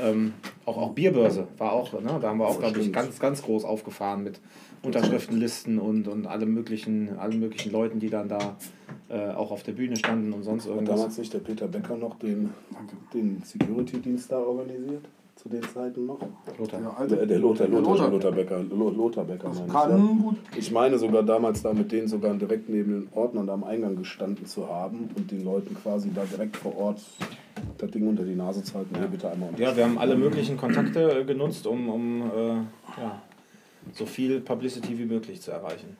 Ähm, 0.00 0.32
auch, 0.64 0.76
auch 0.76 0.90
Bierbörse 0.92 1.48
war 1.56 1.72
auch, 1.72 1.92
ne? 1.94 2.18
da 2.22 2.28
haben 2.28 2.38
wir 2.38 2.46
auch, 2.46 2.60
glaube 2.60 2.78
ich, 2.78 2.92
ganz, 2.92 3.18
ganz 3.18 3.42
groß 3.42 3.64
aufgefahren 3.64 4.22
mit 4.22 4.38
Unterschriftenlisten 4.82 5.80
und, 5.80 6.06
und 6.06 6.28
alle 6.28 6.46
möglichen, 6.46 7.18
allen 7.18 7.40
möglichen 7.40 7.72
Leuten, 7.72 7.98
die 7.98 8.10
dann 8.10 8.28
da 8.28 8.56
äh, 9.08 9.30
auch 9.30 9.50
auf 9.50 9.64
der 9.64 9.72
Bühne 9.72 9.96
standen 9.96 10.32
und 10.32 10.44
sonst 10.44 10.66
Hat 10.66 10.70
irgendwas. 10.70 10.96
damals 11.00 11.18
nicht 11.18 11.34
der 11.34 11.40
Peter 11.40 11.66
Becker 11.66 11.96
noch 11.96 12.16
den, 12.20 12.54
den 13.12 13.42
Security-Dienst 13.42 14.30
da 14.30 14.38
organisiert? 14.38 15.02
Zu 15.40 15.48
den 15.48 15.62
Zeiten 15.62 16.06
noch? 16.06 16.18
Lothar. 16.58 16.80
Ja, 16.80 16.94
also, 16.98 17.14
Der, 17.14 17.26
der 17.26 17.38
Lothar, 17.38 17.68
Lothar, 17.68 17.92
Lothar. 17.92 18.10
Lothar 18.10 18.32
Becker. 18.32 18.58
Lo- 18.64 18.90
Lothar 18.90 19.24
Becker 19.24 19.48
meine 19.50 19.66
ich, 19.66 19.72
ja. 19.72 19.80
Kann 19.86 20.18
gut. 20.22 20.36
Ich 20.56 20.70
meine 20.72 20.98
sogar 20.98 21.22
damals 21.22 21.62
da 21.62 21.72
mit 21.72 21.92
denen 21.92 22.08
sogar 22.08 22.34
direkt 22.34 22.68
neben 22.68 23.02
den 23.02 23.08
Ordnern 23.14 23.46
da 23.46 23.54
am 23.54 23.62
Eingang 23.62 23.94
gestanden 23.96 24.46
zu 24.46 24.68
haben 24.68 25.08
und 25.16 25.30
den 25.30 25.44
Leuten 25.44 25.76
quasi 25.80 26.10
da 26.12 26.24
direkt 26.24 26.56
vor 26.56 26.76
Ort 26.76 27.00
das 27.78 27.90
Ding 27.92 28.08
unter 28.08 28.24
die 28.24 28.34
Nase 28.34 28.64
zu 28.64 28.74
halten. 28.74 28.96
Hier 28.98 29.06
bitte 29.06 29.30
einmal 29.30 29.50
Ja, 29.56 29.76
wir 29.76 29.84
haben 29.84 29.96
alle 29.98 30.16
möglichen 30.16 30.56
Kontakte 30.56 31.20
äh, 31.20 31.24
genutzt, 31.24 31.66
um, 31.68 31.88
um 31.88 32.22
äh, 32.22 32.48
ja, 33.00 33.22
so 33.92 34.06
viel 34.06 34.40
Publicity 34.40 34.98
wie 34.98 35.04
möglich 35.04 35.40
zu 35.40 35.52
erreichen. 35.52 35.96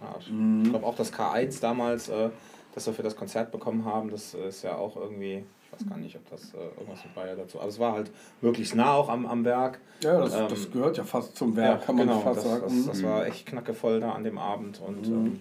Ja, 0.00 0.14
ich 0.20 0.30
Mhm. 0.30 0.64
glaube 0.70 0.86
auch 0.86 0.94
das 0.94 1.12
K1 1.12 1.60
damals, 1.60 2.08
äh, 2.08 2.30
das 2.74 2.86
wir 2.86 2.94
für 2.94 3.02
das 3.02 3.14
Konzert 3.16 3.52
bekommen 3.52 3.84
haben, 3.84 4.10
das 4.10 4.32
ist 4.32 4.62
ja 4.62 4.76
auch 4.76 4.96
irgendwie, 4.96 5.42
ich 5.57 5.57
weiß 5.80 5.88
gar 5.88 5.98
nicht, 5.98 6.16
ob 6.16 6.28
das 6.30 6.52
äh, 6.54 6.56
irgendwas 6.78 7.04
mit 7.04 7.14
Bayer 7.14 7.36
dazu, 7.36 7.60
aber 7.60 7.68
es 7.68 7.78
war 7.78 7.92
halt 7.92 8.10
möglichst 8.40 8.74
nah 8.74 8.94
auch 8.94 9.08
am, 9.08 9.26
am 9.26 9.44
Werk. 9.44 9.80
Ja, 10.02 10.20
das, 10.20 10.34
Ähm, 10.34 10.46
das 10.48 10.70
gehört 10.70 10.96
ja 10.96 11.04
fast 11.04 11.36
zum 11.36 11.56
Werk, 11.56 11.84
kann 11.86 11.96
man 11.96 12.06
genau, 12.08 12.20
fast 12.20 12.38
das, 12.38 12.44
sagen. 12.44 12.62
Das, 12.66 12.86
das 12.86 13.02
war 13.02 13.26
echt 13.26 13.46
knackevoll 13.46 14.00
da 14.00 14.12
an 14.12 14.24
dem 14.24 14.38
Abend 14.38 14.80
und 14.80 15.08
Mhm. 15.08 15.14
ähm, 15.14 15.40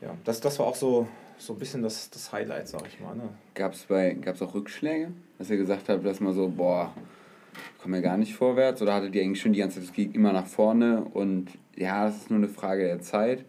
ja, 0.00 0.14
das, 0.24 0.40
das 0.40 0.58
war 0.58 0.66
auch 0.66 0.76
so, 0.76 1.06
so 1.38 1.52
ein 1.54 1.58
bisschen 1.58 1.82
das, 1.82 2.10
das 2.10 2.32
Highlight, 2.32 2.68
sag 2.68 2.86
ich 2.86 3.00
mal. 3.00 3.14
Ne? 3.14 3.28
Gab 3.54 3.72
es 3.74 3.86
gab's 4.22 4.42
auch 4.42 4.54
Rückschläge? 4.54 5.12
Dass 5.38 5.50
ihr 5.50 5.56
gesagt 5.56 5.88
habt, 5.88 6.04
dass 6.04 6.20
man 6.20 6.34
so, 6.34 6.48
boah, 6.48 6.92
ich 7.76 7.82
komme 7.82 7.96
ja 7.96 8.02
gar 8.02 8.16
nicht 8.16 8.34
vorwärts? 8.34 8.80
Oder 8.82 8.94
hattet 8.94 9.14
ihr 9.14 9.22
eigentlich 9.22 9.40
schon 9.40 9.52
die 9.52 9.58
ganze 9.60 9.76
Zeit, 9.80 9.88
es 9.88 9.92
ging 9.92 10.12
immer 10.12 10.32
nach 10.32 10.46
vorne 10.46 11.04
und 11.12 11.48
ja, 11.76 12.08
es 12.08 12.16
ist 12.16 12.30
nur 12.30 12.38
eine 12.38 12.48
Frage 12.48 12.84
der 12.84 13.00
Zeit? 13.00 13.44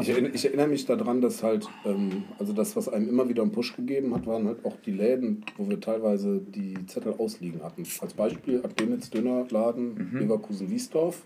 Ich 0.00 0.08
erinnere, 0.08 0.32
ich 0.32 0.44
erinnere 0.44 0.66
mich 0.66 0.84
daran, 0.84 1.20
dass 1.20 1.42
halt, 1.42 1.68
ähm, 1.84 2.24
also 2.38 2.52
das, 2.52 2.74
was 2.74 2.88
einem 2.88 3.08
immer 3.08 3.28
wieder 3.28 3.42
einen 3.42 3.52
Push 3.52 3.76
gegeben 3.76 4.12
hat, 4.14 4.26
waren 4.26 4.46
halt 4.46 4.64
auch 4.64 4.76
die 4.84 4.90
Läden, 4.90 5.44
wo 5.56 5.68
wir 5.68 5.80
teilweise 5.80 6.40
die 6.40 6.74
Zettel 6.86 7.14
ausliegen 7.18 7.62
hatten. 7.62 7.84
Als 8.00 8.14
Beispiel 8.14 8.64
Akdenitz 8.64 9.10
Dönerladen 9.10 10.10
Leverkusen-Wiesdorf. 10.18 11.22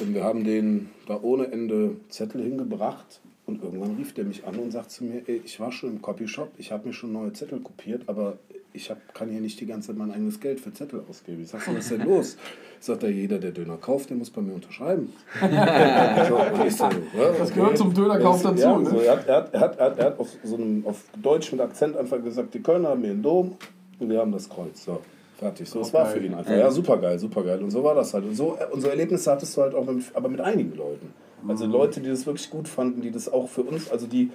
Und 0.00 0.14
wir 0.14 0.24
haben 0.24 0.44
den 0.44 0.90
da 1.06 1.18
ohne 1.22 1.50
Ende 1.50 1.96
Zettel 2.08 2.42
hingebracht. 2.42 3.20
Und 3.46 3.62
irgendwann 3.62 3.94
rief 3.96 4.12
der 4.12 4.24
mich 4.24 4.44
an 4.44 4.56
und 4.56 4.72
sagt 4.72 4.90
zu 4.90 5.04
mir, 5.04 5.22
ey, 5.26 5.40
ich 5.44 5.60
war 5.60 5.70
schon 5.70 5.90
im 5.90 6.02
Copyshop, 6.02 6.50
ich 6.58 6.72
habe 6.72 6.88
mir 6.88 6.92
schon 6.92 7.12
neue 7.12 7.32
Zettel 7.32 7.60
kopiert, 7.60 8.02
aber 8.08 8.38
ich 8.72 8.90
hab, 8.90 9.14
kann 9.14 9.30
hier 9.30 9.40
nicht 9.40 9.60
die 9.60 9.66
ganze 9.66 9.88
Zeit 9.88 9.96
mein 9.96 10.10
eigenes 10.10 10.40
Geld 10.40 10.60
für 10.60 10.72
Zettel 10.72 11.02
ausgeben. 11.08 11.42
Ich 11.42 11.48
sag, 11.48 11.66
was 11.66 11.76
ist 11.76 11.90
denn 11.92 12.04
los? 12.04 12.36
Sagt 12.80 13.04
er, 13.04 13.10
jeder, 13.10 13.38
der 13.38 13.52
Döner 13.52 13.76
kauft, 13.76 14.10
der 14.10 14.16
muss 14.16 14.30
bei 14.30 14.42
mir 14.42 14.52
unterschreiben. 14.52 15.12
so, 15.40 16.36
und 16.36 16.66
ich 16.66 16.76
so, 16.76 16.84
ja, 16.84 17.32
Das 17.38 17.54
gehört 17.54 17.78
zum 17.78 17.94
Dönerkauf 17.94 18.42
dazu, 18.42 18.62
Ja, 18.62 18.78
ne? 18.78 18.90
so, 18.90 18.98
er, 18.98 19.12
hat, 19.12 19.28
er, 19.28 19.36
hat, 19.36 19.54
er, 19.54 19.60
hat, 19.60 19.98
er, 19.98 20.04
hat, 20.06 20.18
auf 20.18 20.28
so 20.44 20.56
einem 20.56 20.86
auf 20.86 21.04
Deutsch 21.22 21.50
mit 21.52 21.60
Akzent 21.60 21.96
einfach 21.96 22.22
gesagt, 22.22 22.52
die 22.52 22.60
Kölner 22.60 22.90
haben 22.90 23.00
hier 23.00 23.12
einen 23.12 23.22
Dom 23.22 23.56
und 23.98 24.10
wir 24.10 24.18
haben 24.18 24.32
das 24.32 24.48
Kreuz. 24.48 24.84
So, 24.84 25.00
fertig. 25.38 25.68
So, 25.68 25.78
das 25.78 25.94
war 25.94 26.06
für 26.06 26.18
ihn 26.18 26.34
einfach. 26.34 26.50
Ja, 26.52 26.70
super 26.70 26.98
geil, 26.98 27.18
super 27.18 27.42
geil. 27.42 27.62
Und 27.62 27.70
so 27.70 27.82
war 27.82 27.94
das 27.94 28.12
halt. 28.12 28.24
Und 28.24 28.34
so, 28.34 28.58
äh, 28.60 28.66
unsere 28.72 28.92
Erlebnisse 28.92 29.30
hattest 29.30 29.56
du 29.56 29.62
halt 29.62 29.74
auch 29.74 29.86
mit, 29.86 30.04
aber 30.14 30.28
mit 30.28 30.40
einigen 30.40 30.76
Leuten. 30.76 31.14
Also 31.48 31.66
Leute, 31.66 32.00
die 32.00 32.08
das 32.08 32.26
wirklich 32.26 32.50
gut 32.50 32.68
fanden, 32.68 33.02
die 33.02 33.10
das 33.10 33.32
auch 33.32 33.48
für 33.48 33.62
uns, 33.62 33.90
also 33.90 34.06
die 34.06 34.30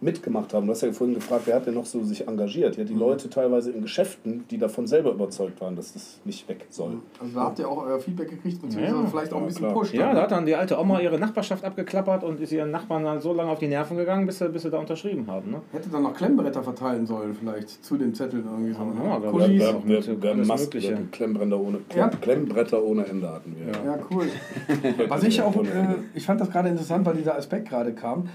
mitgemacht 0.00 0.54
haben. 0.54 0.66
Du 0.66 0.72
hast 0.72 0.82
ja 0.82 0.92
vorhin 0.92 1.14
gefragt, 1.14 1.42
wer 1.46 1.56
hat 1.56 1.66
denn 1.66 1.74
noch 1.74 1.84
so 1.86 2.02
sich 2.04 2.26
engagiert? 2.28 2.76
Ja, 2.76 2.84
die 2.84 2.92
Mhm. 2.94 3.00
Leute 3.00 3.28
teilweise 3.30 3.70
in 3.70 3.82
Geschäften, 3.82 4.44
die 4.50 4.58
davon 4.58 4.86
selber 4.86 5.10
überzeugt 5.12 5.60
waren, 5.60 5.74
dass 5.76 5.92
das 5.92 6.20
nicht 6.24 6.48
weg 6.48 6.66
soll. 6.70 6.98
Also 7.20 7.34
da 7.34 7.40
habt 7.44 7.58
ihr 7.58 7.68
auch 7.68 7.84
euer 7.84 7.98
Feedback 7.98 8.30
gekriegt, 8.30 8.62
beziehungsweise 8.62 8.96
Ja, 8.96 9.06
vielleicht 9.10 9.32
auch 9.32 9.40
ein 9.40 9.46
bisschen 9.46 9.62
klar. 9.62 9.72
Push. 9.74 9.92
Ja, 9.94 10.06
da 10.08 10.12
ne? 10.14 10.20
hat 10.22 10.30
dann 10.30 10.46
die 10.46 10.54
alte 10.54 10.78
Oma 10.78 11.00
ihre 11.00 11.18
Nachbarschaft 11.18 11.64
abgeklappert 11.64 12.22
und 12.24 12.40
ist 12.40 12.52
ihren 12.52 12.70
Nachbarn 12.70 13.04
dann 13.04 13.20
so 13.20 13.32
lange 13.32 13.50
auf 13.50 13.58
die 13.58 13.68
Nerven 13.68 13.96
gegangen, 13.96 14.26
bis 14.26 14.38
sie, 14.38 14.48
bis 14.48 14.62
sie 14.62 14.70
da 14.70 14.78
unterschrieben 14.78 15.26
haben. 15.26 15.50
Ne? 15.50 15.60
Hätte 15.72 15.88
dann 15.90 16.02
noch 16.04 16.14
Klemmbretter 16.14 16.62
verteilen 16.62 17.06
sollen, 17.06 17.34
vielleicht 17.34 17.84
zu 17.84 17.96
den 17.96 18.14
Zetteln 18.14 18.44
irgendwie 18.44 18.72
so. 18.72 18.80
Ja, 19.04 19.18
Kulis. 19.30 19.48
wir- 19.48 19.58
Wir, 19.58 20.06
wir, 20.06 20.22
wir, 20.22 20.28
äh, 20.28 20.32
alles 20.32 20.48
Mast, 20.48 20.64
Mögliche. 20.66 20.90
wir 20.90 21.06
Klemmbretter 21.10 21.60
ohne, 21.60 21.78
Ja. 21.94 22.08
Klemmbretter 22.08 22.82
ohne 22.82 23.04
Ende 23.06 23.28
hatten 23.28 23.56
wir. 23.56 23.72
Ja, 23.84 23.98
cool. 24.10 24.26
Was 25.08 25.22
ich 25.24 25.40
auch, 25.42 25.54
äh, 25.56 25.66
ich 26.14 26.24
fand 26.24 26.40
das 26.40 26.50
gerade 26.50 26.68
interessant, 26.68 27.04
weil 27.06 27.14
dieser 27.16 27.36
Aspekt 27.36 27.68
gerade 27.68 27.92
kam. 27.92 28.28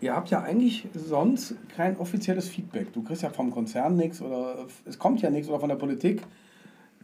Ihr 0.00 0.14
habt 0.16 0.30
ja 0.30 0.40
eigentlich 0.42 0.86
sonst 1.10 1.54
kein 1.76 1.98
offizielles 1.98 2.48
Feedback. 2.48 2.92
Du 2.94 3.02
kriegst 3.02 3.22
ja 3.22 3.28
vom 3.28 3.50
Konzern 3.50 3.96
nichts 3.96 4.22
oder 4.22 4.66
es 4.86 4.98
kommt 4.98 5.20
ja 5.20 5.28
nichts 5.28 5.48
oder 5.48 5.60
von 5.60 5.68
der 5.68 5.76
Politik. 5.76 6.22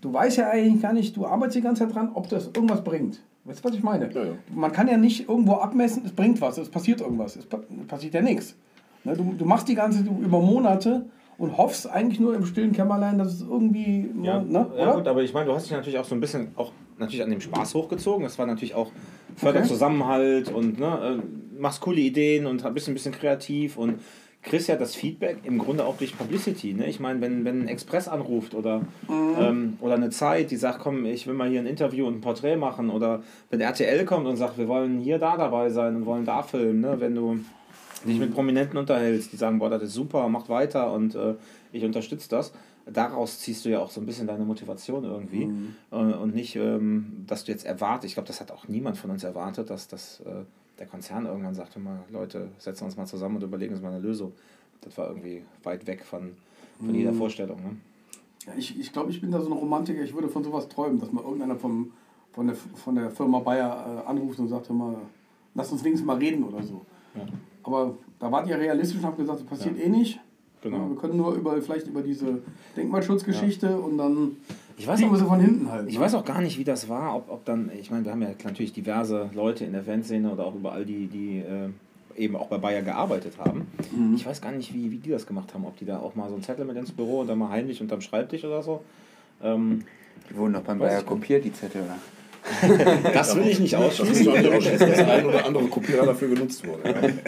Du 0.00 0.12
weißt 0.12 0.38
ja 0.38 0.48
eigentlich 0.48 0.80
gar 0.80 0.94
nicht, 0.94 1.16
du 1.16 1.26
arbeitest 1.26 1.57
die 1.57 1.62
ganze 1.62 1.86
Zeit 1.86 1.94
dran, 1.94 2.11
ob 2.14 2.28
das 2.28 2.46
irgendwas 2.46 2.82
bringt. 2.82 3.20
Weißt 3.44 3.64
du, 3.64 3.68
was 3.68 3.76
ich 3.76 3.82
meine? 3.82 4.12
Ja, 4.12 4.24
ja. 4.24 4.32
Man 4.54 4.72
kann 4.72 4.88
ja 4.88 4.96
nicht 4.96 5.28
irgendwo 5.28 5.54
abmessen, 5.54 6.02
es 6.04 6.12
bringt 6.12 6.40
was, 6.40 6.59
es 6.59 6.68
passiert 6.68 7.00
irgendwas. 7.00 7.36
Es 7.36 7.46
pa 7.46 7.61
passiert 7.86 8.14
ja 8.14 8.22
nichts. 8.22 8.57
Ne, 9.04 9.16
du, 9.16 9.34
du 9.36 9.44
machst 9.44 9.68
die 9.68 9.74
ganze 9.74 10.02
du, 10.02 10.18
über 10.20 10.40
Monate 10.40 11.07
und 11.38 11.57
hoffst 11.57 11.88
eigentlich 11.88 12.18
nur 12.18 12.34
im 12.34 12.44
stillen 12.44 12.72
Kämmerlein, 12.72 13.18
dass 13.18 13.34
es 13.34 13.42
irgendwie. 13.42 14.11
Ja, 14.22 14.40
ne, 14.40 14.66
ja 14.76 14.82
oder? 14.82 14.94
gut, 14.94 15.09
aber 15.09 15.22
ich 15.22 15.32
meine, 15.32 15.46
du 15.46 15.54
hast 15.54 15.64
dich 15.64 15.72
natürlich 15.72 15.98
auch 15.98 16.04
so 16.04 16.14
ein 16.14 16.20
bisschen 16.20 16.48
auch 16.57 16.72
natürlich 16.98 17.22
an 17.22 17.30
dem 17.30 17.40
Spaß 17.40 17.74
hochgezogen. 17.74 18.24
Das 18.24 18.38
war 18.38 18.46
natürlich 18.46 18.74
auch 18.74 18.90
fördert 19.36 19.62
Okay. 19.62 19.72
Zusammenhalt 19.72 20.52
und 20.52 20.80
ne, 20.80 21.20
äh, 21.20 21.22
machst 21.59 21.80
coole 21.80 22.00
Ideen 22.00 22.46
und 22.46 22.62
bist 22.74 22.88
ein 22.88 22.94
bisschen 22.94 23.12
kreativ 23.12 23.76
und 23.76 24.00
kriegst 24.46 24.68
ja 24.68 24.76
das 24.76 24.94
Feedback 24.94 25.38
im 25.44 25.59
Grunde 25.59 25.84
auch 25.84 25.98
durch 25.98 26.16
Publicity. 26.16 26.72
Ne? 26.72 26.86
Ich 26.86 27.00
meine, 27.00 27.20
wenn, 27.20 27.44
wenn 27.44 27.62
ein 27.62 27.68
Express 27.68 28.09
anruft 28.09 28.54
oder, 28.54 28.82
ähm, 29.09 29.76
oder 29.80 29.94
eine 29.94 30.11
Zeit, 30.11 30.50
die 30.52 30.57
sagt, 30.57 30.78
komm, 30.78 31.04
ich 31.04 31.26
will 31.26 31.34
mal 31.34 31.48
hier 31.48 31.61
ein 31.61 31.66
Interview 31.66 32.07
und 32.07 32.18
ein 32.18 32.20
Porträt 32.20 32.57
machen 32.57 32.88
oder 32.88 33.22
wenn 33.50 33.61
RTL 33.61 34.04
kommt 34.04 34.26
und 34.26 34.36
sagt, 34.36 34.57
wir 34.57 34.68
wollen 34.68 35.00
hier 35.00 35.18
da 35.18 35.36
dabei 35.36 35.70
sein 35.70 35.96
und 35.96 36.07
wollen 36.07 36.24
da 36.24 36.42
filmen, 36.42 36.80
ne? 36.80 37.00
wenn 37.00 37.14
du 37.14 37.40
dich 38.07 38.20
mit 38.20 38.32
Prominenten 38.32 38.78
unterhältst, 38.78 39.32
die 39.32 39.36
sagen, 39.36 39.59
boah, 39.59 39.68
das 39.68 39.82
ist 39.82 39.94
super, 39.94 40.28
macht 40.28 40.48
weiter 40.48 40.92
und 40.92 41.16
äh, 41.16 41.34
ich 41.72 41.84
unterstütze 41.84 42.28
das. 42.28 42.52
Daraus 42.88 43.40
ziehst 43.40 43.64
du 43.64 43.68
ja 43.68 43.80
auch 43.80 43.90
so 43.90 44.00
ein 44.00 44.07
bisschen 44.07 44.28
deine 44.28 44.44
Motivation 44.44 45.02
irgendwie 45.02 45.50
äh, 45.90 45.96
und 45.96 46.36
nicht, 46.36 46.54
ähm, 46.54 47.24
dass 47.26 47.44
du 47.44 47.50
jetzt 47.50 47.66
erwartest, 47.66 48.11
ich 48.11 48.14
glaube, 48.14 48.28
das 48.28 48.40
hat 48.40 48.52
auch 48.52 48.68
niemand 48.68 48.96
von 48.96 49.11
uns 49.11 49.24
erwartet, 49.24 49.70
dass, 49.70 49.88
dass 49.88 50.20
äh, 50.20 50.44
der 50.79 50.87
Konzern 50.87 51.27
irgendwann 51.27 51.55
sagte 51.55 51.79
mal, 51.79 52.01
Leute, 52.11 52.49
setzen 52.59 52.83
wir 52.83 52.87
uns 52.87 52.97
mal 52.97 53.07
zusammen 53.07 53.37
und 53.37 53.43
überlegen 53.43 53.74
uns 53.74 53.83
mal 53.83 53.93
eine 53.93 54.01
Lösung. 54.01 54.33
Das 54.83 54.97
war 54.99 55.09
irgendwie 55.09 55.43
weit 55.62 55.87
weg 55.87 56.05
von, 56.05 56.33
von 56.79 56.95
jeder 56.95 57.12
Vorstellung. 57.12 57.57
Ne? 57.57 57.77
Ja, 58.47 58.53
ich 58.57 58.79
ich 58.79 58.93
glaube, 58.93 59.11
ich 59.11 59.20
bin 59.20 59.31
da 59.31 59.41
so 59.41 59.47
ein 59.47 59.53
Romantiker. 59.53 60.03
Ich 60.03 60.14
würde 60.14 60.29
von 60.29 60.45
sowas 60.45 60.68
träumen, 60.68 61.01
dass 61.01 61.12
mal 61.12 61.24
irgendeiner 61.24 61.57
vom, 61.57 61.93
von, 62.33 62.47
der, 62.47 62.57
von 62.57 62.95
der 62.95 63.11
Firma 63.11 63.39
Bayer 63.41 64.05
äh, 64.05 64.09
anruft 64.09 64.39
und 64.39 64.49
sagt, 64.49 64.70
mal, 64.70 64.97
lass 65.55 65.72
uns 65.72 65.83
wenigstens 65.83 66.07
mal 66.07 66.18
reden 66.18 66.45
oder 66.45 66.62
so. 66.62 66.85
Ja. 67.14 67.27
Aber 67.62 67.95
da 68.18 68.31
wart 68.31 68.49
ihr 68.49 68.59
realistisch 68.59 68.99
und 68.99 69.05
habt 69.05 69.16
gesagt, 69.16 69.41
das 69.41 69.47
passiert 69.47 69.79
eh 69.79 69.89
nicht. 69.89 70.20
Genau. 70.62 70.79
Ja, 70.79 70.89
wir 70.89 70.97
können 70.97 71.16
nur 71.16 71.35
über, 71.35 71.61
vielleicht 71.61 71.87
über 71.87 72.03
diese 72.03 72.43
Denkmalschutzgeschichte 72.77 73.79
und 73.79 73.99
dann 73.99 74.37
Ich 74.79 74.87
weiß 74.87 75.03
auch- 75.05 75.16
sie 75.16 75.24
von 75.24 75.41
hinten 75.41 75.70
halt. 75.70 75.89
Ich 75.89 75.95
ne? 75.95 76.01
weiß 76.01 76.14
auch 76.14 76.24
gar 76.24 76.41
nicht, 76.41 76.59
wie 76.59 76.64
das 76.64 76.89
war, 76.89 77.16
ob, 77.16 77.31
ob 77.31 77.45
dann, 77.45 77.70
ich 77.79 77.91
meine, 77.91 78.05
wir 78.05 78.12
haben 78.12 78.22
ja 78.22 78.29
natürlich 78.45 78.72
diverse 78.72 79.31
Leute 79.35 79.64
in 79.64 79.72
der 79.72 79.83
Fanszene 79.85 80.31
oder 80.31 80.45
auch 80.45 80.55
überall, 80.55 80.85
die, 80.85 81.07
die 81.07 81.39
äh, 81.39 81.70
eben 82.22 82.37
auch 82.37 82.47
bei 82.49 82.59
Bayer 82.59 82.83
gearbeitet 82.83 83.35
haben. 83.39 83.66
Ich 84.14 84.27
weiß 84.27 84.41
gar 84.41 84.53
nicht, 84.53 84.74
wie, 84.74 84.91
wie 84.91 84.99
die 84.99 85.11
das 85.11 85.27
gemacht 85.27 85.55
haben, 85.55 85.64
ob 85.64 85.77
die 85.79 85.85
da 85.85 85.99
auch 85.99 86.14
mal 86.14 86.29
so 86.29 86.35
einen 86.35 86.43
Zettel 86.43 86.64
mit 86.64 86.77
ins 86.77 86.93
Büro 86.93 87.20
und 87.20 87.29
dann 87.29 87.39
mal 87.39 87.51
heimlich 87.51 87.81
unterm 87.81 88.01
Schreibtisch 88.01 88.45
oder 88.45 88.62
so. 88.62 88.83
Ähm, 89.43 89.85
Die 90.31 90.37
wurden 90.37 90.55
doch 90.55 90.62
beim 90.62 90.79
Bayer 90.79 91.03
kopiert, 91.03 91.45
die 91.45 91.53
Zettel, 91.53 91.83
oder? 91.83 91.97
das 93.12 93.34
will 93.36 93.47
ich 93.49 93.59
nicht 93.61 93.74
Das 93.74 93.94
ist 93.94 94.01
ausschließen. 94.01 94.32
nicht 94.32 94.49
ausschließen, 94.53 94.78
dass 94.88 94.97
der 94.97 95.11
ein 95.11 95.26
oder 95.26 95.44
andere 95.47 95.64
Kopierer 95.64 96.07
dafür 96.07 96.28
genutzt 96.28 96.66
wurde. 96.66 96.80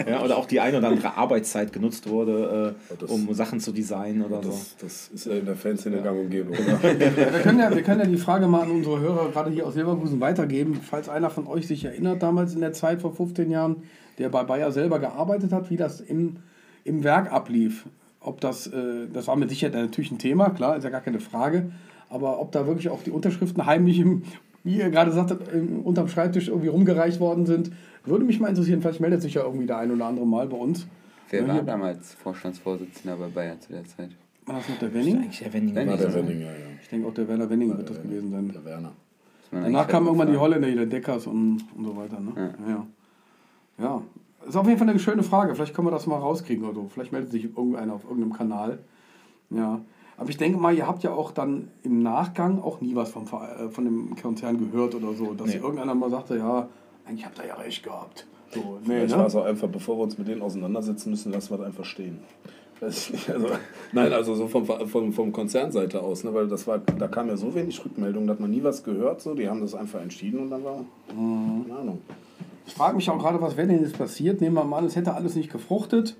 Ja. 0.05 0.11
Ja, 0.11 0.23
oder 0.23 0.37
auch 0.37 0.45
die 0.45 0.59
eine 0.59 0.77
oder 0.77 0.87
andere 0.89 1.15
Arbeitszeit 1.17 1.73
genutzt 1.73 2.09
wurde, 2.09 2.75
Ja, 2.91 2.93
äh, 2.93 2.97
das- 2.99 3.09
um 3.09 3.33
Sachen 3.33 3.59
zu 3.59 3.71
designen 3.71 4.23
oder 4.23 4.41
so. 4.43 4.49
Das, 4.49 4.75
das 4.81 5.07
ist 5.13 5.25
ja 5.25 5.33
in 5.33 5.45
der 5.45 5.55
Fanszene 5.55 6.01
gang 6.01 6.19
und 6.19 6.29
gäbe. 6.29 6.51
Ja, 6.67 6.81
wir, 6.83 7.39
können 7.41 7.59
ja, 7.59 7.73
wir 7.75 7.83
können 7.83 7.99
ja 8.01 8.05
die 8.07 8.17
Frage 8.17 8.47
mal 8.47 8.61
an 8.61 8.71
unsere 8.71 8.99
Hörer 8.99 9.29
gerade 9.31 9.51
hier 9.51 9.65
aus 9.67 9.75
Leverkusen 9.75 10.19
weitergeben. 10.19 10.79
Falls 10.81 11.09
einer 11.09 11.29
von 11.29 11.47
euch 11.47 11.67
sich 11.67 11.83
erinnert, 11.85 12.23
damals 12.23 12.53
in 12.53 12.61
der 12.61 12.73
Zeit 12.73 13.01
vor 13.01 13.13
15 13.13 13.49
Jahren, 13.51 13.77
der 14.17 14.29
bei 14.29 14.43
Bayer 14.43 14.71
selber 14.71 14.99
gearbeitet 14.99 15.51
hat, 15.51 15.69
wie 15.69 15.77
das 15.77 15.99
im, 16.01 16.37
im 16.83 17.03
Werk 17.03 17.31
ablief. 17.31 17.85
Ob 18.21 18.41
das, 18.41 18.67
äh, 18.67 19.07
das 19.13 19.27
war 19.27 19.35
mit 19.35 19.49
Sicherheit 19.49 19.73
natürlich 19.75 20.11
ein 20.11 20.17
Thema, 20.19 20.49
klar, 20.49 20.75
ist 20.77 20.83
ja 20.83 20.89
gar 20.89 21.01
keine 21.01 21.19
Frage. 21.19 21.71
Aber 22.09 22.41
ob 22.41 22.51
da 22.51 22.65
wirklich 22.67 22.89
auch 22.89 23.03
die 23.03 23.11
Unterschriften 23.11 23.65
heimlich, 23.65 23.99
im, 23.99 24.23
wie 24.69 24.77
ihr 24.77 24.89
gerade 24.91 25.11
sagtet, 25.11 25.51
im, 25.51 25.81
unterm 25.81 26.07
Schreibtisch 26.07 26.47
irgendwie 26.47 26.67
rumgereicht 26.67 27.19
worden 27.19 27.47
sind, 27.47 27.71
würde 28.05 28.23
mich 28.23 28.39
mal 28.39 28.49
interessieren. 28.49 28.81
Vielleicht 28.81 28.99
meldet 28.99 29.21
sich 29.21 29.33
ja 29.33 29.43
irgendwie 29.43 29.65
der 29.65 29.79
ein 29.79 29.91
oder 29.91 30.05
andere 30.05 30.27
mal 30.27 30.47
bei 30.47 30.57
uns. 30.57 30.85
Wer 31.31 31.41
Ja, 31.41 31.47
war 31.47 31.63
damals 31.63 32.13
Vorstandsvorsitzender 32.13 33.17
bei 33.17 33.27
Bayer 33.27 33.59
zu 33.59 33.73
der 33.73 33.83
Zeit? 33.85 34.11
War 34.45 34.55
das 34.57 34.69
noch 34.69 34.77
der 34.77 34.93
Wenning? 34.93 35.17
Eigentlich 35.17 35.39
der 35.39 35.53
Wenning 35.53 35.75
Wenn 35.75 35.89
War 35.89 35.97
der. 35.97 36.13
Wenning, 36.13 36.41
ja, 36.41 36.47
ja. 36.47 36.53
Ich 36.81 36.89
denke 36.89 37.07
auch 37.07 37.13
der 37.13 37.27
Werner 37.27 37.49
Wenning 37.49 37.75
wird 37.75 37.89
das 37.89 38.01
gewesen 38.01 38.31
sein. 38.31 38.51
Der 38.53 38.63
Werner. 38.63 38.91
Danach 39.51 39.87
kamen 39.87 40.05
irgendwann 40.05 40.31
die. 40.31 40.37
Holländer, 40.37 40.67
der 40.69 40.85
Deckers 40.85 41.25
und, 41.25 41.63
und 41.75 41.85
so 41.85 41.97
weiter. 41.97 42.19
Ne? 42.19 42.31
Ja. 42.35 42.69
ja. 42.69 42.87
Ja. 43.79 44.01
Ist 44.47 44.55
auf 44.55 44.67
jeden 44.67 44.77
Fall 44.77 44.89
eine 44.89 44.99
schöne 44.99 45.23
Frage. 45.23 45.55
Vielleicht 45.55 45.75
können 45.75 45.87
wir 45.87 45.91
das 45.91 46.07
mal 46.07 46.17
rauskriegen 46.17 46.63
oder 46.63 46.75
so. 46.75 46.89
Vielleicht 46.93 47.11
meldet 47.11 47.31
sich 47.31 47.45
irgendeiner 47.45 47.93
auf 47.93 48.03
irgendeinem 48.03 48.33
Kanal. 48.33 48.79
Ja. 49.49 49.81
Aber 50.19 50.29
ich 50.29 50.37
denke 50.37 50.59
mal, 50.59 50.75
ihr 50.75 50.85
habt 50.85 51.01
ja 51.03 51.11
auch 51.13 51.31
dann 51.31 51.69
im 51.83 52.03
Nachgang 52.03 52.61
auch 52.61 52.81
nie 52.81 52.93
was 52.95 53.09
vom, 53.09 53.23
äh, 53.23 53.69
von 53.69 53.85
dem 53.85 54.15
Konzern 54.21 54.57
gehört 54.57 54.93
oder 54.93 55.13
so. 55.13 55.33
Dass 55.33 55.47
Nee. 55.47 55.55
irgendeiner 55.55 55.95
mal 55.95 56.09
sagte, 56.09 56.37
ja, 56.37 56.67
eigentlich 57.07 57.25
habt 57.25 57.39
ihr 57.39 57.47
ja 57.47 57.55
recht 57.55 57.83
gehabt. 57.83 58.27
So, 58.53 58.59
nee, 58.81 58.95
Vielleicht 58.95 59.11
war 59.13 59.19
ne? 59.21 59.27
es 59.27 59.35
auch 59.35 59.45
einfach, 59.45 59.67
bevor 59.69 59.97
wir 59.97 60.03
uns 60.03 60.17
mit 60.17 60.27
denen 60.27 60.41
auseinandersetzen 60.41 61.09
müssen, 61.11 61.31
lassen 61.31 61.51
wir 61.51 61.57
das 61.57 61.67
einfach 61.67 61.85
stehen. 61.85 62.19
Also, 62.81 63.13
nein, 63.91 64.13
also 64.13 64.35
so 64.35 64.47
vom, 64.47 64.65
vom, 64.65 65.11
vom 65.11 65.31
Konzernseite 65.33 66.01
aus, 66.01 66.23
ne, 66.23 66.33
weil 66.33 66.47
das 66.47 66.65
war, 66.65 66.77
da 66.79 67.09
kam 67.09 67.27
ja 67.27 67.35
so 67.35 67.53
wenig 67.53 67.83
Rückmeldung, 67.83 68.25
da 68.25 68.33
hat 68.33 68.39
man 68.39 68.51
nie 68.51 68.63
was 68.63 68.85
gehört, 68.85 69.19
so, 69.21 69.35
die 69.35 69.49
haben 69.49 69.59
das 69.59 69.75
einfach 69.75 70.01
entschieden 70.01 70.39
und 70.39 70.49
dann 70.49 70.63
war, 70.63 70.85
keine 71.09 71.77
Ahnung. 71.77 72.01
Ich 72.65 72.73
frage 72.73 72.95
mich 72.95 73.09
auch 73.09 73.19
gerade, 73.19 73.41
was 73.41 73.57
wäre 73.57 73.67
denn 73.67 73.81
jetzt 73.81 73.97
passiert? 73.97 74.39
Nehmen 74.39 74.55
wir 74.55 74.63
mal 74.63 74.77
an, 74.77 74.85
es 74.85 74.95
hätte 74.95 75.13
alles 75.13 75.35
nicht 75.35 75.51
gefruchtet 75.51 76.15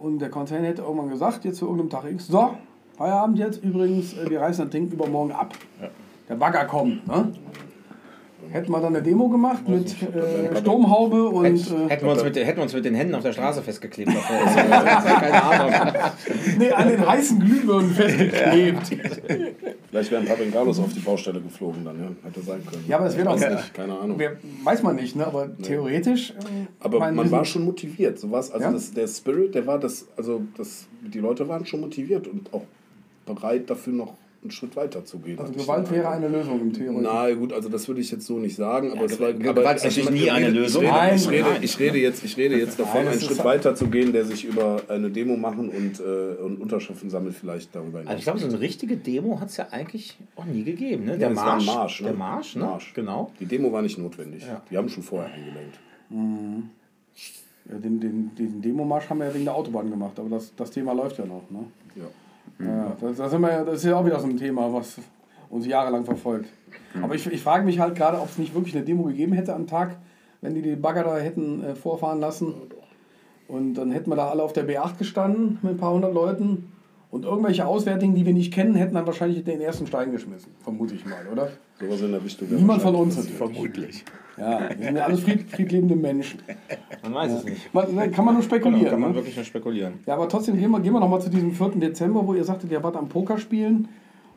und 0.00 0.18
der 0.18 0.30
Konzern 0.30 0.64
hätte 0.64 0.82
irgendwann 0.82 1.08
gesagt, 1.08 1.44
jetzt 1.44 1.58
zu 1.58 1.66
irgendeinem 1.66 1.90
Tag 1.90 2.10
X, 2.10 2.26
so, 2.26 2.50
Feierabend 3.00 3.38
jetzt 3.38 3.64
übrigens, 3.64 4.12
äh, 4.12 4.28
wir 4.28 4.42
reißen 4.42 4.66
das 4.66 4.72
Ding 4.72 4.90
übermorgen 4.92 5.32
ab. 5.32 5.54
Der 6.28 6.34
Bagger 6.34 6.66
kommt. 6.66 7.08
Ne? 7.08 7.32
Hätten 8.50 8.70
wir 8.70 8.80
dann 8.80 8.94
eine 8.94 9.02
Demo 9.02 9.30
gemacht 9.30 9.66
mit 9.66 9.96
äh, 10.02 10.54
Sturmhaube 10.58 11.30
und... 11.30 11.46
Äh, 11.46 11.88
Hätten 11.88 12.04
wir, 12.04 12.12
uns 12.12 12.22
mit, 12.22 12.36
hätten 12.36 12.58
wir 12.58 12.62
uns 12.64 12.74
mit 12.74 12.84
den 12.84 12.94
Händen 12.94 13.14
auf 13.14 13.22
der 13.22 13.32
Straße 13.32 13.62
festgeklebt. 13.62 14.10
Keine 14.54 15.42
Ahnung. 15.42 15.72
nee, 16.58 16.70
an 16.70 16.88
den 16.88 17.08
heißen 17.08 17.40
Glühbirnen 17.40 17.90
festgeklebt. 17.90 18.98
Vielleicht 19.88 20.10
wären 20.10 20.26
Papengalos 20.26 20.78
auf 20.78 20.92
die 20.92 21.00
Baustelle 21.00 21.40
geflogen 21.40 21.82
dann, 21.86 21.98
ja, 21.98 22.28
hätte 22.28 22.42
sein 22.42 22.60
können. 22.66 22.84
Ja, 22.86 22.96
aber 22.98 23.06
das 23.06 23.16
wäre 23.16 23.28
doch... 23.28 23.40
Weiß 23.40 23.50
nicht, 23.50 23.72
keine 23.72 23.98
Ahnung. 23.98 24.18
Wer, 24.18 24.36
weiß 24.62 24.82
man 24.82 24.96
nicht, 24.96 25.16
ne? 25.16 25.26
aber 25.26 25.56
theoretisch... 25.56 26.32
äh, 26.32 26.66
Aber 26.80 26.98
man 26.98 27.16
wir 27.16 27.30
war 27.30 27.46
schon 27.46 27.64
motiviert. 27.64 28.18
So 28.18 28.34
also 28.34 28.58
Ja? 28.58 28.70
das, 28.70 28.92
der 28.92 29.06
Spirit, 29.06 29.54
der 29.54 29.66
war 29.66 29.78
das, 29.78 30.06
also 30.18 30.42
das, 30.58 30.86
die 31.00 31.20
Leute 31.20 31.48
waren 31.48 31.64
schon 31.64 31.80
motiviert 31.80 32.28
und 32.28 32.52
auch 32.52 32.64
bereit 33.26 33.68
dafür 33.70 33.92
noch 33.92 34.14
einen 34.42 34.50
Schritt 34.50 34.74
weiter 34.74 35.04
zu 35.04 35.18
gehen. 35.18 35.38
Also 35.38 35.52
Gewalt 35.52 35.86
den 35.88 35.96
wäre 35.96 36.08
Eindruck. 36.08 36.28
eine 36.30 36.38
Lösung 36.38 36.60
im 36.62 36.72
Theorie. 36.72 37.00
Na 37.02 37.30
gut, 37.34 37.52
also 37.52 37.68
das 37.68 37.86
würde 37.88 38.00
ich 38.00 38.10
jetzt 38.10 38.24
so 38.24 38.38
nicht 38.38 38.56
sagen, 38.56 38.90
aber 38.90 39.04
es 39.04 39.20
war. 39.20 39.34
Gewalt 39.34 39.58
aber 39.58 39.74
ist 39.76 39.84
natürlich 39.84 40.04
ich- 40.08 40.10
nie 40.10 40.22
ich 40.22 40.32
eine 40.32 40.46
rede- 40.46 40.58
Lösung. 40.60 40.82
Ich 40.82 40.88
rede, 40.88 40.98
Nein, 40.98 41.14
ich 41.16 41.28
rede, 41.30 41.42
nein. 41.50 41.62
ich 41.62 41.78
rede 41.78 41.98
jetzt, 41.98 42.24
ich 42.24 42.36
rede 42.38 42.56
jetzt 42.58 42.80
davon, 42.80 43.02
Nein, 43.04 43.12
einen 43.12 43.20
Schritt 43.20 43.36
halt- 43.36 43.44
weiter 43.44 43.74
zu 43.74 43.88
gehen, 43.88 44.14
der 44.14 44.24
sich 44.24 44.46
über 44.46 44.80
eine 44.88 45.10
Demo 45.10 45.36
machen 45.36 45.68
und, 45.68 46.00
äh, 46.00 46.42
und 46.42 46.58
Unterschriften 46.58 47.10
sammelt, 47.10 47.34
vielleicht 47.34 47.74
darüber 47.74 47.98
hinaus. 47.98 48.08
Also 48.12 48.18
ich 48.18 48.24
glaube, 48.24 48.38
so 48.38 48.46
eine 48.46 48.60
richtige 48.60 48.96
Demo 48.96 49.38
hat 49.40 49.50
es 49.50 49.58
ja 49.58 49.66
eigentlich 49.72 50.16
auch 50.36 50.46
nie 50.46 50.64
gegeben. 50.64 51.04
Ne? 51.04 51.12
Ja, 51.12 51.18
Der 51.18 51.30
Marsch, 51.30 51.66
Marsch, 51.66 52.00
ne? 52.00 52.08
der 52.08 52.16
Marsch, 52.16 52.56
ne? 52.56 52.62
Marsch. 52.64 52.94
genau. 52.94 53.30
Die 53.40 53.44
Demo 53.46 53.70
war 53.70 53.82
nicht 53.82 53.98
notwendig. 53.98 54.46
Ja. 54.46 54.62
Die 54.70 54.76
haben 54.78 54.88
schon 54.88 55.02
vorher 55.02 55.30
eingelenkt. 55.30 55.78
Ja, 57.70 57.76
den, 57.78 58.00
den, 58.00 58.30
diesen 58.36 58.62
Demomarsch 58.62 59.08
haben 59.10 59.18
wir 59.18 59.26
ja 59.26 59.34
wegen 59.34 59.44
der 59.44 59.54
Autobahn 59.54 59.90
gemacht, 59.90 60.18
aber 60.18 60.30
das, 60.30 60.52
das 60.56 60.70
Thema 60.70 60.92
läuft 60.94 61.18
ja 61.18 61.26
noch. 61.26 61.42
Ne? 61.50 61.64
Ja. 61.94 62.04
Ja, 62.64 62.96
das, 63.00 63.16
das, 63.16 63.30
sind 63.30 63.40
wir, 63.40 63.50
ja- 63.50 63.64
das 63.64 63.76
ist 63.76 63.84
ja 63.84 63.96
auch 63.96 64.04
wieder 64.04 64.20
so 64.20 64.26
ein 64.26 64.36
Thema, 64.36 64.72
was 64.72 64.96
uns 65.48 65.66
jahrelang 65.66 66.04
verfolgt. 66.04 66.48
Aber 67.02 67.14
ich, 67.14 67.26
ich 67.26 67.42
frage 67.42 67.64
mich 67.64 67.78
halt 67.80 67.94
gerade, 67.96 68.18
ob 68.20 68.28
es 68.28 68.38
nicht 68.38 68.54
wirklich 68.54 68.74
eine 68.76 68.84
Demo 68.84 69.04
gegeben 69.04 69.32
hätte 69.32 69.54
am 69.54 69.66
Tag, 69.66 69.96
wenn 70.40 70.54
die 70.54 70.62
die 70.62 70.76
Bagger 70.76 71.04
da 71.04 71.16
hätten 71.18 71.62
äh, 71.64 71.74
vorfahren 71.74 72.20
lassen. 72.20 72.54
Und 73.48 73.74
dann 73.74 73.90
hätten 73.90 74.10
wir 74.10 74.16
da 74.16 74.28
alle 74.28 74.42
auf 74.42 74.52
der 74.52 74.66
B8 74.68 74.98
gestanden 74.98 75.58
mit 75.62 75.72
ein 75.72 75.76
paar 75.76 75.92
hundert 75.92 76.14
Leuten. 76.14 76.72
Und 77.10 77.24
irgendwelche 77.24 77.66
Auswärtigen, 77.66 78.14
die 78.14 78.24
wir 78.24 78.32
nicht 78.32 78.52
kennen, 78.52 78.76
hätten 78.76 78.94
dann 78.94 79.06
wahrscheinlich 79.06 79.42
den 79.42 79.60
ersten 79.60 79.86
Stein 79.88 80.12
geschmissen. 80.12 80.52
Vermute 80.60 80.94
ich 80.94 81.04
mal, 81.04 81.26
oder? 81.32 81.48
Sowas 81.80 82.00
in 82.02 82.12
der 82.12 82.22
Richtung. 82.22 82.48
Niemand 82.48 82.82
von 82.82 82.94
uns. 82.94 83.26
Vermutlich. 83.26 84.04
Ja, 84.36 84.68
wir 84.76 84.86
sind 84.86 84.96
ja 84.96 85.04
alles 85.04 85.20
fried, 85.20 85.50
friedlebende 85.50 85.96
Menschen. 85.96 86.40
Man 87.02 87.14
weiß 87.14 87.32
es 87.32 87.44
nicht. 87.44 87.74
Man, 87.74 88.10
kann 88.10 88.24
man 88.24 88.34
nur 88.34 88.42
spekulieren. 88.42 88.80
Genau, 88.80 88.90
kann 88.92 89.00
man 89.00 89.10
ne? 89.10 89.16
wirklich 89.16 89.36
nur 89.36 89.44
spekulieren. 89.44 89.94
Ja, 90.06 90.14
aber 90.14 90.28
trotzdem 90.28 90.56
gehen 90.58 90.70
wir, 90.70 90.80
gehen 90.80 90.92
wir 90.92 91.00
nochmal 91.00 91.20
zu 91.20 91.30
diesem 91.30 91.52
4. 91.52 91.70
Dezember, 91.76 92.26
wo 92.26 92.34
ihr 92.34 92.44
sagtet, 92.44 92.70
ihr 92.70 92.82
wart 92.82 92.96
am 92.96 93.08
Pokerspielen. 93.08 93.88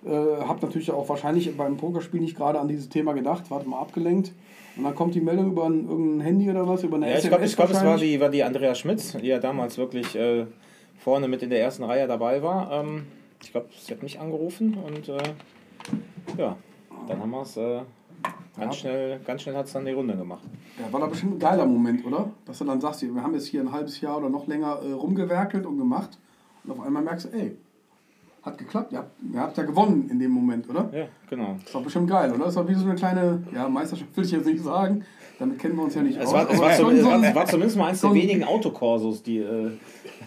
Äh, 0.06 0.10
habt 0.10 0.62
natürlich 0.62 0.91
auch 0.91 1.08
wahrscheinlich 1.08 1.56
beim 1.56 1.78
Pokerspiel 1.78 2.20
nicht 2.20 2.36
gerade 2.36 2.60
an 2.60 2.68
dieses 2.68 2.89
Thema 2.89 3.14
gedacht, 3.14 3.50
wart 3.50 3.66
mal 3.66 3.80
abgelenkt. 3.80 4.34
Und 4.76 4.84
dann 4.84 4.96
kommt 4.96 5.16
die 5.16 5.22
Meldung 5.22 5.52
über 5.52 5.66
ein, 5.66 5.88
irgendein 5.88 6.22
Handy 6.22 6.50
oder 6.50 6.68
was, 6.68 6.84
über 6.84 6.98
eine 6.98 7.10
Ja, 7.10 7.14
ich 7.14 7.26
SMS 7.26 7.30
glaube, 7.30 7.46
ich 7.46 7.56
glaub, 7.56 7.70
es 7.70 7.86
war 7.86 7.98
die, 7.98 8.20
war 8.20 8.30
die 8.30 8.44
Andrea 8.44 8.76
Schmitz, 8.76 9.14
die 9.14 9.28
ja 9.28 9.39
damals 9.39 9.78
wirklich 9.78 10.16
äh, 10.16 10.46
vorne 10.98 11.28
mit 11.28 11.44
in 11.44 11.50
der 11.50 11.62
ersten 11.62 11.84
Reihe 11.84 12.08
dabei 12.08 12.41
war. 12.41 12.72
Ähm, 12.72 13.06
ich 13.41 13.52
glaube, 13.52 13.68
sie 13.80 13.94
hat 13.94 14.02
mich 14.02 14.20
angerufen 14.20 14.78
und 14.86 15.10
äh, 15.10 15.18
ja, 16.38 16.58
dann 17.08 17.20
haben 17.20 17.32
wir 17.32 17.41
es 17.41 17.58
äh, 17.58 17.82
ganz 18.57 18.76
schnell, 18.78 19.19
ganz 19.26 19.41
schnell 19.41 19.55
hat 19.55 19.65
es 19.65 19.74
dann 19.74 19.86
die 19.86 19.91
Runde 19.91 20.15
gemacht. 20.15 20.43
Ja, 20.80 20.91
war 20.91 20.99
da 20.99 21.07
bestimmt 21.07 21.36
ein 21.36 21.39
geiler 21.39 21.65
Moment, 21.65 22.05
oder? 22.05 22.30
Dass 22.45 22.59
du 22.59 22.65
dann 22.65 22.82
sagst, 22.82 23.01
wir 23.01 23.21
haben 23.24 23.34
jetzt 23.34 23.47
hier 23.47 23.61
ein 23.61 23.71
halbes 23.71 23.99
Jahr 24.01 24.17
oder 24.17 24.30
noch 24.30 24.47
länger 24.47 24.80
äh, 24.84 24.91
rumgewerkelt 24.91 25.65
und 25.65 25.78
gemacht. 25.78 26.17
Und 26.63 26.71
auf 26.71 26.80
einmal 26.82 27.03
merkst 27.03 27.26
du, 27.26 27.38
ey, 27.38 27.57
hat 28.43 28.57
geklappt. 28.57 28.91
Ihr 28.91 28.99
habt, 28.99 29.11
ihr 29.34 29.39
habt 29.39 29.57
ja 29.57 29.63
gewonnen 29.63 30.09
in 30.09 30.19
dem 30.19 30.32
Moment, 30.32 30.69
oder? 30.69 30.89
Ja, 30.93 31.05
genau. 31.30 31.57
Das 31.63 31.74
war 31.74 31.82
bestimmt 31.82 32.09
geil, 32.09 32.32
oder? 32.34 32.45
Das 32.45 32.55
war 32.55 32.67
wie 32.67 32.74
so 32.74 32.86
eine 32.86 32.95
kleine, 32.95 33.41
ja, 33.53 33.67
Meisterschaft 33.69 34.15
will 34.15 34.26
ich 34.26 34.32
jetzt 34.32 34.45
nicht 34.45 34.63
sagen. 34.63 35.05
Damit 35.39 35.59
kennen 35.59 35.76
wir 35.76 35.84
uns 35.84 35.95
ja 35.95 36.03
nicht 36.03 36.19
Es 36.19 36.28
aus. 36.28 36.34
war, 36.34 36.49
es, 36.49 36.59
war, 36.59 36.74
zum, 36.74 36.89
es, 36.91 37.01
so 37.01 37.07
war, 37.07 37.24
es 37.24 37.36
war 37.36 37.45
zumindest 37.45 37.78
mal 37.78 37.88
eins 37.88 38.01
der 38.01 38.09
so 38.09 38.15
wenigen 38.15 38.43
Autokorsos, 38.43 39.24
die 39.24 39.39
äh, 39.39 39.71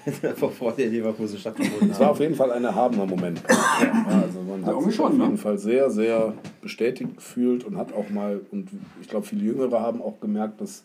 vor 0.59 0.73
der 0.73 0.87
Leverkusen 0.89 1.39
stattgefunden 1.39 1.91
Es 1.91 1.99
war 2.01 2.11
auf 2.11 2.21
jeden 2.21 2.35
Fall 2.35 2.53
ein 2.53 2.65
erhabener 2.65 3.07
Moment. 3.07 3.43
Ja, 3.49 4.21
also 4.23 4.41
man 4.43 4.65
hat 4.65 4.71
irgendwie 4.73 4.87
sich 4.91 4.97
schon, 4.97 5.07
auf 5.07 5.19
ne? 5.19 5.25
jeden 5.25 5.37
Fall 5.39 5.59
sehr, 5.59 5.91
sehr 5.91 6.35
bestätigt 6.63 7.17
gefühlt 7.17 7.65
und 7.65 7.77
hat 7.77 7.93
auch 7.93 8.09
mal, 8.11 8.41
und 8.53 8.69
ich 9.01 9.09
glaube, 9.09 9.27
viele 9.27 9.45
Jüngere 9.45 9.81
haben 9.81 10.01
auch 10.03 10.21
gemerkt, 10.21 10.61
dass 10.61 10.85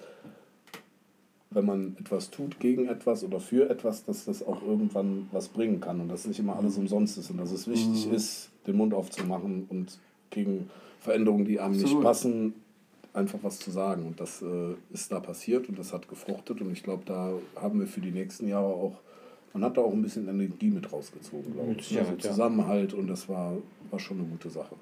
wenn 1.53 1.65
man 1.65 1.97
etwas 1.99 2.29
tut 2.31 2.59
gegen 2.59 2.87
etwas 2.87 3.23
oder 3.23 3.39
für 3.41 3.69
etwas, 3.69 4.05
dass 4.05 4.25
das 4.25 4.41
auch 4.45 4.61
irgendwann 4.65 5.27
was 5.33 5.49
bringen 5.49 5.81
kann 5.81 5.99
und 5.99 6.07
dass 6.09 6.25
nicht 6.25 6.39
immer 6.39 6.55
alles 6.55 6.77
umsonst 6.77 7.17
ist 7.17 7.29
und 7.29 7.37
dass 7.37 7.51
es 7.51 7.67
wichtig 7.67 8.07
Mhm. 8.07 8.13
ist, 8.13 8.49
den 8.67 8.77
Mund 8.77 8.93
aufzumachen 8.93 9.65
und 9.69 9.99
gegen 10.29 10.69
Veränderungen, 11.01 11.43
die 11.45 11.59
einem 11.59 11.73
nicht 11.73 11.83
Absolut. 11.83 12.03
passen, 12.03 12.53
einfach 13.13 13.39
was 13.41 13.59
zu 13.59 13.71
sagen. 13.71 14.05
Und 14.05 14.19
das 14.19 14.41
äh, 14.41 14.75
ist 14.91 15.11
da 15.11 15.19
passiert 15.19 15.69
und 15.69 15.77
das 15.77 15.93
hat 15.93 16.07
gefruchtet 16.07 16.61
und 16.61 16.71
ich 16.71 16.83
glaube, 16.83 17.03
da 17.05 17.33
haben 17.55 17.79
wir 17.79 17.87
für 17.87 18.01
die 18.01 18.11
nächsten 18.11 18.47
Jahre 18.47 18.67
auch, 18.67 18.95
man 19.53 19.63
hat 19.63 19.77
da 19.77 19.81
auch 19.81 19.91
ein 19.91 20.01
bisschen 20.01 20.27
Energie 20.27 20.69
mit 20.69 20.91
rausgezogen, 20.91 21.53
glaube 21.53 21.75
ich. 21.77 21.97
Also 21.97 22.13
ja. 22.13 22.19
Zusammenhalt 22.19 22.93
und 22.93 23.07
das 23.07 23.27
war, 23.27 23.53
war 23.89 23.99
schon 23.99 24.19
eine 24.19 24.27
gute 24.27 24.49
Sache. 24.49 24.75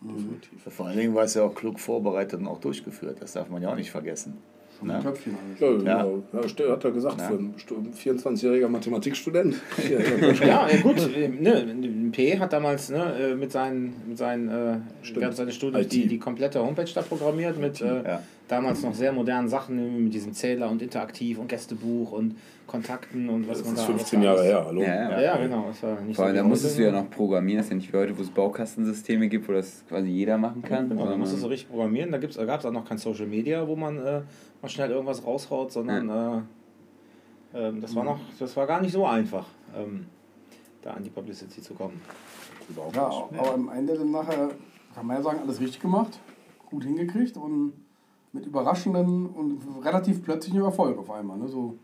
Mhm. 0.00 0.16
Definitiv. 0.16 0.74
Vor 0.74 0.86
allen 0.86 0.98
Dingen 0.98 1.14
war 1.14 1.24
es 1.24 1.34
ja 1.34 1.44
auch 1.44 1.54
klug 1.54 1.78
vorbereitet 1.80 2.40
und 2.40 2.48
auch 2.48 2.60
durchgeführt. 2.60 3.18
Das 3.20 3.32
darf 3.32 3.48
man 3.48 3.62
ja 3.62 3.70
auch 3.70 3.76
nicht 3.76 3.90
vergessen. 3.90 4.38
Ein 4.82 4.86
Ne? 4.88 5.00
Köpfchen 5.02 5.34
alles. 5.48 5.60
Ja, 5.60 5.66
Ja. 5.92 6.02
genau. 6.02 6.22
Ja, 6.32 6.72
hat 6.72 6.84
er 6.84 6.90
gesagt, 6.90 7.20
Ja. 7.20 7.28
für 7.28 7.38
Stu- 7.58 7.82
24-jähriger 8.04 8.68
Mathematikstudent. 8.68 9.56
Ja, 10.46 10.68
gut, 10.82 10.96
ne, 11.40 12.10
P 12.12 12.38
hat 12.38 12.52
damals 12.52 12.90
ne, 12.90 13.14
äh, 13.18 13.34
mit 13.34 13.52
seinen, 13.52 13.94
mit 14.08 14.18
seinen 14.18 14.48
äh, 14.48 14.76
Stimmt. 15.02 15.20
während 15.20 15.36
seines 15.36 15.54
Studiums 15.54 15.86
IT. 15.86 15.92
die, 15.92 16.06
die 16.08 16.18
komplette 16.18 16.60
Homepage 16.64 16.90
da 16.94 17.02
programmiert 17.02 17.58
mit 17.58 17.80
äh, 17.80 18.02
Ja. 18.04 18.22
Damals 18.48 18.82
noch 18.82 18.94
sehr 18.94 19.12
modernen 19.12 19.48
Sachen, 19.48 20.04
mit 20.04 20.14
diesem 20.14 20.32
Zähler 20.32 20.70
und 20.70 20.80
Interaktiv 20.82 21.38
und 21.38 21.48
Gästebuch 21.48 22.12
und 22.12 22.36
Kontakten 22.66 23.28
und 23.28 23.48
was 23.48 23.58
Das 23.58 23.66
man 23.66 23.74
ist 23.76 23.82
da 23.82 23.86
15 23.86 24.18
alles- 24.20 24.26
Jahre 24.26 24.44
her, 24.44 24.64
hallo. 24.66 24.80
Ja, 24.82 24.88
Ja, 24.94 25.10
ja. 25.10 25.20
ja, 25.20 25.36
genau. 25.38 25.66
Das 25.68 25.82
war 25.82 26.00
nicht 26.00 26.16
Vor 26.16 26.24
allem, 26.24 26.36
so 26.36 26.42
da 26.42 26.48
musstest 26.48 26.78
du 26.78 26.82
ja 26.84 26.90
noch 26.92 27.08
programmieren. 27.10 27.58
Das 27.58 27.66
ist 27.66 27.70
ja 27.70 27.76
nicht 27.76 27.92
wie 27.92 27.96
heute, 27.96 28.18
wo 28.18 28.22
es 28.22 28.30
Baukastensysteme 28.30 29.28
gibt, 29.28 29.48
wo 29.48 29.52
das 29.52 29.84
quasi 29.88 30.08
jeder 30.08 30.36
machen 30.36 30.62
kann. 30.62 30.88
Genau, 30.88 31.06
da 31.08 31.16
musstest 31.16 31.42
du 31.44 31.46
richtig 31.48 31.68
programmieren. 31.68 32.10
Da, 32.10 32.18
da 32.18 32.44
gab 32.44 32.60
es 32.60 32.66
auch 32.66 32.72
noch 32.72 32.84
kein 32.84 32.98
Social 32.98 33.26
Media, 33.26 33.66
wo 33.66 33.76
man 33.76 33.98
äh, 33.98 34.22
mal 34.62 34.68
schnell 34.68 34.90
irgendwas 34.90 35.24
raushaut, 35.24 35.70
sondern 35.72 36.08
äh, 37.54 37.58
ähm, 37.68 37.80
das, 37.80 37.94
war 37.94 38.04
noch, 38.04 38.18
das 38.38 38.56
war 38.56 38.66
gar 38.66 38.80
nicht 38.80 38.92
so 38.92 39.06
einfach, 39.06 39.46
ähm, 39.76 40.06
da 40.82 40.90
an 40.92 41.04
die 41.04 41.10
Publicity 41.10 41.62
zu 41.62 41.74
kommen. 41.74 42.00
Überhaupt 42.68 42.96
Ja, 42.96 43.08
nicht. 43.30 43.40
aber 43.40 43.54
am 43.54 43.68
Ende 43.70 43.94
dann 43.96 44.10
nachher 44.10 44.50
kann 44.94 45.06
man 45.06 45.16
ja 45.18 45.22
sagen, 45.22 45.38
alles 45.42 45.60
richtig 45.60 45.80
gemacht, 45.80 46.18
gut 46.68 46.82
hingekriegt 46.84 47.36
und 47.36 47.72
mit 48.36 48.46
überraschenden 48.46 49.26
und 49.26 49.60
relativ 49.84 50.22
plötzlichen 50.22 50.60
Erfolg 50.60 50.98
auf 50.98 51.10
einmal. 51.10 51.38
Ne? 51.38 51.48
So, 51.48 51.78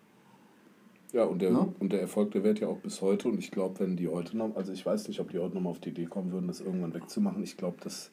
Ja, 1.13 1.25
und 1.25 1.43
der, 1.43 1.51
Ne? 1.51 1.69
und 1.79 1.93
der 1.93 2.01
Erfolg, 2.01 2.31
der 2.31 2.43
währt 2.45 2.61
ja 2.61 2.69
auch 2.69 2.79
bis 2.79 3.03
heute. 3.03 3.29
Und 3.29 3.39
ich 3.39 3.51
glaube, 3.51 3.81
wenn 3.81 3.97
die 3.97 4.09
heute 4.09 4.37
noch, 4.37 4.55
also 4.57 4.73
ich 4.73 4.85
weiß 4.87 5.09
nicht, 5.09 5.21
ob 5.21 5.31
die 5.31 5.39
heute 5.39 5.55
noch 5.55 5.63
mal 5.63 5.71
auf 5.71 5.81
die 5.81 5.91
Idee 5.91 6.07
kommen 6.07 6.33
würden, 6.33 6.47
das 6.47 6.61
irgendwann 6.61 6.95
wegzumachen. 6.95 7.43
Ich 7.43 7.57
glaube, 7.59 7.77
das, 7.85 8.11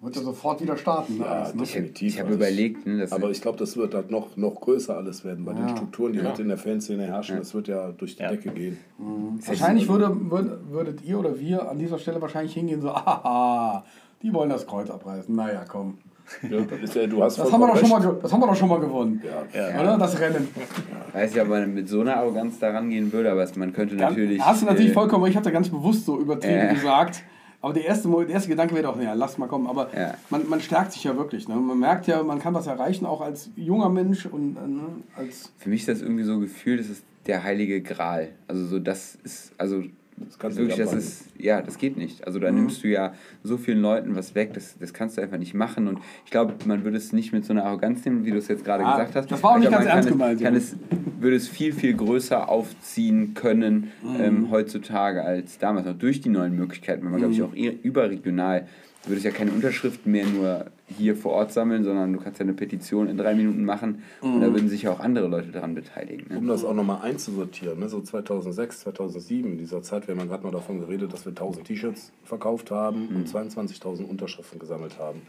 wird 0.00 0.16
ja 0.16 0.20
sofort 0.22 0.60
wieder 0.60 0.76
starten. 0.76 1.14
Ne? 1.16 1.24
Ja, 1.24 1.30
alles, 1.32 1.54
ne? 1.54 1.60
definitiv. 1.62 2.08
Ich 2.12 2.18
habe 2.20 2.28
Also 2.28 2.38
überlegt, 2.38 2.86
ne, 2.86 2.98
dass 2.98 3.12
aber 3.12 3.30
ich 3.30 3.40
glaube, 3.40 3.56
das 3.56 3.78
wird 3.78 3.94
halt 3.94 4.10
noch, 4.10 4.36
noch 4.36 4.60
größer 4.60 4.94
alles 4.94 5.24
werden 5.24 5.46
bei 5.46 5.54
den 5.54 5.66
Ja. 5.68 5.76
Strukturen, 5.76 6.12
die 6.12 6.18
Ja. 6.18 6.28
heute 6.30 6.42
in 6.42 6.48
der 6.48 6.58
Fanszene 6.58 7.04
herrschen. 7.04 7.36
Ja. 7.36 7.38
Das 7.40 7.54
wird 7.54 7.68
ja 7.68 7.92
durch 7.92 8.16
die 8.16 8.22
Ja. 8.22 8.28
Decke 8.28 8.50
gehen. 8.50 8.76
Wahrscheinlich 9.46 9.88
würde, 9.88 10.14
würd, 10.30 10.70
würdet 10.70 11.02
ihr 11.04 11.18
oder 11.18 11.38
wir 11.40 11.70
an 11.70 11.78
dieser 11.78 11.98
Stelle 11.98 12.20
wahrscheinlich 12.20 12.52
hingehen, 12.52 12.82
so, 12.82 12.90
aha, 12.94 13.84
die 14.22 14.32
wollen 14.34 14.50
das 14.50 14.66
Kreuz 14.66 14.90
abreißen. 14.90 15.34
Naja, 15.34 15.64
komm. 15.66 15.96
Ja, 16.50 16.60
das 16.60 16.80
ist 16.80 16.94
ja, 16.94 17.06
du 17.06 17.22
hast 17.22 17.38
Das 17.38 17.52
haben, 17.52 17.60
wir 17.60 17.68
doch 17.68 17.78
schon 17.78 17.88
mal, 17.88 18.18
das 18.20 18.32
haben 18.32 18.40
wir 18.40 18.46
doch 18.46 18.56
schon 18.56 18.68
mal 18.68 18.80
gewonnen. 18.80 19.22
Ja. 19.52 19.70
Ja. 19.70 19.80
Oder? 19.80 19.98
Das 19.98 20.18
Rennen. 20.20 20.48
weiß 21.12 21.34
ja, 21.34 21.42
ob 21.44 21.48
man 21.50 21.72
mit 21.74 21.88
so 21.88 22.00
einer 22.00 22.16
Arroganz 22.16 22.58
da 22.58 22.70
rangehen 22.70 23.12
würde, 23.12 23.30
aber 23.30 23.46
man 23.56 23.72
könnte 23.72 23.94
natürlich. 23.94 24.40
Hast 24.42 24.62
du 24.62 24.66
natürlich 24.66 24.90
äh, 24.90 24.94
vollkommen 24.94 25.22
recht, 25.24 25.32
ich 25.32 25.36
habe 25.36 25.44
da 25.44 25.50
ganz 25.50 25.68
bewusst 25.68 26.04
so 26.04 26.18
übertrieben 26.20 26.68
Äh. 26.70 26.74
gesagt. 26.74 27.22
Aber 27.62 27.72
der 27.72 27.84
erste, 27.86 28.08
der 28.08 28.28
erste 28.28 28.48
Gedanke 28.48 28.74
wäre 28.74 28.84
doch, 28.84 29.00
ja, 29.00 29.14
lass 29.14 29.38
mal 29.38 29.46
kommen. 29.48 29.66
Aber 29.66 29.88
Ja. 29.96 30.14
man, 30.30 30.48
man 30.48 30.60
stärkt 30.60 30.92
sich 30.92 31.02
ja 31.04 31.16
wirklich. 31.16 31.48
Ne? 31.48 31.56
Man 31.56 31.78
merkt 31.78 32.06
ja, 32.06 32.22
man 32.22 32.38
kann 32.38 32.54
was 32.54 32.66
erreichen, 32.66 33.06
auch 33.06 33.20
als 33.20 33.50
junger 33.56 33.88
Mensch 33.88 34.26
und 34.26 34.56
äh, 34.56 34.68
ne, 34.68 34.82
als. 35.16 35.52
Für 35.58 35.70
mich 35.70 35.80
ist 35.80 35.88
das 35.88 36.02
irgendwie 36.02 36.24
so 36.24 36.38
gefühlt, 36.38 36.78
das 36.80 36.88
ist 36.90 37.04
der 37.26 37.42
heilige 37.42 37.80
Gral. 37.80 38.28
Also 38.46 38.66
so 38.66 38.78
das 38.78 39.16
ist, 39.24 39.52
also 39.58 39.82
Das 40.18 40.38
kannst 40.38 40.56
du 40.58 40.62
wirklich, 40.62 40.78
nicht 40.78 40.92
das 40.92 41.04
ist, 41.04 41.26
ja, 41.38 41.60
das 41.60 41.76
geht 41.76 41.96
nicht. 41.98 42.26
Also 42.26 42.38
da 42.38 42.50
Mhm. 42.50 42.58
nimmst 42.58 42.82
du 42.82 42.88
ja 42.88 43.12
so 43.42 43.58
vielen 43.58 43.80
Leuten 43.82 44.16
was 44.16 44.34
weg, 44.34 44.54
das, 44.54 44.76
das 44.78 44.94
kannst 44.94 45.18
du 45.18 45.22
einfach 45.22 45.36
nicht 45.38 45.52
machen. 45.54 45.88
Und 45.88 45.98
ich 46.24 46.30
glaube, 46.30 46.54
man 46.64 46.84
würde 46.84 46.96
es 46.96 47.12
nicht 47.12 47.32
mit 47.32 47.44
so 47.44 47.52
einer 47.52 47.64
Arroganz 47.64 48.04
nehmen, 48.04 48.24
wie 48.24 48.30
du 48.30 48.38
es 48.38 48.48
jetzt 48.48 48.64
gerade 48.64 48.84
Ah, 48.84 48.92
gesagt 48.96 49.14
hast. 49.16 49.30
das 49.30 49.42
war 49.42 49.50
auch 49.52 49.56
Ich 49.56 49.62
nicht 49.64 49.72
ganz 49.72 49.86
ernst 49.86 50.08
gemeint, 50.08 50.38
Es, 50.40 50.44
kann 50.44 50.54
es, 50.54 50.76
würde 51.20 51.36
es 51.36 51.48
viel, 51.48 51.72
viel 51.72 51.94
größer 51.94 52.48
aufziehen 52.48 53.34
können 53.34 53.92
Mhm. 54.02 54.20
ähm, 54.20 54.50
heutzutage 54.50 55.22
als 55.22 55.58
damals. 55.58 55.86
Auch 55.86 55.92
durch 55.94 56.20
die 56.22 56.30
neuen 56.30 56.56
Möglichkeiten, 56.56 57.04
wenn 57.04 57.10
man, 57.10 57.20
glaube 57.20 57.34
ich, 57.34 57.40
Mhm. 57.40 57.44
auch 57.46 57.84
überregional 57.84 58.66
Du 59.04 59.10
würdest 59.10 59.24
ja 59.24 59.30
keine 59.30 59.52
Unterschriften 59.52 60.10
mehr 60.10 60.26
nur 60.26 60.66
hier 60.88 61.16
vor 61.16 61.32
Ort 61.32 61.52
sammeln, 61.52 61.82
sondern 61.84 62.12
du 62.12 62.20
kannst 62.20 62.38
ja 62.38 62.44
eine 62.44 62.52
Petition 62.54 63.08
in 63.08 63.16
drei 63.16 63.34
Minuten 63.34 63.64
machen 63.64 64.02
und 64.20 64.36
Mhm. 64.36 64.40
da 64.40 64.52
würden 64.52 64.68
sich 64.68 64.82
ja 64.82 64.92
auch 64.92 65.00
andere 65.00 65.26
Leute 65.26 65.48
daran 65.48 65.74
beteiligen. 65.74 66.26
Ne? 66.28 66.38
Um 66.38 66.46
das 66.46 66.64
auch 66.64 66.74
nochmal 66.74 67.02
einzusortieren, 67.02 67.80
ne? 67.80 67.88
so 67.88 68.00
2006, 68.00 68.80
2007, 68.80 69.52
in 69.52 69.58
dieser 69.58 69.82
Zeit, 69.82 70.06
wir 70.06 70.14
haben 70.14 70.20
ja 70.20 70.26
gerade 70.26 70.44
mal 70.44 70.52
davon 70.52 70.78
geredet, 70.80 71.12
dass 71.12 71.24
wir 71.26 71.30
1000 71.30 71.66
T-Shirts 71.66 72.12
verkauft 72.24 72.70
haben 72.70 73.08
und 73.08 73.28
22.000 73.28 74.04
Unterschriften 74.04 74.58
gesammelt 74.60 74.98
haben. 74.98 75.22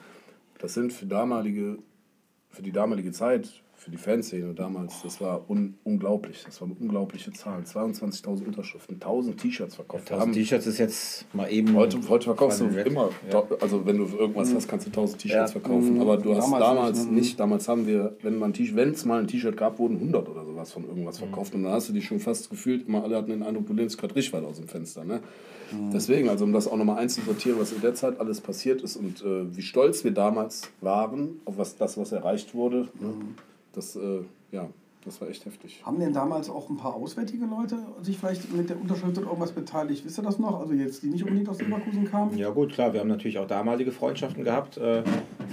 Das 0.60 0.74
sind 0.76 0.94
für, 0.94 1.06
damalige, 1.06 1.78
für 2.52 2.62
die 2.62 2.72
damalige 2.72 3.12
Zeit, 3.12 3.62
für 3.88 3.92
die 3.92 3.98
Fanszene 3.98 4.54
damals, 4.54 5.02
das 5.02 5.22
war 5.22 5.50
un 5.50 5.76
unglaublich. 5.86 6.44
Das 6.46 6.60
war 6.60 6.68
eine 6.68 6.76
unglaubliche 6.78 7.32
Zahl. 7.32 7.62
22.000 7.62 8.46
Unterschriften, 8.46 8.96
1000 8.96 9.40
T-Shirts 9.40 9.76
verkauft. 9.76 10.10
Wir 10.10 10.18
1000 10.18 10.22
haben- 10.22 10.34
T-Shirts 10.34 10.68
ist 10.68 10.78
jetzt 10.78 11.26
mal 11.34 11.50
eben. 11.50 11.74
Heute, 11.74 11.98
heute 12.10 12.26
verkaufst 12.26 12.60
du 12.60 12.66
immer, 12.66 13.12
Ja. 13.32 13.44
also 13.62 13.86
wenn 13.86 13.98
du 13.98 14.04
irgendwas 14.08 14.54
hast, 14.54 14.68
kannst 14.68 14.88
du 14.88 14.92
1000 14.92 15.22
T-Shirts 15.22 15.54
Ja. 15.54 15.62
verkaufen. 15.62 15.94
Mhm. 15.94 16.02
Aber 16.02 16.18
du 16.18 16.36
hast 16.36 16.44
Damals 16.52 16.66
damals, 16.66 17.00
nicht, 17.06 17.12
nicht, 17.14 17.32
ne? 17.32 17.38
damals 17.38 17.70
haben 17.70 17.88
wir, 17.88 18.18
wenn 18.24 18.38
man 18.38 18.54
wenn 18.58 18.90
es 18.90 19.06
mal 19.06 19.22
ein 19.22 19.28
T-Shirt 19.28 19.56
gab, 19.56 19.80
wurden 19.80 19.98
100 20.02 20.28
oder 20.28 20.44
sowas 20.44 20.74
von 20.74 20.84
irgendwas 20.86 21.16
Mhm. 21.22 21.26
verkauft. 21.28 21.56
Und 21.56 21.64
dann 21.64 21.72
hast 21.72 21.88
du 21.88 21.94
dich 21.94 22.04
schon 22.04 22.20
fast 22.20 22.50
gefühlt, 22.50 22.90
immer 22.90 23.04
alle 23.04 23.16
hatten 23.16 23.30
den 23.30 23.42
Eindruck, 23.44 23.68
du 23.68 23.74
lehnst 23.74 23.98
gerade 23.98 24.14
richtig 24.16 24.34
weit 24.34 24.44
aus 24.44 24.58
dem 24.58 24.68
Fenster. 24.68 25.06
Ne? 25.06 25.22
Mhm. 25.72 25.92
Deswegen, 25.94 26.28
also 26.28 26.44
um 26.44 26.52
das 26.52 26.68
auch 26.68 26.76
nochmal 26.76 26.98
einzusortieren, 27.00 27.58
was 27.58 27.72
in 27.72 27.80
der 27.80 27.96
Zeit 27.96 28.20
alles 28.20 28.42
passiert 28.42 28.82
ist 28.82 28.98
und 28.98 29.22
äh, 29.24 29.56
wie 29.56 29.62
stolz 29.62 30.04
wir 30.04 30.12
damals 30.12 30.64
waren 30.82 31.40
auf 31.46 31.58
was, 31.58 31.78
das, 31.78 31.98
was 31.98 32.12
erreicht 32.12 32.54
wurde, 32.54 32.90
ne? 33.00 33.14
Das, 33.78 33.96
äh, 33.96 34.22
ja, 34.52 34.68
das 35.06 35.22
war 35.22 35.30
echt 35.30 35.46
heftig. 35.46 35.84
Haben 35.86 36.00
denn 36.00 36.12
damals 36.12 36.50
auch 36.50 36.68
ein 36.68 36.78
paar 36.78 36.96
auswärtige 36.96 37.46
Leute 37.46 37.78
sich 38.02 38.18
vielleicht 38.18 38.52
mit 38.52 38.72
der 38.72 38.82
Unterschrift 38.82 39.16
oder 39.20 39.28
irgendwas 39.28 39.52
beteiligt? 39.52 40.04
Wisst 40.04 40.18
ihr 40.18 40.24
das 40.24 40.40
noch? 40.40 40.60
Also 40.60 40.74
jetzt, 40.74 41.04
die 41.04 41.10
nicht 41.10 41.24
unbedingt 41.24 41.48
aus 41.48 41.62
Leverkusen 41.62 42.06
kamen? 42.06 42.36
Ja 42.36 42.50
gut, 42.50 42.74
klar, 42.74 42.92
wir 42.94 43.02
haben 43.02 43.08
natürlich 43.08 43.38
auch 43.38 43.46
damalige 43.46 43.92
Freundschaften 43.92 44.44
gehabt, 44.44 44.78
äh, 44.78 45.04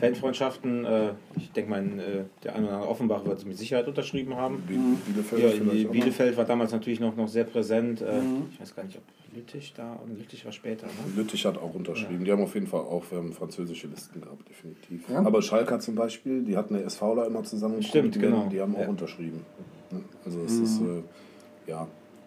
Fanfreundschaften. 0.00 0.86
Äh, 0.86 1.10
ich 1.36 1.50
denke 1.52 1.70
mal, 1.70 1.82
äh, 1.84 2.24
der 2.42 2.54
eine 2.54 2.66
oder 2.66 2.74
andere 2.76 2.90
Offenbach 2.90 3.24
wird 3.24 3.38
es 3.38 3.44
mit 3.44 3.56
Sicherheit 3.58 3.86
unterschrieben 3.88 4.36
haben. 4.36 4.62
Biel- 4.66 4.78
Bielefeld 5.06 5.74
Ja. 5.82 5.88
Bielefeld 5.90 6.36
war 6.36 6.44
damals 6.44 6.72
natürlich 6.72 7.00
noch, 7.00 7.16
noch 7.16 7.28
sehr 7.28 7.44
präsent. 7.44 8.00
Äh, 8.02 8.20
Mhm. 8.20 8.46
Ich 8.52 8.60
weiß 8.60 8.74
gar 8.76 8.84
nicht, 8.84 8.96
ob 8.98 9.02
Lüttich 9.34 9.72
da, 9.76 9.98
Lüttich 10.16 10.44
war 10.44 10.52
später. 10.52 10.86
Ne? 10.86 10.92
Lüttich 11.16 11.44
hat 11.44 11.58
auch 11.58 11.74
unterschrieben. 11.74 12.24
Die 12.24 12.30
haben 12.30 12.42
auf 12.42 12.54
jeden 12.54 12.66
Fall 12.68 12.80
auch 12.82 13.04
haben 13.12 13.32
französische 13.32 13.88
Listen 13.88 14.20
gehabt, 14.20 14.48
definitiv. 14.48 15.08
Ja? 15.10 15.18
Aber 15.24 15.42
Schalke 15.42 15.78
zum 15.80 15.96
Beispiel, 15.96 16.42
die 16.44 16.56
hatten 16.56 16.76
eine 16.76 16.84
SV 16.84 17.16
da 17.16 17.24
immer 17.26 17.42
zusammen. 17.42 17.82
Stimmt, 17.82 18.14
die, 18.14 18.20
genau. 18.20 18.48
Die 18.50 18.60
haben 18.60 18.76
auch 18.76 18.80
Ja. 18.82 18.88
unterschrieben. 18.88 19.40
Also 20.24 20.40
es 20.40 20.58
ist, 20.58 20.80
äh, 20.80 21.02
ja, 21.70 21.86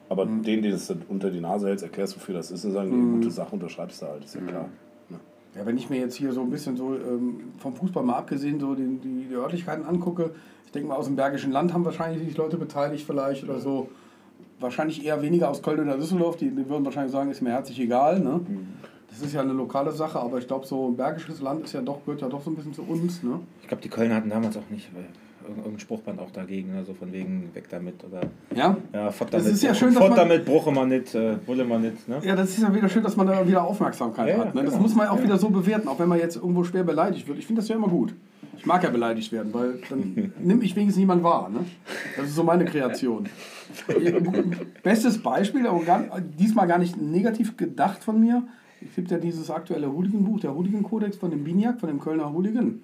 Aber 0.09 0.25
denen, 0.25 0.43
denen 0.43 0.71
das 0.71 0.93
unter 1.09 1.29
die 1.29 1.41
Nase 1.41 1.67
hältst, 1.67 1.83
erklärst, 1.83 2.15
wofür 2.15 2.35
das 2.35 2.49
ist 2.49 2.63
und 2.63 2.71
sagen, 2.71 2.89
mhm. 2.89 3.15
gute 3.15 3.29
Sache 3.31 3.53
unterschreibst 3.53 4.01
du 4.01 4.05
halt, 4.05 4.23
ist 4.23 4.35
ja 4.35 4.41
klar. 4.41 4.69
Ja, 5.57 5.65
wenn 5.65 5.77
ich 5.77 5.89
mir 5.89 5.99
jetzt 5.99 6.15
hier 6.15 6.33
so 6.33 6.41
ein 6.41 6.49
bisschen 6.49 6.77
so 6.77 6.93
ähm, 6.95 7.53
vom 7.57 7.75
Fußball 7.75 8.03
mal 8.03 8.17
abgesehen 8.17 8.59
so 8.59 8.75
die, 8.75 8.97
die, 8.97 9.25
die 9.29 9.33
Örtlichkeiten 9.33 9.85
angucke, 9.85 10.31
ich 10.65 10.71
denke 10.71 10.89
mal 10.89 10.95
aus 10.95 11.05
dem 11.05 11.15
Bergischen 11.15 11.51
Land 11.51 11.73
haben 11.73 11.85
wahrscheinlich 11.85 12.23
sich 12.23 12.37
Leute 12.37 12.57
beteiligt 12.57 13.05
vielleicht 13.05 13.43
oder 13.43 13.59
so. 13.59 13.89
Wahrscheinlich 14.59 15.05
eher 15.05 15.21
weniger 15.21 15.49
aus 15.49 15.61
Köln 15.61 15.79
oder 15.79 15.97
Düsseldorf, 15.97 16.35
die, 16.35 16.49
die 16.49 16.67
würden 16.67 16.83
wahrscheinlich 16.83 17.11
sagen, 17.11 17.29
ist 17.29 17.41
mir 17.41 17.51
herzlich 17.51 17.79
egal. 17.79 18.19
Ne? 18.19 18.41
Mhm. 18.47 18.67
Das 19.09 19.21
ist 19.21 19.33
ja 19.33 19.41
eine 19.41 19.53
lokale 19.53 19.91
Sache, 19.91 20.19
aber 20.19 20.39
ich 20.39 20.47
glaube, 20.47 20.65
so 20.65 20.87
ein 20.89 20.97
Bergisches 20.97 21.41
Land 21.41 21.63
ist 21.65 21.73
ja 21.73 21.81
doch, 21.81 22.03
gehört 22.03 22.21
ja 22.21 22.27
doch 22.27 22.43
so 22.43 22.51
ein 22.51 22.55
bisschen 22.55 22.73
zu 22.73 22.83
uns. 22.83 23.23
Ne? 23.23 23.39
Ich 23.61 23.67
glaube, 23.67 23.81
die 23.81 23.89
Kölner 23.89 24.15
hatten 24.15 24.29
damals 24.29 24.57
auch 24.57 24.69
nicht 24.69 24.89
irgendein 25.55 25.79
Spruchband 25.79 26.19
auch 26.19 26.31
dagegen, 26.31 26.75
also 26.75 26.93
von 26.93 27.11
wegen 27.13 27.49
weg 27.53 27.65
damit 27.69 28.03
oder 28.03 28.21
ja, 28.55 28.77
ja 28.93 29.11
fort 29.11 29.33
damit, 29.33 29.45
das 29.45 29.53
ist 29.53 29.63
ja 29.63 29.73
schön, 29.73 29.93
fort 29.93 30.09
man, 30.09 30.17
damit, 30.17 30.45
bruche 30.45 30.71
man 30.71 30.89
nicht, 30.89 31.15
äh, 31.15 31.37
bulle 31.45 31.63
man 31.63 31.81
nicht. 31.81 32.07
Ne? 32.07 32.19
Ja, 32.23 32.35
das 32.35 32.49
ist 32.49 32.61
ja 32.61 32.73
wieder 32.73 32.89
schön, 32.89 33.03
dass 33.03 33.15
man 33.15 33.27
da 33.27 33.47
wieder 33.47 33.63
Aufmerksamkeit 33.63 34.29
ja, 34.29 34.37
hat. 34.39 34.55
Ne? 34.55 34.63
Das 34.63 34.71
genau. 34.71 34.83
muss 34.83 34.95
man 34.95 35.07
auch 35.07 35.17
ja. 35.17 35.23
wieder 35.23 35.37
so 35.37 35.49
bewerten, 35.49 35.87
auch 35.87 35.99
wenn 35.99 36.09
man 36.09 36.19
jetzt 36.19 36.35
irgendwo 36.35 36.63
schwer 36.63 36.83
beleidigt 36.83 37.27
wird. 37.27 37.37
Ich 37.39 37.45
finde 37.45 37.61
das 37.61 37.69
ja 37.69 37.75
immer 37.75 37.87
gut. 37.87 38.13
Ich 38.57 38.65
mag 38.65 38.83
ja 38.83 38.89
beleidigt 38.89 39.31
werden, 39.31 39.53
weil 39.53 39.79
dann 39.89 40.33
nimmt 40.39 40.61
mich 40.61 40.75
wenigstens 40.75 40.97
niemand 40.97 41.23
wahr. 41.23 41.49
Ne? 41.49 41.59
Das 42.15 42.27
ist 42.27 42.35
so 42.35 42.43
meine 42.43 42.65
Kreation. 42.65 43.27
Bestes 44.83 45.21
Beispiel, 45.21 45.67
aber 45.67 45.83
gar, 45.83 46.21
diesmal 46.21 46.67
gar 46.67 46.79
nicht 46.79 46.99
negativ 46.99 47.57
gedacht 47.57 48.03
von 48.03 48.19
mir. 48.19 48.43
Es 48.81 48.95
gibt 48.95 49.11
ja 49.11 49.17
dieses 49.17 49.49
aktuelle 49.49 49.91
Hooligan-Buch, 49.91 50.39
der 50.39 50.55
Hooligan-Kodex 50.55 51.17
von 51.17 51.31
dem 51.31 51.43
Biniak, 51.43 51.79
von 51.79 51.89
dem 51.89 51.99
Kölner 51.99 52.31
Hooligan. 52.31 52.81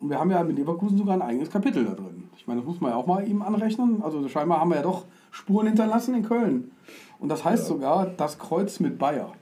Und 0.00 0.10
wir 0.10 0.18
haben 0.18 0.30
ja 0.30 0.42
mit 0.44 0.56
Leverkusen 0.56 0.96
sogar 0.96 1.14
ein 1.14 1.22
eigenes 1.22 1.50
Kapitel 1.50 1.84
da 1.84 1.92
drin. 1.92 2.28
Ich 2.36 2.46
meine, 2.46 2.60
das 2.60 2.68
muss 2.68 2.80
man 2.80 2.92
ja 2.92 2.96
auch 2.96 3.06
mal 3.06 3.26
ihm 3.26 3.42
anrechnen. 3.42 4.02
Also 4.02 4.26
scheinbar 4.28 4.60
haben 4.60 4.70
wir 4.70 4.76
ja 4.76 4.82
doch 4.82 5.04
Spuren 5.30 5.66
hinterlassen 5.66 6.14
in 6.14 6.22
Köln. 6.22 6.70
Und 7.18 7.28
das 7.28 7.44
heißt 7.44 7.64
ja. 7.64 7.68
sogar 7.68 8.06
das 8.06 8.38
Kreuz 8.38 8.78
mit 8.78 8.98
Bayer. 8.98 9.32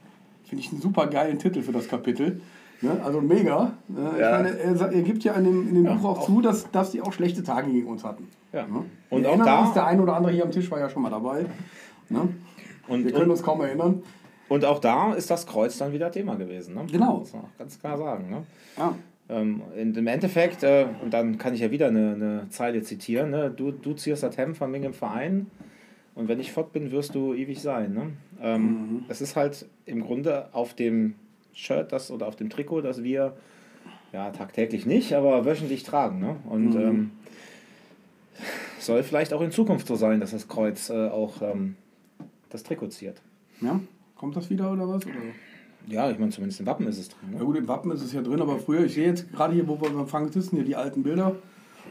Finde 0.45 0.63
ich 0.63 0.71
einen 0.71 0.81
super 0.81 1.07
geilen 1.07 1.37
Titel 1.37 1.61
für 1.61 1.71
das 1.71 1.87
Kapitel. 1.87 2.41
Ne? 2.81 2.99
Also 3.03 3.21
mega. 3.21 3.73
Ne? 3.87 4.15
Ja. 4.19 4.31
Meine, 4.31 4.57
er, 4.57 4.79
er, 4.79 5.01
gibt 5.01 5.23
ja 5.23 5.33
in 5.33 5.43
dem, 5.43 5.67
in 5.67 5.75
dem 5.75 5.85
ja, 5.85 5.93
Buch 5.93 6.05
auch, 6.05 6.19
auch, 6.19 6.25
zu, 6.25 6.41
dass, 6.41 6.69
dass 6.71 6.91
die 6.91 7.01
auch 7.01 7.13
schlechte 7.13 7.43
Tage 7.43 7.71
gegen 7.71 7.87
uns 7.87 8.03
hatten. 8.03 8.27
Ja. 8.51 8.65
Ne? 8.65 8.85
Und 9.09 9.23
wir 9.23 9.31
auch 9.31 9.37
da. 9.37 9.61
Uns, 9.63 9.73
der 9.73 9.85
ein 9.85 9.99
oder 9.99 10.15
andere 10.15 10.31
hier 10.33 10.43
am 10.43 10.51
Tisch 10.51 10.69
war 10.71 10.79
ja 10.79 10.89
schon 10.89 11.01
mal 11.03 11.09
dabei. 11.09 11.45
Ne? 12.09 12.29
Und, 12.87 13.03
wir 13.03 13.11
können 13.11 13.25
und, 13.25 13.31
uns 13.31 13.43
kaum 13.43 13.61
erinnern. 13.61 14.03
Und 14.49 14.63
auch 14.63 14.79
da 14.79 15.13
ist 15.13 15.29
das 15.29 15.45
Kreuz 15.45 15.77
dann 15.77 15.91
wieder 15.91 16.11
Thema 16.11 16.35
gewesen. 16.35 16.75
Ne? 16.75 16.85
Genau. 16.89 17.19
Das 17.19 17.33
muss 17.33 17.41
man 17.41 17.51
ganz 17.57 17.79
klar 17.79 17.97
sagen. 17.97 18.29
Ne? 18.29 18.43
Ja. 18.77 18.95
Ähm, 19.29 19.61
Im 19.75 20.07
Endeffekt, 20.07 20.63
äh, 20.63 20.85
und 21.01 21.13
dann 21.13 21.37
kann 21.37 21.53
ich 21.53 21.59
ja 21.59 21.69
wieder 21.69 21.87
eine, 21.87 22.13
eine 22.13 22.49
Zeile 22.49 22.81
zitieren, 22.81 23.31
ne? 23.31 23.51
du, 23.51 23.71
du 23.71 23.93
ziehst 23.93 24.23
das 24.23 24.37
Hemd 24.37 24.55
von 24.55 24.71
mir 24.71 24.83
im 24.85 24.93
Verein 24.93 25.47
und 26.15 26.29
wenn 26.29 26.39
ich 26.39 26.51
fort 26.51 26.71
bin, 26.71 26.91
wirst 26.91 27.13
du 27.13 27.33
ewig 27.33 27.61
sein. 27.61 27.93
Ne? 27.93 28.13
Ähm, 28.41 28.61
mhm. 28.61 29.05
Es 29.09 29.21
ist 29.21 29.35
halt 29.35 29.65
im 29.85 30.01
Grunde 30.01 30.47
auf 30.53 30.73
dem 30.73 31.15
Shirt 31.53 31.91
das, 31.91 32.09
oder 32.09 32.27
auf 32.27 32.35
dem 32.35 32.49
Trikot, 32.49 32.81
das 32.81 33.03
wir 33.03 33.35
ja 34.13 34.31
tagtäglich 34.31 34.85
nicht, 34.85 35.13
aber 35.13 35.45
wöchentlich 35.45 35.83
tragen. 35.83 36.19
Ne? 36.19 36.37
Und 36.49 36.73
mhm. 36.73 36.81
ähm, 36.81 37.11
soll 38.79 39.03
vielleicht 39.03 39.33
auch 39.33 39.41
in 39.41 39.51
Zukunft 39.51 39.87
so 39.87 39.95
sein, 39.95 40.19
dass 40.19 40.31
das 40.31 40.47
Kreuz 40.47 40.89
äh, 40.89 41.09
auch 41.09 41.41
ähm, 41.41 41.75
das 42.49 42.63
Trikot 42.63 42.87
ziert. 42.87 43.21
Ja, 43.59 43.79
kommt 44.15 44.35
das 44.35 44.49
wieder 44.49 44.71
oder 44.71 44.87
was? 44.87 45.05
Oder? 45.05 45.15
Ja, 45.85 46.09
ich 46.09 46.19
meine, 46.19 46.31
zumindest 46.31 46.59
im 46.59 46.65
Wappen 46.65 46.87
ist 46.87 46.99
es 46.99 47.09
drin. 47.09 47.31
Ne? 47.31 47.37
Ja 47.37 47.43
gut, 47.43 47.57
im 47.57 47.67
Wappen 47.67 47.91
ist 47.91 48.01
es 48.01 48.11
ja 48.13 48.21
drin, 48.21 48.41
aber 48.41 48.59
früher, 48.59 48.85
ich 48.85 48.93
sehe 48.93 49.05
jetzt 49.05 49.31
gerade 49.31 49.53
hier, 49.53 49.67
wo 49.67 49.79
wir 49.79 49.89
beim 49.89 50.07
Fang 50.07 50.31
sitzen, 50.31 50.55
hier 50.55 50.65
die 50.65 50.75
alten 50.75 51.03
Bilder. 51.03 51.35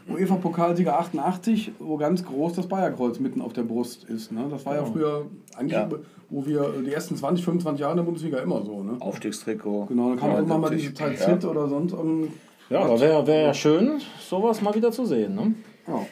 UEFA-Pokalsieger 0.09 0.99
88, 0.99 1.72
wo 1.78 1.97
ganz 1.97 2.24
groß 2.24 2.53
das 2.55 2.68
Bayerkreuz 2.68 3.18
mitten 3.18 3.41
auf 3.41 3.53
der 3.53 3.62
Brust 3.62 4.05
ist. 4.05 4.30
Ne? 4.30 4.47
Das 4.51 4.64
war 4.64 4.74
ja, 4.74 4.82
ja 4.82 4.87
früher 4.87 5.26
eigentlich, 5.57 5.72
ja. 5.72 5.89
wo 6.30 6.47
wir 6.47 6.74
die 6.84 6.93
ersten 6.93 7.16
20, 7.16 7.45
25 7.45 7.80
Jahre 7.80 7.93
in 7.93 7.97
der 7.97 8.05
Bundesliga 8.05 8.39
immer 8.39 8.62
so. 8.64 8.82
Ne? 8.82 8.97
Aufstiegstrikot. 9.01 9.87
Genau, 9.87 10.11
dann 10.11 10.18
kam 10.18 10.30
ja, 10.30 10.37
irgendwann 10.37 10.61
mal 10.61 10.70
diese 10.70 10.95
Zeit 10.95 11.18
Zit 11.18 11.45
oder 11.45 11.68
sonst 11.68 11.93
irgendwas. 11.93 12.30
Ja, 12.68 12.80
aber 12.80 13.01
wäre 13.01 13.26
wär 13.26 13.41
ja 13.43 13.55
schön, 13.55 14.01
sowas 14.20 14.61
mal 14.61 14.74
wieder 14.74 14.91
zu 14.91 15.07
sehen. 15.07 15.34
Ne? 15.34 15.55
Ja. 15.87 16.07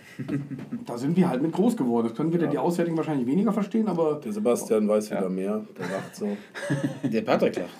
da 0.87 0.99
sind 0.99 1.16
wir 1.16 1.29
halt 1.29 1.43
mit 1.43 1.53
groß 1.53 1.77
geworden. 1.77 2.09
Das 2.09 2.16
können 2.16 2.33
wir 2.33 2.41
ja. 2.41 2.47
die 2.47 2.59
Auswärtigen 2.59 2.97
wahrscheinlich 2.97 3.27
weniger 3.27 3.53
verstehen, 3.53 3.89
aber. 3.89 4.20
Der 4.25 4.33
Sebastian 4.33 4.89
weiß 4.89 5.11
wieder 5.11 5.29
mehr, 5.29 5.64
der 5.79 5.89
lacht 5.89 6.16
so. 6.16 6.37
Der 7.09 7.22
Patrick 7.22 7.57
lacht. 7.57 7.70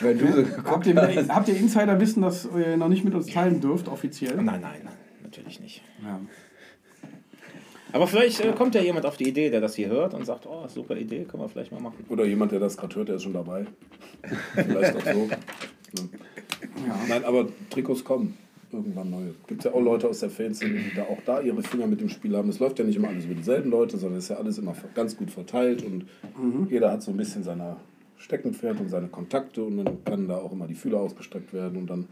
Weil 0.00 0.16
du 0.16 0.32
so 0.32 0.64
habt, 0.64 0.86
ihr, 0.86 0.94
habt 1.28 1.48
ihr 1.48 1.56
Insider-Wissen, 1.56 2.22
das 2.22 2.48
ihr 2.56 2.76
noch 2.76 2.88
nicht 2.88 3.04
mit 3.04 3.14
uns 3.14 3.26
teilen 3.26 3.60
dürft, 3.60 3.88
offiziell? 3.88 4.36
Nein, 4.36 4.60
nein, 4.60 4.88
natürlich 5.22 5.60
nicht. 5.60 5.82
Ja. 6.02 6.20
Aber 7.92 8.06
vielleicht 8.06 8.44
äh, 8.44 8.52
kommt 8.52 8.74
ja 8.74 8.82
jemand 8.82 9.06
auf 9.06 9.16
die 9.16 9.28
Idee, 9.28 9.50
der 9.50 9.60
das 9.60 9.74
hier 9.74 9.88
hört 9.88 10.14
und 10.14 10.24
sagt, 10.24 10.46
oh, 10.46 10.68
super 10.68 10.96
Idee, 10.96 11.24
können 11.24 11.42
wir 11.42 11.48
vielleicht 11.48 11.72
mal 11.72 11.80
machen. 11.80 12.04
Oder 12.08 12.26
jemand, 12.26 12.52
der 12.52 12.60
das 12.60 12.76
gerade 12.76 12.94
hört, 12.96 13.08
der 13.08 13.16
ist 13.16 13.22
schon 13.22 13.32
dabei. 13.32 13.66
vielleicht 14.54 14.96
auch 14.96 15.12
so. 15.12 15.28
Ja. 16.86 17.00
Nein, 17.08 17.24
aber 17.24 17.48
Trikots 17.70 18.04
kommen 18.04 18.36
irgendwann 18.72 19.10
neue. 19.10 19.34
Gibt 19.46 19.64
ja 19.64 19.72
auch 19.72 19.80
Leute 19.80 20.08
aus 20.08 20.20
der 20.20 20.30
Fanszene, 20.30 20.78
die 20.78 20.94
da 20.94 21.04
auch 21.04 21.20
da 21.24 21.40
ihre 21.40 21.62
Finger 21.62 21.86
mit 21.86 22.00
dem 22.00 22.08
Spiel 22.08 22.36
haben. 22.36 22.48
Es 22.48 22.58
läuft 22.58 22.78
ja 22.78 22.84
nicht 22.84 22.96
immer 22.96 23.08
alles 23.08 23.24
über 23.24 23.34
dieselben 23.34 23.70
Leute, 23.70 23.98
sondern 23.98 24.18
es 24.18 24.24
ist 24.24 24.30
ja 24.30 24.36
alles 24.36 24.58
immer 24.58 24.74
ganz 24.94 25.16
gut 25.16 25.30
verteilt 25.30 25.84
und 25.84 26.06
mhm. 26.36 26.66
jeder 26.70 26.92
hat 26.92 27.02
so 27.02 27.10
ein 27.10 27.16
bisschen 27.16 27.42
seine 27.42 27.76
Steckenpferd 28.16 28.80
und 28.80 28.88
seine 28.88 29.08
Kontakte 29.08 29.62
und 29.64 29.78
dann 29.78 30.04
können 30.04 30.28
da 30.28 30.38
auch 30.38 30.52
immer 30.52 30.66
die 30.66 30.74
Fühler 30.74 31.00
ausgestreckt 31.00 31.52
werden 31.52 31.78
und 31.78 31.88
dann 31.88 32.08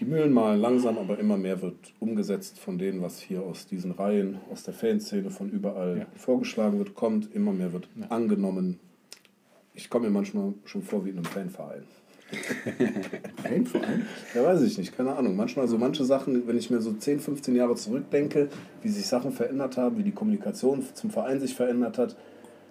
die 0.00 0.04
Mühlen 0.04 0.32
malen 0.32 0.60
langsam, 0.60 0.98
aber 0.98 1.18
immer 1.18 1.36
mehr 1.36 1.62
wird 1.62 1.76
umgesetzt 2.00 2.58
von 2.58 2.78
denen, 2.78 3.00
was 3.00 3.20
hier 3.20 3.42
aus 3.42 3.66
diesen 3.66 3.92
Reihen, 3.92 4.38
aus 4.50 4.64
der 4.64 4.74
Fanszene, 4.74 5.30
von 5.30 5.50
überall 5.50 5.98
ja. 5.98 6.06
vorgeschlagen 6.16 6.78
wird, 6.78 6.94
kommt, 6.94 7.34
immer 7.34 7.52
mehr 7.52 7.72
wird 7.72 7.88
ja. 7.94 8.06
angenommen. 8.08 8.80
Ich 9.74 9.88
komme 9.88 10.06
mir 10.08 10.12
manchmal 10.12 10.54
schon 10.64 10.82
vor 10.82 11.04
wie 11.04 11.10
in 11.10 11.16
einem 11.16 11.24
Fanverein. 11.24 11.84
Fanverein? 13.42 14.06
Ja, 14.34 14.44
weiß 14.44 14.62
ich 14.62 14.76
nicht, 14.78 14.96
keine 14.96 15.16
Ahnung. 15.16 15.36
Manchmal 15.36 15.66
so 15.68 15.78
manche 15.78 16.04
Sachen, 16.04 16.46
wenn 16.46 16.58
ich 16.58 16.70
mir 16.70 16.80
so 16.80 16.92
10, 16.92 17.20
15 17.20 17.56
Jahre 17.56 17.74
zurückdenke, 17.74 18.48
wie 18.82 18.88
sich 18.88 19.06
Sachen 19.06 19.32
verändert 19.32 19.76
haben, 19.76 19.98
wie 19.98 20.02
die 20.02 20.12
Kommunikation 20.12 20.84
zum 20.94 21.10
Verein 21.10 21.40
sich 21.40 21.54
verändert 21.54 21.98
hat, 21.98 22.16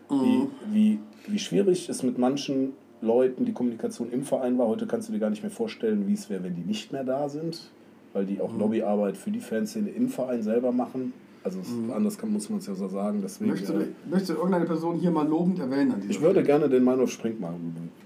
mhm. 0.10 0.50
wie, 0.72 0.74
wie, 0.74 1.00
wie 1.28 1.40
schwierig 1.40 1.90
es 1.90 2.04
mit 2.04 2.18
manchen 2.18 2.74
Leuten 3.02 3.46
die 3.46 3.54
Kommunikation 3.54 4.12
im 4.12 4.24
Verein 4.24 4.58
war. 4.58 4.68
Heute 4.68 4.88
kannst 4.88 5.10
du 5.10 5.14
dir 5.14 5.20
gar 5.20 5.30
nicht 5.30 5.44
mehr 5.44 5.52
vorstellen, 5.52 6.08
wie 6.08 6.14
es 6.14 6.30
wäre, 6.30 6.44
wenn 6.44 6.56
die 6.56 6.62
nicht 6.62 6.92
mehr 6.92 7.04
da 7.04 7.30
sind, 7.30 7.70
weil 8.14 8.26
die 8.26 8.42
auch 8.42 8.52
mhm. 8.52 8.60
Lobbyarbeit 8.60 9.18
für 9.18 9.32
die 9.32 9.40
Fanszene 9.40 9.90
im 9.90 10.10
Verein 10.10 10.44
selber 10.44 10.72
machen. 10.72 11.14
Also 11.48 11.60
mhm. 11.60 11.94
anders 11.94 12.18
kann, 12.18 12.32
muss 12.32 12.50
man 12.50 12.60
es 12.60 12.68
ja 12.68 12.76
so 12.76 12.88
sagen. 12.90 13.22
Deswegen, 13.24 13.52
möchtest, 13.52 13.74
du, 13.74 13.80
äh, 13.80 13.86
möchtest 14.10 14.32
du 14.32 14.34
irgendeine 14.36 14.66
Person 14.66 14.98
hier 15.00 15.12
mal 15.12 15.26
lobend 15.26 15.60
erwähnen? 15.60 15.94
An 15.94 16.04
ich 16.08 16.22
würde 16.22 16.44
gerne 16.44 16.68
den 16.68 16.84
Meinhof 16.84 17.10
Spring 17.10 17.40
mal, 17.40 17.54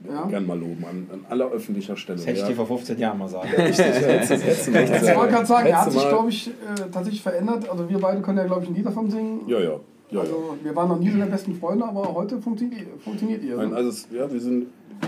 ja? 0.08 0.26
gern 0.28 0.46
mal 0.46 0.60
loben, 0.60 0.86
an, 0.86 1.08
an 1.12 1.26
aller 1.28 1.50
öffentlicher 1.52 1.98
Stelle. 1.98 2.18
Das 2.20 2.28
hätte 2.28 2.42
ich 2.42 2.46
dir 2.46 2.56
vor 2.56 2.68
15 2.68 3.00
Jahren 3.00 3.18
mal 3.18 3.28
sagen. 3.28 3.50
Richtig, 3.50 3.80
ja, 3.80 4.22
ich 4.22 5.16
wollte 5.16 5.34
gerade 5.34 5.46
sagen, 5.46 5.68
er 5.68 5.82
hat 5.82 5.92
sich, 5.92 6.08
glaube 6.08 6.30
ich, 6.30 6.48
äh, 6.50 6.52
tatsächlich 6.92 7.22
verändert. 7.22 7.68
Also 7.68 7.90
wir 7.90 7.98
beide 7.98 8.22
können 8.22 8.38
ja, 8.38 8.46
glaube 8.46 8.64
ich, 8.64 8.70
ein 8.70 8.76
Lied 8.76 8.86
davon 8.86 9.10
singen. 9.10 9.42
Ja, 9.48 9.60
ja. 9.60 9.80
Ja, 10.12 10.22
also 10.22 10.58
wir 10.62 10.76
waren 10.76 10.90
noch 10.90 11.00
nie 11.00 11.10
so 11.10 11.18
der 11.18 11.26
besten 11.26 11.56
Freunde, 11.56 11.86
aber 11.86 12.14
heute 12.14 12.42
funktioniert, 12.42 12.88
funktioniert 13.02 13.44
ihr. 13.44 13.56
Nein, 13.56 13.70
ne? 13.70 13.76
also 13.78 13.90
es, 13.90 14.08
ja, 14.12 14.32
wir 14.32 14.40
sind 14.40 14.68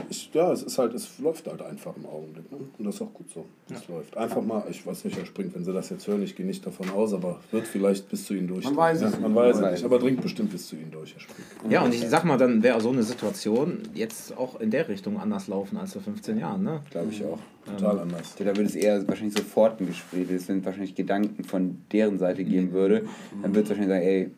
ich, 0.09 0.29
ja, 0.33 0.51
es 0.51 0.63
ist 0.63 0.77
halt, 0.77 0.93
es 0.93 1.19
läuft 1.19 1.47
halt 1.47 1.61
einfach 1.61 1.95
im 1.95 2.05
Augenblick. 2.05 2.51
Ne? 2.51 2.57
Und 2.77 2.85
das 2.85 2.95
ist 2.95 3.01
auch 3.01 3.13
gut 3.13 3.29
so. 3.33 3.45
Es 3.69 3.87
ja. 3.87 3.95
läuft. 3.95 4.15
Einfach 4.17 4.41
mal, 4.41 4.63
ich 4.69 4.85
weiß 4.85 5.05
nicht, 5.05 5.17
er 5.17 5.25
springt, 5.25 5.55
wenn 5.55 5.63
sie 5.63 5.73
das 5.73 5.89
jetzt 5.89 6.07
hören, 6.07 6.21
ich 6.23 6.35
gehe 6.35 6.45
nicht 6.45 6.65
davon 6.65 6.89
aus, 6.89 7.13
aber 7.13 7.39
wird 7.51 7.67
vielleicht 7.67 8.09
bis 8.09 8.25
zu 8.25 8.33
ihnen 8.33 8.47
durch. 8.47 8.65
Man 8.65 8.75
weiß 8.75 9.01
es. 9.01 9.13
Ja, 9.13 9.19
man 9.19 9.35
weiß 9.35 9.57
es 9.57 9.71
nicht, 9.71 9.85
aber 9.85 9.99
dringt 9.99 10.21
bestimmt 10.21 10.51
bis 10.51 10.67
zu 10.67 10.75
ihnen 10.75 10.91
durch, 10.91 11.13
Herr 11.13 11.21
Spring. 11.21 11.71
Ja, 11.71 11.83
und 11.83 11.93
ich 11.93 12.07
sag 12.07 12.25
mal, 12.25 12.37
dann 12.37 12.63
wäre 12.63 12.81
so 12.81 12.89
eine 12.89 13.03
Situation 13.03 13.79
jetzt 13.93 14.37
auch 14.37 14.59
in 14.59 14.71
der 14.71 14.87
Richtung 14.87 15.19
anders 15.19 15.47
laufen 15.47 15.77
als 15.77 15.93
vor 15.93 16.01
15 16.01 16.37
Jahren, 16.37 16.63
ne? 16.63 16.81
Glaube 16.89 17.09
ich 17.11 17.23
auch. 17.23 17.39
Total 17.65 17.95
ähm, 17.95 18.01
anders. 18.01 18.35
Da 18.37 18.45
würde 18.45 18.63
es 18.63 18.75
eher 18.75 19.07
wahrscheinlich 19.07 19.37
sofort 19.37 19.79
ein 19.79 19.87
Gespräch, 19.87 20.29
es 20.29 20.47
sind 20.47 20.65
wahrscheinlich 20.65 20.95
Gedanken 20.95 21.43
von 21.43 21.77
deren 21.91 22.17
Seite 22.17 22.43
geben 22.43 22.73
würde, 22.73 23.05
dann 23.41 23.55
würde 23.55 23.61
es 23.61 23.69
wahrscheinlich 23.69 23.89
sagen, 23.89 24.05
ey, 24.05 24.31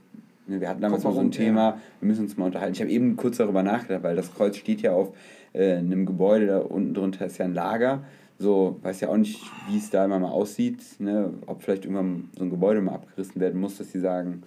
wir 0.47 0.69
hatten 0.69 0.81
damals 0.81 1.03
mal 1.03 1.13
so 1.13 1.19
ein 1.19 1.31
Thema, 1.31 1.79
wir 1.99 2.07
müssen 2.07 2.23
uns 2.25 2.37
mal 2.37 2.45
unterhalten. 2.45 2.73
Ich 2.73 2.81
habe 2.81 2.91
eben 2.91 3.15
kurz 3.15 3.37
darüber 3.37 3.63
nachgedacht, 3.63 4.03
weil 4.03 4.15
das 4.15 4.33
Kreuz 4.33 4.57
steht 4.57 4.81
ja 4.81 4.93
auf 4.93 5.13
äh, 5.53 5.79
in 5.79 5.91
einem 5.91 6.05
Gebäude, 6.05 6.47
da 6.47 6.59
unten 6.59 6.93
drunter 6.93 7.25
ist 7.25 7.37
ja 7.37 7.45
ein 7.45 7.53
Lager. 7.53 8.03
So, 8.37 8.79
weiß 8.81 8.99
ja 9.01 9.09
auch 9.09 9.17
nicht, 9.17 9.41
wie 9.69 9.77
es 9.77 9.89
da 9.89 10.05
immer 10.05 10.19
mal 10.19 10.29
aussieht, 10.29 10.81
ne? 10.99 11.33
ob 11.47 11.63
vielleicht 11.63 11.85
irgendwann 11.85 12.29
so 12.37 12.43
ein 12.43 12.49
Gebäude 12.49 12.81
mal 12.81 12.93
abgerissen 12.93 13.39
werden 13.39 13.61
muss, 13.61 13.77
dass 13.77 13.91
sie 13.91 13.99
sagen, 13.99 14.43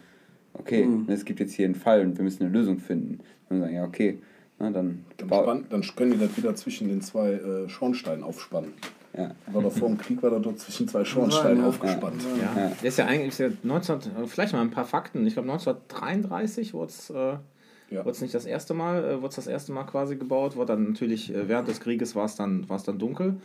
okay, 0.52 0.84
mhm. 0.84 1.06
ne, 1.06 1.14
es 1.14 1.24
gibt 1.24 1.40
jetzt 1.40 1.54
hier 1.54 1.64
einen 1.64 1.74
Fall 1.74 2.02
und 2.02 2.16
wir 2.18 2.24
müssen 2.24 2.42
eine 2.42 2.52
Lösung 2.52 2.78
finden. 2.78 3.20
Und 3.48 3.60
sagen, 3.60 3.74
ja, 3.74 3.84
okay, 3.84 4.18
na, 4.58 4.70
dann, 4.70 5.04
dann, 5.16 5.28
spann, 5.28 5.64
dann 5.70 5.82
können 5.96 6.12
die 6.12 6.18
das 6.18 6.36
wieder 6.36 6.54
zwischen 6.54 6.88
den 6.88 7.00
zwei 7.00 7.32
äh, 7.32 7.68
Schornsteinen 7.68 8.24
aufspannen. 8.24 8.74
Ja. 9.18 9.34
War 9.52 9.62
doch 9.62 9.72
vor 9.72 9.88
dem 9.88 9.98
Krieg 9.98 10.22
war 10.22 10.30
da 10.30 10.38
dort 10.38 10.60
zwischen 10.60 10.86
zwei 10.86 11.04
Schornsteinen 11.04 11.62
ja, 11.62 11.68
aufgespannt. 11.68 12.22
Ja. 12.40 12.62
ja. 12.62 12.68
Das 12.68 12.84
ist 12.84 12.98
ja 12.98 13.06
eigentlich 13.06 13.28
ist 13.28 13.38
ja 13.40 13.48
19, 13.62 13.98
vielleicht 14.26 14.52
mal 14.52 14.60
ein 14.60 14.70
paar 14.70 14.84
Fakten. 14.84 15.26
Ich 15.26 15.34
glaube 15.34 15.50
1933 15.50 16.72
wurde 16.72 16.90
es 16.90 17.10
äh, 17.10 17.36
ja. 17.90 18.00
Wurde 18.00 18.10
es 18.10 18.20
nicht 18.20 18.34
das 18.34 18.44
erste 18.44 18.74
Mal, 18.74 19.04
äh, 19.04 19.22
wurde 19.22 19.34
das 19.34 19.46
erste 19.46 19.72
Mal 19.72 19.84
quasi 19.84 20.16
gebaut, 20.16 20.56
wurde 20.56 20.74
dann 20.74 20.90
natürlich 20.90 21.34
äh, 21.34 21.48
während 21.48 21.68
des 21.68 21.80
Krieges 21.80 22.14
war 22.14 22.26
es 22.26 22.36
dann, 22.36 22.66
dann 22.68 22.98
dunkel. 22.98 23.36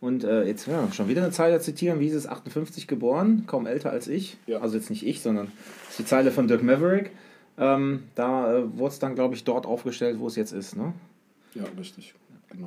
Und 0.00 0.22
äh, 0.22 0.44
jetzt 0.44 0.68
ja, 0.68 0.90
schon 0.92 1.08
wieder 1.08 1.22
eine 1.22 1.32
Zeile 1.32 1.58
zitieren, 1.60 1.98
wie 1.98 2.06
ist 2.06 2.14
es 2.14 2.28
58 2.28 2.86
geboren, 2.86 3.44
kaum 3.48 3.66
älter 3.66 3.90
als 3.90 4.06
ich. 4.06 4.36
Ja. 4.46 4.60
Also 4.60 4.76
jetzt 4.76 4.90
nicht 4.90 5.04
ich, 5.04 5.20
sondern 5.20 5.50
die 5.98 6.04
Zeile 6.04 6.30
von 6.30 6.46
Dirk 6.46 6.62
Maverick. 6.62 7.10
Ähm, 7.58 8.04
da 8.14 8.58
äh, 8.58 8.78
wurde 8.78 8.92
es 8.92 9.00
dann, 9.00 9.16
glaube 9.16 9.34
ich, 9.34 9.42
dort 9.42 9.66
aufgestellt, 9.66 10.20
wo 10.20 10.28
es 10.28 10.36
jetzt 10.36 10.52
ist. 10.52 10.76
Ne? 10.76 10.92
Ja, 11.54 11.64
richtig. 11.76 12.14
Genau. 12.50 12.66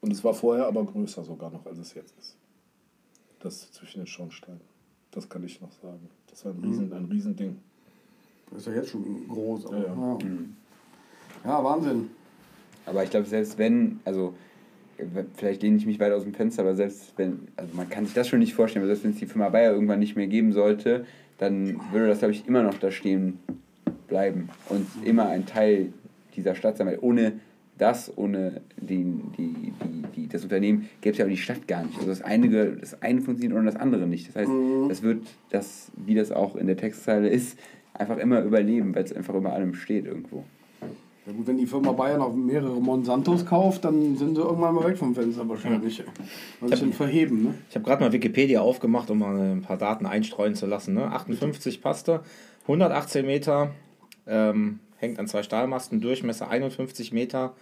Und 0.00 0.12
es 0.12 0.22
war 0.22 0.34
vorher 0.34 0.66
aber 0.66 0.84
größer 0.84 1.24
sogar 1.24 1.50
noch, 1.50 1.66
als 1.66 1.78
es 1.78 1.94
jetzt 1.94 2.16
ist. 2.18 2.36
Das 3.40 3.72
zwischen 3.72 4.00
den 4.00 4.06
Schornsteinen. 4.06 4.60
Das 5.10 5.28
kann 5.28 5.42
ich 5.44 5.60
noch 5.60 5.72
sagen. 5.72 6.08
Das 6.28 6.44
war 6.44 6.52
ein 6.52 6.60
riesen, 6.60 6.92
ein 6.92 7.04
riesen 7.06 7.34
Ding. 7.34 7.56
Das 8.50 8.60
ist 8.60 8.66
ja 8.66 8.74
jetzt 8.74 8.90
schon 8.90 9.28
groß. 9.28 9.66
Aber, 9.66 9.78
Ja, 9.78 9.84
ja. 9.84 9.94
ja. 9.94 10.18
Ja. 11.44 11.64
Wahnsinn. 11.64 12.10
Aber 12.86 13.04
ich 13.04 13.10
glaube, 13.10 13.26
selbst 13.26 13.58
wenn, 13.58 14.00
also 14.04 14.34
vielleicht 15.34 15.62
lehne 15.62 15.76
ich 15.76 15.86
mich 15.86 16.00
weit 16.00 16.12
aus 16.12 16.24
dem 16.24 16.34
Fenster, 16.34 16.62
aber 16.62 16.74
selbst 16.74 17.12
wenn, 17.16 17.48
also 17.56 17.74
man 17.74 17.88
kann 17.88 18.04
sich 18.04 18.14
das 18.14 18.28
schon 18.28 18.38
nicht 18.38 18.54
vorstellen, 18.54 18.82
aber 18.82 18.88
selbst 18.88 19.04
wenn 19.04 19.12
es 19.12 19.18
die 19.18 19.26
Firma 19.26 19.48
Bayer 19.50 19.72
irgendwann 19.72 20.00
nicht 20.00 20.16
mehr 20.16 20.26
geben 20.26 20.52
sollte, 20.52 21.06
dann 21.38 21.80
würde 21.92 22.08
das, 22.08 22.18
glaube 22.18 22.32
ich, 22.32 22.46
immer 22.46 22.62
noch 22.62 22.74
da 22.78 22.90
stehen 22.90 23.38
bleiben 24.08 24.48
und 24.68 24.86
immer 25.04 25.28
ein 25.28 25.46
Teil 25.46 25.92
dieser 26.34 26.54
Stadt 26.54 26.76
sein, 26.76 26.86
weil 26.86 26.98
ohne 27.00 27.40
das, 27.78 28.12
ohne 28.16 28.60
die, 28.76 29.04
die, 29.36 29.72
die, 29.84 30.02
die, 30.14 30.28
das 30.28 30.42
Unternehmen, 30.42 30.88
gäbe 31.00 31.12
es 31.12 31.18
ja 31.18 31.24
aber 31.24 31.30
die 31.30 31.38
Stadt 31.38 31.66
gar 31.68 31.84
nicht. 31.84 31.96
Also 31.96 32.08
das 32.08 32.22
eine, 32.22 32.76
das 32.76 33.00
eine 33.02 33.20
funktioniert 33.20 33.56
ohne 33.56 33.70
das 33.70 33.80
andere 33.80 34.06
nicht. 34.06 34.28
Das 34.28 34.36
heißt, 34.36 34.50
das 34.88 35.02
wird, 35.02 35.26
das, 35.50 35.90
wie 35.96 36.14
das 36.14 36.32
auch 36.32 36.56
in 36.56 36.66
der 36.66 36.76
Textzeile 36.76 37.28
ist, 37.28 37.58
einfach 37.94 38.18
immer 38.18 38.42
überleben, 38.42 38.94
weil 38.94 39.04
es 39.04 39.12
einfach 39.12 39.34
über 39.34 39.52
allem 39.52 39.74
steht 39.74 40.06
irgendwo. 40.06 40.44
Ja 41.26 41.34
gut, 41.34 41.46
wenn 41.46 41.58
die 41.58 41.66
Firma 41.66 41.92
Bayern 41.92 42.22
auch 42.22 42.34
mehrere 42.34 42.80
Monsantos 42.80 43.44
kauft, 43.44 43.84
dann 43.84 44.16
sind 44.16 44.34
sie 44.34 44.40
irgendwann 44.40 44.74
mal 44.74 44.84
weg 44.84 44.96
vom 44.96 45.14
Fenster 45.14 45.46
wahrscheinlich. 45.46 46.02
Weil 46.60 46.74
sie 46.74 46.90
verheben, 46.92 47.42
ne? 47.42 47.54
Ich 47.68 47.76
habe 47.76 47.84
gerade 47.84 48.02
mal 48.02 48.12
Wikipedia 48.12 48.62
aufgemacht, 48.62 49.10
um 49.10 49.18
mal 49.18 49.38
ein 49.38 49.60
paar 49.60 49.76
Daten 49.76 50.06
einstreuen 50.06 50.54
zu 50.54 50.64
lassen. 50.64 50.94
Ne? 50.94 51.04
58 51.12 51.82
passte, 51.82 52.22
118 52.62 53.26
Meter, 53.26 53.72
ähm, 54.26 54.78
hängt 54.98 55.18
an 55.18 55.26
zwei 55.26 55.42
Stahlmasten, 55.42 56.00
Durchmesser 56.00 56.48
51 56.48 57.12
Meter. 57.12 57.54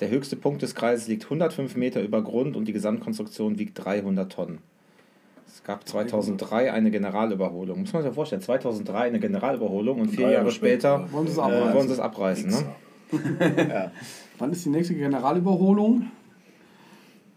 Der 0.00 0.10
höchste 0.10 0.36
Punkt 0.36 0.62
des 0.62 0.74
Kreises 0.74 1.08
liegt 1.08 1.24
105 1.24 1.76
Meter 1.76 2.02
über 2.02 2.22
Grund 2.22 2.56
und 2.56 2.66
die 2.66 2.72
Gesamtkonstruktion 2.72 3.58
wiegt 3.58 3.84
300 3.84 4.30
Tonnen. 4.30 4.58
Es 5.46 5.62
gab 5.62 5.88
2003 5.88 6.72
eine 6.72 6.90
Generalüberholung. 6.90 7.80
Muss 7.80 7.92
man 7.92 8.02
sich 8.02 8.10
ja 8.10 8.14
vorstellen, 8.14 8.42
2003 8.42 8.98
eine 8.98 9.20
Generalüberholung 9.20 10.00
und 10.00 10.08
vier 10.08 10.22
Jahre 10.22 10.34
Jahre 10.34 10.50
später 10.50 11.12
wollen 11.12 11.26
sie 11.26 11.32
es 11.32 11.38
äh, 11.38 11.42
abreißen. 11.42 11.74
wollen 11.74 11.86
sie 11.88 11.94
es 11.94 12.00
abreißen. 12.00 12.50
Ne? 12.50 12.64
Wann 14.38 14.50
ist 14.50 14.64
die 14.64 14.70
nächste 14.70 14.94
Generalüberholung? 14.94 16.10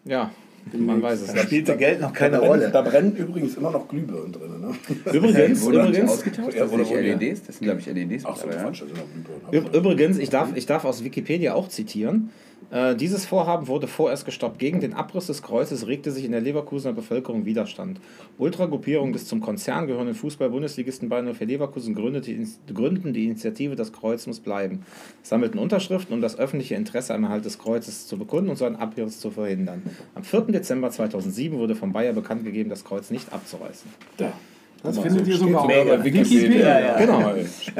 Ja, 0.03 0.31
man 0.73 1.01
weiß 1.01 1.21
es 1.21 1.27
Da 1.27 1.33
nicht. 1.33 1.43
spielte 1.43 1.77
Geld 1.77 2.01
noch 2.01 2.13
keine 2.13 2.31
Da 2.33 2.37
brennen, 2.39 2.51
Rolle. 2.51 2.69
da 2.71 2.81
brennen 2.81 3.15
übrigens 3.15 3.55
immer 3.55 3.71
noch 3.71 3.87
Glühbirnen 3.87 4.31
drin. 4.31 4.51
Ne? 4.61 4.75
Übrigens, 5.13 5.61
Wurde 5.65 5.79
übrigens, 5.87 6.11
ausgetauscht? 6.11 6.53
Ja, 6.55 6.61
Das 6.61 6.69
sind 6.71 6.89
wurde- 6.89 7.01
LEDs? 7.01 7.43
Das 7.45 7.57
sind, 7.57 7.65
glaube 7.65 7.79
ich, 7.79 7.85
LEDs. 7.87 8.25
Ach 8.25 8.35
so. 8.35 8.47
Ü- 9.53 9.77
Übrigens, 9.77 10.17
ich 10.17 10.29
darf, 10.29 10.49
ich 10.55 10.65
darf 10.65 10.85
aus 10.85 11.03
Wikipedia 11.03 11.53
auch 11.53 11.69
zitieren. 11.69 12.29
Äh, 12.69 12.95
dieses 12.95 13.25
Vorhaben 13.25 13.67
wurde 13.67 13.87
vorerst 13.87 14.25
gestoppt. 14.25 14.59
Gegen 14.59 14.81
den 14.81 14.93
Abriss 14.93 15.27
des 15.27 15.41
Kreuzes 15.41 15.87
regte 15.87 16.11
sich 16.11 16.25
in 16.25 16.31
der 16.31 16.41
Leverkusener 16.41 16.93
Bevölkerung 16.93 17.45
Widerstand. 17.45 17.99
Ultragruppierungen 18.37 19.13
des 19.13 19.25
zum 19.25 19.39
Konzern 19.39 19.87
gehörenden 19.87 20.15
Fußball-Bundesligisten 20.15 21.07
Bayern 21.07 21.33
04 21.33 21.47
Leverkusen 21.47 21.95
gründeten 21.95 23.13
die 23.13 23.25
Initiative 23.25 23.75
Das 23.75 23.93
Kreuz 23.93 24.27
muss 24.27 24.41
bleiben, 24.41 24.83
sammelten 25.23 25.59
Unterschriften, 25.59 26.13
um 26.13 26.21
das 26.21 26.37
öffentliche 26.37 26.75
Interesse 26.75 27.13
am 27.13 27.23
Erhalt 27.23 27.45
des 27.45 27.57
Kreuzes 27.57 28.07
zu 28.07 28.17
bekunden 28.17 28.49
und 28.49 28.57
seinen 28.57 28.75
Abriss 28.75 29.19
zu 29.19 29.31
verhindern. 29.31 29.81
Am 30.15 30.23
4. 30.23 30.41
Dezember 30.47 30.91
2007 30.91 31.57
wurde 31.57 31.75
von 31.75 31.93
Bayer 31.93 32.13
bekannt 32.13 32.43
gegeben, 32.43 32.69
das 32.69 32.83
Kreuz 32.83 33.11
nicht 33.11 33.31
abzureißen. 33.31 33.89
Ja. 34.19 34.33
Das 34.83 34.99
findet 34.99 35.25
so 35.25 35.31
ihr 35.31 35.37
sogar 35.37 35.61
auf 35.61 35.67
bei 35.67 36.03
Wikipedia. 36.03 36.79
Ja, 36.79 36.97
Genau. 36.97 37.33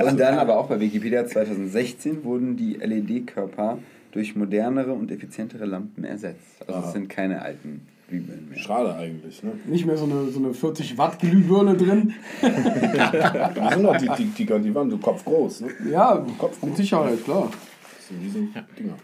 Und 0.10 0.20
dann 0.20 0.38
aber 0.40 0.58
auch 0.58 0.68
bei 0.68 0.80
Wikipedia 0.80 1.26
2016 1.26 2.24
wurden 2.24 2.58
die 2.58 2.74
LED-Körper 2.74 3.78
durch 4.12 4.36
modernere 4.36 4.94
und 4.94 5.12
effizientere 5.12 5.66
Lampen 5.66 6.04
ersetzt. 6.04 6.62
Also 6.68 6.74
Aha. 6.80 6.88
es 6.88 6.94
sind 6.94 7.10
keine 7.10 7.42
alten 7.42 7.82
Glühbirnen 8.08 8.50
mehr. 8.50 8.60
Schade 8.60 8.96
eigentlich. 8.96 9.44
Ne? 9.44 9.52
Nicht 9.66 9.86
mehr 9.86 9.98
so 9.98 10.06
eine, 10.06 10.30
so 10.30 10.40
eine 10.40 10.54
40 10.54 10.98
Watt 10.98 11.20
Glühbirne 11.20 11.76
drin. 11.76 12.14
Die 12.42 13.74
sind 13.74 13.84
doch 13.84 13.98
die, 13.98 14.10
die, 14.18 14.46
die, 14.46 14.60
die 14.62 14.76
waren 14.76 14.90
so 14.90 14.98
kopfgroß. 14.98 15.62
Ne? 15.62 15.68
Ja, 15.92 16.26
mit 16.64 16.78
Sicherheit, 16.78 17.24
klar. 17.24 17.50
Das 17.98 18.08
sind 18.08 18.22
riesen 18.22 18.54
Dinger. 18.80 18.96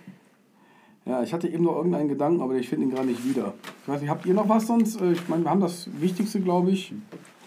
Ja, 1.05 1.21
ich 1.21 1.33
hatte 1.33 1.49
eben 1.49 1.65
noch 1.65 1.75
irgendeinen 1.75 2.07
Gedanken, 2.07 2.41
aber 2.41 2.55
ich 2.55 2.69
finde 2.69 2.85
ihn 2.85 2.91
gerade 2.91 3.07
nicht 3.07 3.27
wieder. 3.27 3.53
Ich 3.83 3.89
weiß 3.89 3.99
nicht, 4.01 4.09
habt 4.09 4.25
ihr 4.25 4.33
noch 4.33 4.47
was 4.47 4.67
sonst? 4.67 5.01
Äh, 5.01 5.11
Ich 5.11 5.27
meine, 5.27 5.43
wir 5.43 5.49
haben 5.51 5.59
das 5.59 5.89
Wichtigste, 5.99 6.39
glaube 6.39 6.71
ich. 6.71 6.93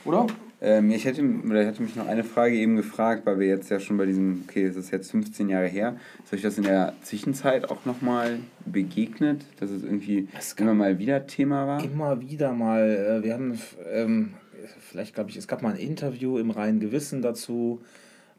Oder? 0.04 0.26
Ähm, 0.66 0.90
ich 0.90 1.04
hätte, 1.04 1.22
oder 1.22 1.62
ich 1.62 1.68
hatte 1.68 1.80
mich 1.80 1.94
noch 1.94 2.08
eine 2.08 2.24
Frage 2.24 2.56
eben 2.56 2.74
gefragt, 2.74 3.24
weil 3.24 3.38
wir 3.38 3.46
jetzt 3.46 3.70
ja 3.70 3.78
schon 3.78 3.96
bei 3.96 4.04
diesem, 4.04 4.42
okay, 4.48 4.64
es 4.64 4.74
ist 4.74 4.90
jetzt 4.90 5.12
15 5.12 5.48
Jahre 5.48 5.68
her, 5.68 5.94
ist 6.24 6.32
euch 6.34 6.42
das 6.42 6.58
in 6.58 6.64
der 6.64 6.92
Zwischenzeit 7.02 7.70
auch 7.70 7.84
nochmal 7.84 8.40
begegnet, 8.64 9.44
dass 9.60 9.70
es 9.70 9.84
irgendwie 9.84 10.26
immer 10.56 10.74
mal 10.74 10.98
wieder 10.98 11.28
Thema 11.28 11.68
war? 11.68 11.84
Immer 11.84 12.20
wieder 12.20 12.52
mal. 12.52 13.20
äh, 13.20 13.24
Wir 13.24 13.34
haben 13.34 13.56
ähm, 13.92 14.34
vielleicht, 14.80 15.14
glaube 15.14 15.30
ich, 15.30 15.36
es 15.36 15.46
gab 15.46 15.62
mal 15.62 15.74
ein 15.74 15.78
Interview 15.78 16.36
im 16.36 16.50
reinen 16.50 16.80
Gewissen 16.80 17.22
dazu. 17.22 17.80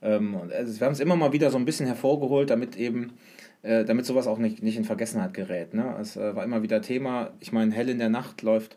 Ähm, 0.01 0.35
und 0.35 0.51
also 0.51 0.77
wir 0.77 0.85
haben 0.85 0.93
es 0.93 0.99
immer 0.99 1.15
mal 1.15 1.31
wieder 1.31 1.49
so 1.49 1.57
ein 1.57 1.63
bisschen 1.63 1.85
hervorgeholt, 1.85 2.49
damit 2.49 2.75
eben, 2.75 3.13
äh, 3.63 3.85
damit 3.85 4.05
sowas 4.05 4.27
auch 4.27 4.37
nicht, 4.37 4.61
nicht 4.61 4.75
in 4.75 4.83
Vergessenheit 4.83 5.33
gerät. 5.33 5.73
Ne? 5.73 5.95
Es 6.01 6.17
äh, 6.17 6.35
war 6.35 6.43
immer 6.43 6.61
wieder 6.61 6.81
Thema. 6.81 7.29
Ich 7.39 7.53
meine, 7.53 7.71
Hell 7.71 7.87
in 7.87 7.99
der 7.99 8.09
Nacht 8.09 8.41
läuft 8.41 8.75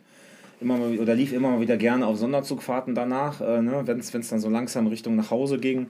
immer 0.60 0.76
mal 0.76 0.98
oder 0.98 1.14
lief 1.14 1.32
immer 1.32 1.50
mal 1.50 1.60
wieder 1.60 1.76
gerne 1.76 2.06
auf 2.06 2.16
Sonderzugfahrten 2.16 2.94
danach. 2.94 3.40
Äh, 3.40 3.62
ne? 3.62 3.82
Wenn 3.84 3.98
es 3.98 4.10
dann 4.10 4.40
so 4.40 4.48
langsam 4.48 4.86
Richtung 4.86 5.16
nach 5.16 5.30
Hause 5.30 5.58
ging, 5.58 5.86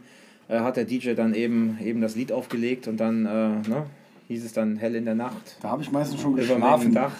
äh, 0.48 0.60
hat 0.60 0.76
der 0.76 0.84
DJ 0.84 1.14
dann 1.14 1.34
eben, 1.34 1.78
eben 1.82 2.00
das 2.00 2.16
Lied 2.16 2.32
aufgelegt 2.32 2.88
und 2.88 2.98
dann 2.98 3.26
äh, 3.26 3.68
ne? 3.68 3.86
hieß 4.28 4.44
es 4.44 4.52
dann 4.52 4.76
Hell 4.76 4.94
in 4.94 5.04
der 5.04 5.16
Nacht. 5.16 5.56
Da 5.60 5.70
habe 5.70 5.82
ich 5.82 5.90
meistens 5.90 6.20
schon 6.20 6.36
geschlafen. 6.36 6.94
Dach. 6.94 7.12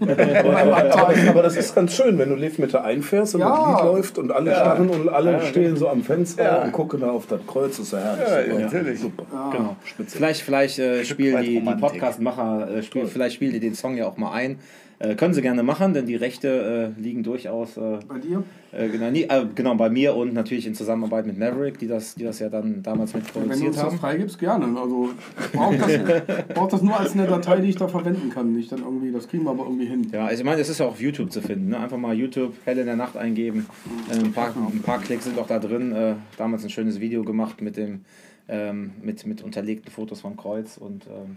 Aber, 0.00 1.42
das 1.42 1.56
ist 1.56 1.74
ganz 1.74 1.94
schön, 1.94 2.18
wenn 2.18 2.28
du 2.28 2.34
Lebensmittel 2.34 2.80
einfährst 2.80 3.36
und 3.36 3.42
Ja. 3.42 3.50
das 3.50 3.82
Lied 3.82 3.92
läuft 3.92 4.18
und 4.18 4.32
alle 4.32 4.50
starren 4.50 4.90
und 4.90 5.08
alle 5.08 5.40
stehen 5.42 5.76
so 5.76 5.88
am 5.88 6.02
Fenster 6.02 6.64
und 6.64 6.72
gucken 6.72 7.00
da 7.00 7.10
auf 7.10 7.26
das 7.26 7.40
Kreuz. 7.46 7.76
Das 7.76 7.86
ist 7.86 7.92
ja 7.92 8.00
herrlich. 8.00 8.52
Ja, 8.52 8.58
natürlich. 8.58 9.00
Super. 9.00 9.24
Genau. 9.52 9.76
Vielleicht, 10.08 10.40
vielleicht 10.42 10.78
äh, 10.80 11.04
spielen 11.04 11.40
die, 11.42 11.60
die. 11.60 11.80
Podcast-Macher, 11.80 12.70
äh, 12.70 12.82
spiel, 12.82 13.06
vielleicht 13.06 13.36
spielen 13.36 13.52
die 13.52 13.60
den 13.60 13.74
Song 13.74 13.96
ja 13.96 14.06
auch 14.06 14.16
mal 14.16 14.32
ein. 14.32 14.58
Äh, 14.98 15.14
können 15.14 15.34
sie 15.34 15.42
gerne 15.42 15.62
machen, 15.62 15.92
denn 15.92 16.06
die 16.06 16.16
Rechte 16.16 16.94
äh, 16.98 17.00
liegen 17.00 17.22
durchaus 17.22 17.76
äh, 17.76 17.98
Bei 18.08 18.18
dir? 18.18 18.42
äh, 18.72 18.88
genau, 18.88 19.10
nie, 19.10 19.24
äh, 19.24 19.44
genau 19.54 19.74
bei 19.74 19.90
mir 19.90 20.16
und 20.16 20.32
natürlich 20.32 20.66
in 20.66 20.74
Zusammenarbeit 20.74 21.26
mit 21.26 21.38
Maverick, 21.38 21.78
die 21.78 21.86
das, 21.86 22.14
die 22.14 22.24
das 22.24 22.38
ja 22.38 22.48
dann 22.48 22.82
damals 22.82 23.12
Wenn 23.12 23.22
du 23.22 23.66
uns 23.66 23.76
das 23.76 23.84
haben. 23.84 23.98
freigibst, 23.98 24.38
gerne. 24.38 24.66
Also 24.80 25.10
ich 25.38 25.52
brauche 25.52 25.76
das, 25.76 26.44
brauch 26.54 26.68
das 26.68 26.82
nur 26.82 26.98
als 26.98 27.12
eine 27.12 27.26
Datei, 27.26 27.60
die 27.60 27.68
ich 27.68 27.76
da 27.76 27.88
verwenden 27.88 28.30
kann. 28.30 28.52
Nicht 28.52 28.72
dann 28.72 28.80
irgendwie, 28.80 29.12
das 29.12 29.28
kriegen 29.28 29.44
wir 29.44 29.50
aber 29.50 29.64
irgendwie 29.64 29.86
hin. 29.86 30.08
Ja, 30.12 30.26
also 30.26 30.40
ich 30.40 30.44
meine, 30.44 30.60
es 30.60 30.68
ist 30.68 30.80
ja 30.80 30.86
auch 30.86 30.92
auf 30.92 31.00
YouTube 31.00 31.30
zu 31.30 31.42
finden. 31.42 31.68
Ne? 31.68 31.78
Einfach 31.78 31.98
mal 31.98 32.14
YouTube, 32.14 32.54
Hell 32.64 32.78
in 32.78 32.86
der 32.86 32.96
Nacht 32.96 33.16
eingeben. 33.16 33.66
Äh, 34.10 34.24
ein, 34.24 34.32
paar, 34.32 34.54
ein 34.56 34.82
paar 34.82 35.00
Klicks 35.00 35.24
sind 35.24 35.38
auch 35.38 35.46
da 35.46 35.58
drin. 35.58 35.94
Damals 36.38 36.64
ein 36.64 36.70
schönes 36.70 37.00
Video 37.00 37.22
gemacht 37.22 37.60
mit 37.60 37.76
dem 37.76 38.00
ähm, 38.48 38.92
mit, 39.02 39.26
mit 39.26 39.42
unterlegten 39.42 39.90
Fotos 39.90 40.20
vom 40.20 40.36
Kreuz 40.36 40.76
und 40.76 41.06
ähm, 41.06 41.36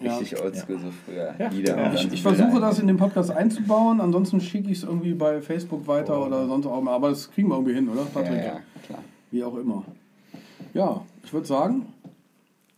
Richtig 0.00 0.40
oldschool, 0.40 0.78
so 0.78 0.90
früher. 1.04 1.34
Lieder 1.50 1.76
und 1.76 1.94
Ich, 1.94 2.12
ich 2.12 2.22
versuche 2.22 2.58
das 2.60 2.78
in 2.78 2.86
den 2.86 2.96
Podcast 2.96 3.30
einzubauen, 3.30 4.00
ansonsten 4.00 4.40
schicke 4.40 4.70
ich 4.70 4.78
es 4.78 4.84
irgendwie 4.84 5.12
bei 5.12 5.42
Facebook 5.42 5.86
weiter 5.86 6.24
oder 6.26 6.46
sonst 6.46 6.66
auch 6.66 6.80
mal. 6.80 6.94
Aber 6.94 7.10
das 7.10 7.30
kriegen 7.30 7.48
wir 7.48 7.56
irgendwie 7.56 7.74
hin, 7.74 7.88
oder? 7.88 8.02
Ja, 8.02 8.06
Patrick? 8.12 8.44
ja, 8.44 8.60
klar. 8.86 8.98
Wie 9.30 9.44
auch 9.44 9.56
immer. 9.56 9.84
Ja, 10.72 11.02
ich 11.24 11.32
würde 11.32 11.46
sagen, 11.46 11.86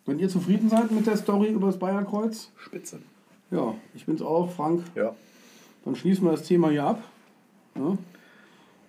wenn 0.07 0.19
ihr 0.19 0.29
zufrieden 0.29 0.69
seid 0.69 0.91
mit 0.91 1.07
der 1.07 1.17
Story 1.17 1.49
über 1.51 1.69
das 1.69 1.79
Bayerkreuz, 1.79 2.51
Spitze. 2.57 2.99
ja, 3.51 3.75
ich 3.95 4.05
bin's 4.05 4.21
auch, 4.23 4.51
Frank, 4.51 4.83
Ja. 4.97 5.13
dann 5.85 5.95
schließen 5.95 6.25
wir 6.25 6.33
das 6.33 6.43
Thema 6.43 6.71
hier 6.71 6.85
ab. 6.85 7.03
Ja, 7.77 7.97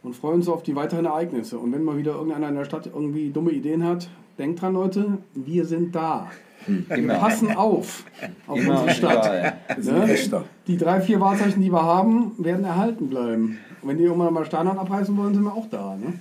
und 0.01 0.15
freuen 0.15 0.35
uns 0.37 0.49
auf 0.49 0.63
die 0.63 0.75
weiteren 0.75 1.05
Ereignisse. 1.05 1.57
Und 1.59 1.71
wenn 1.71 1.83
mal 1.83 1.97
wieder 1.97 2.13
irgendeiner 2.15 2.49
in 2.49 2.55
der 2.55 2.65
Stadt 2.65 2.87
irgendwie 2.87 3.29
dumme 3.29 3.51
Ideen 3.51 3.83
hat, 3.85 4.09
denkt 4.37 4.61
dran, 4.61 4.73
Leute, 4.73 5.19
wir 5.35 5.65
sind 5.65 5.95
da. 5.95 6.29
Wir 6.67 6.97
Immer. 6.97 7.15
passen 7.15 7.55
auf 7.55 8.03
auf 8.47 8.57
Immer 8.57 8.81
unsere 8.81 8.95
Stadt. 8.95 9.55
Ne? 9.77 10.43
Die 10.67 10.77
drei, 10.77 11.01
vier 11.01 11.19
Wahrzeichen, 11.19 11.61
die 11.61 11.71
wir 11.71 11.83
haben, 11.83 12.33
werden 12.37 12.63
erhalten 12.63 13.09
bleiben. 13.09 13.57
Und 13.81 13.89
wenn 13.89 13.97
die 13.97 14.03
irgendwann 14.03 14.33
mal 14.33 14.45
Steinern 14.45 14.77
abreißen 14.77 15.15
wollen, 15.17 15.33
sind 15.33 15.43
wir 15.43 15.53
auch 15.53 15.69
da. 15.69 15.95
Ne? 15.95 16.13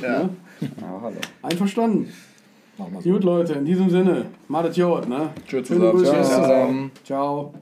Ja. 0.00 0.28
Oh, 0.60 1.02
hallo. 1.02 1.16
Einverstanden. 1.42 2.12
So. 2.76 3.10
Gut, 3.10 3.24
Leute, 3.24 3.54
in 3.54 3.64
diesem 3.64 3.88
Sinne, 3.88 4.26
macht 4.48 4.66
es 4.66 4.76
gut. 4.76 5.08
Ne? 5.08 5.30
Tschüss 5.46 5.66
zusammen. 5.66 6.04
Ciao. 6.04 6.22
zusammen. 6.24 6.90
Ciao. 7.04 7.54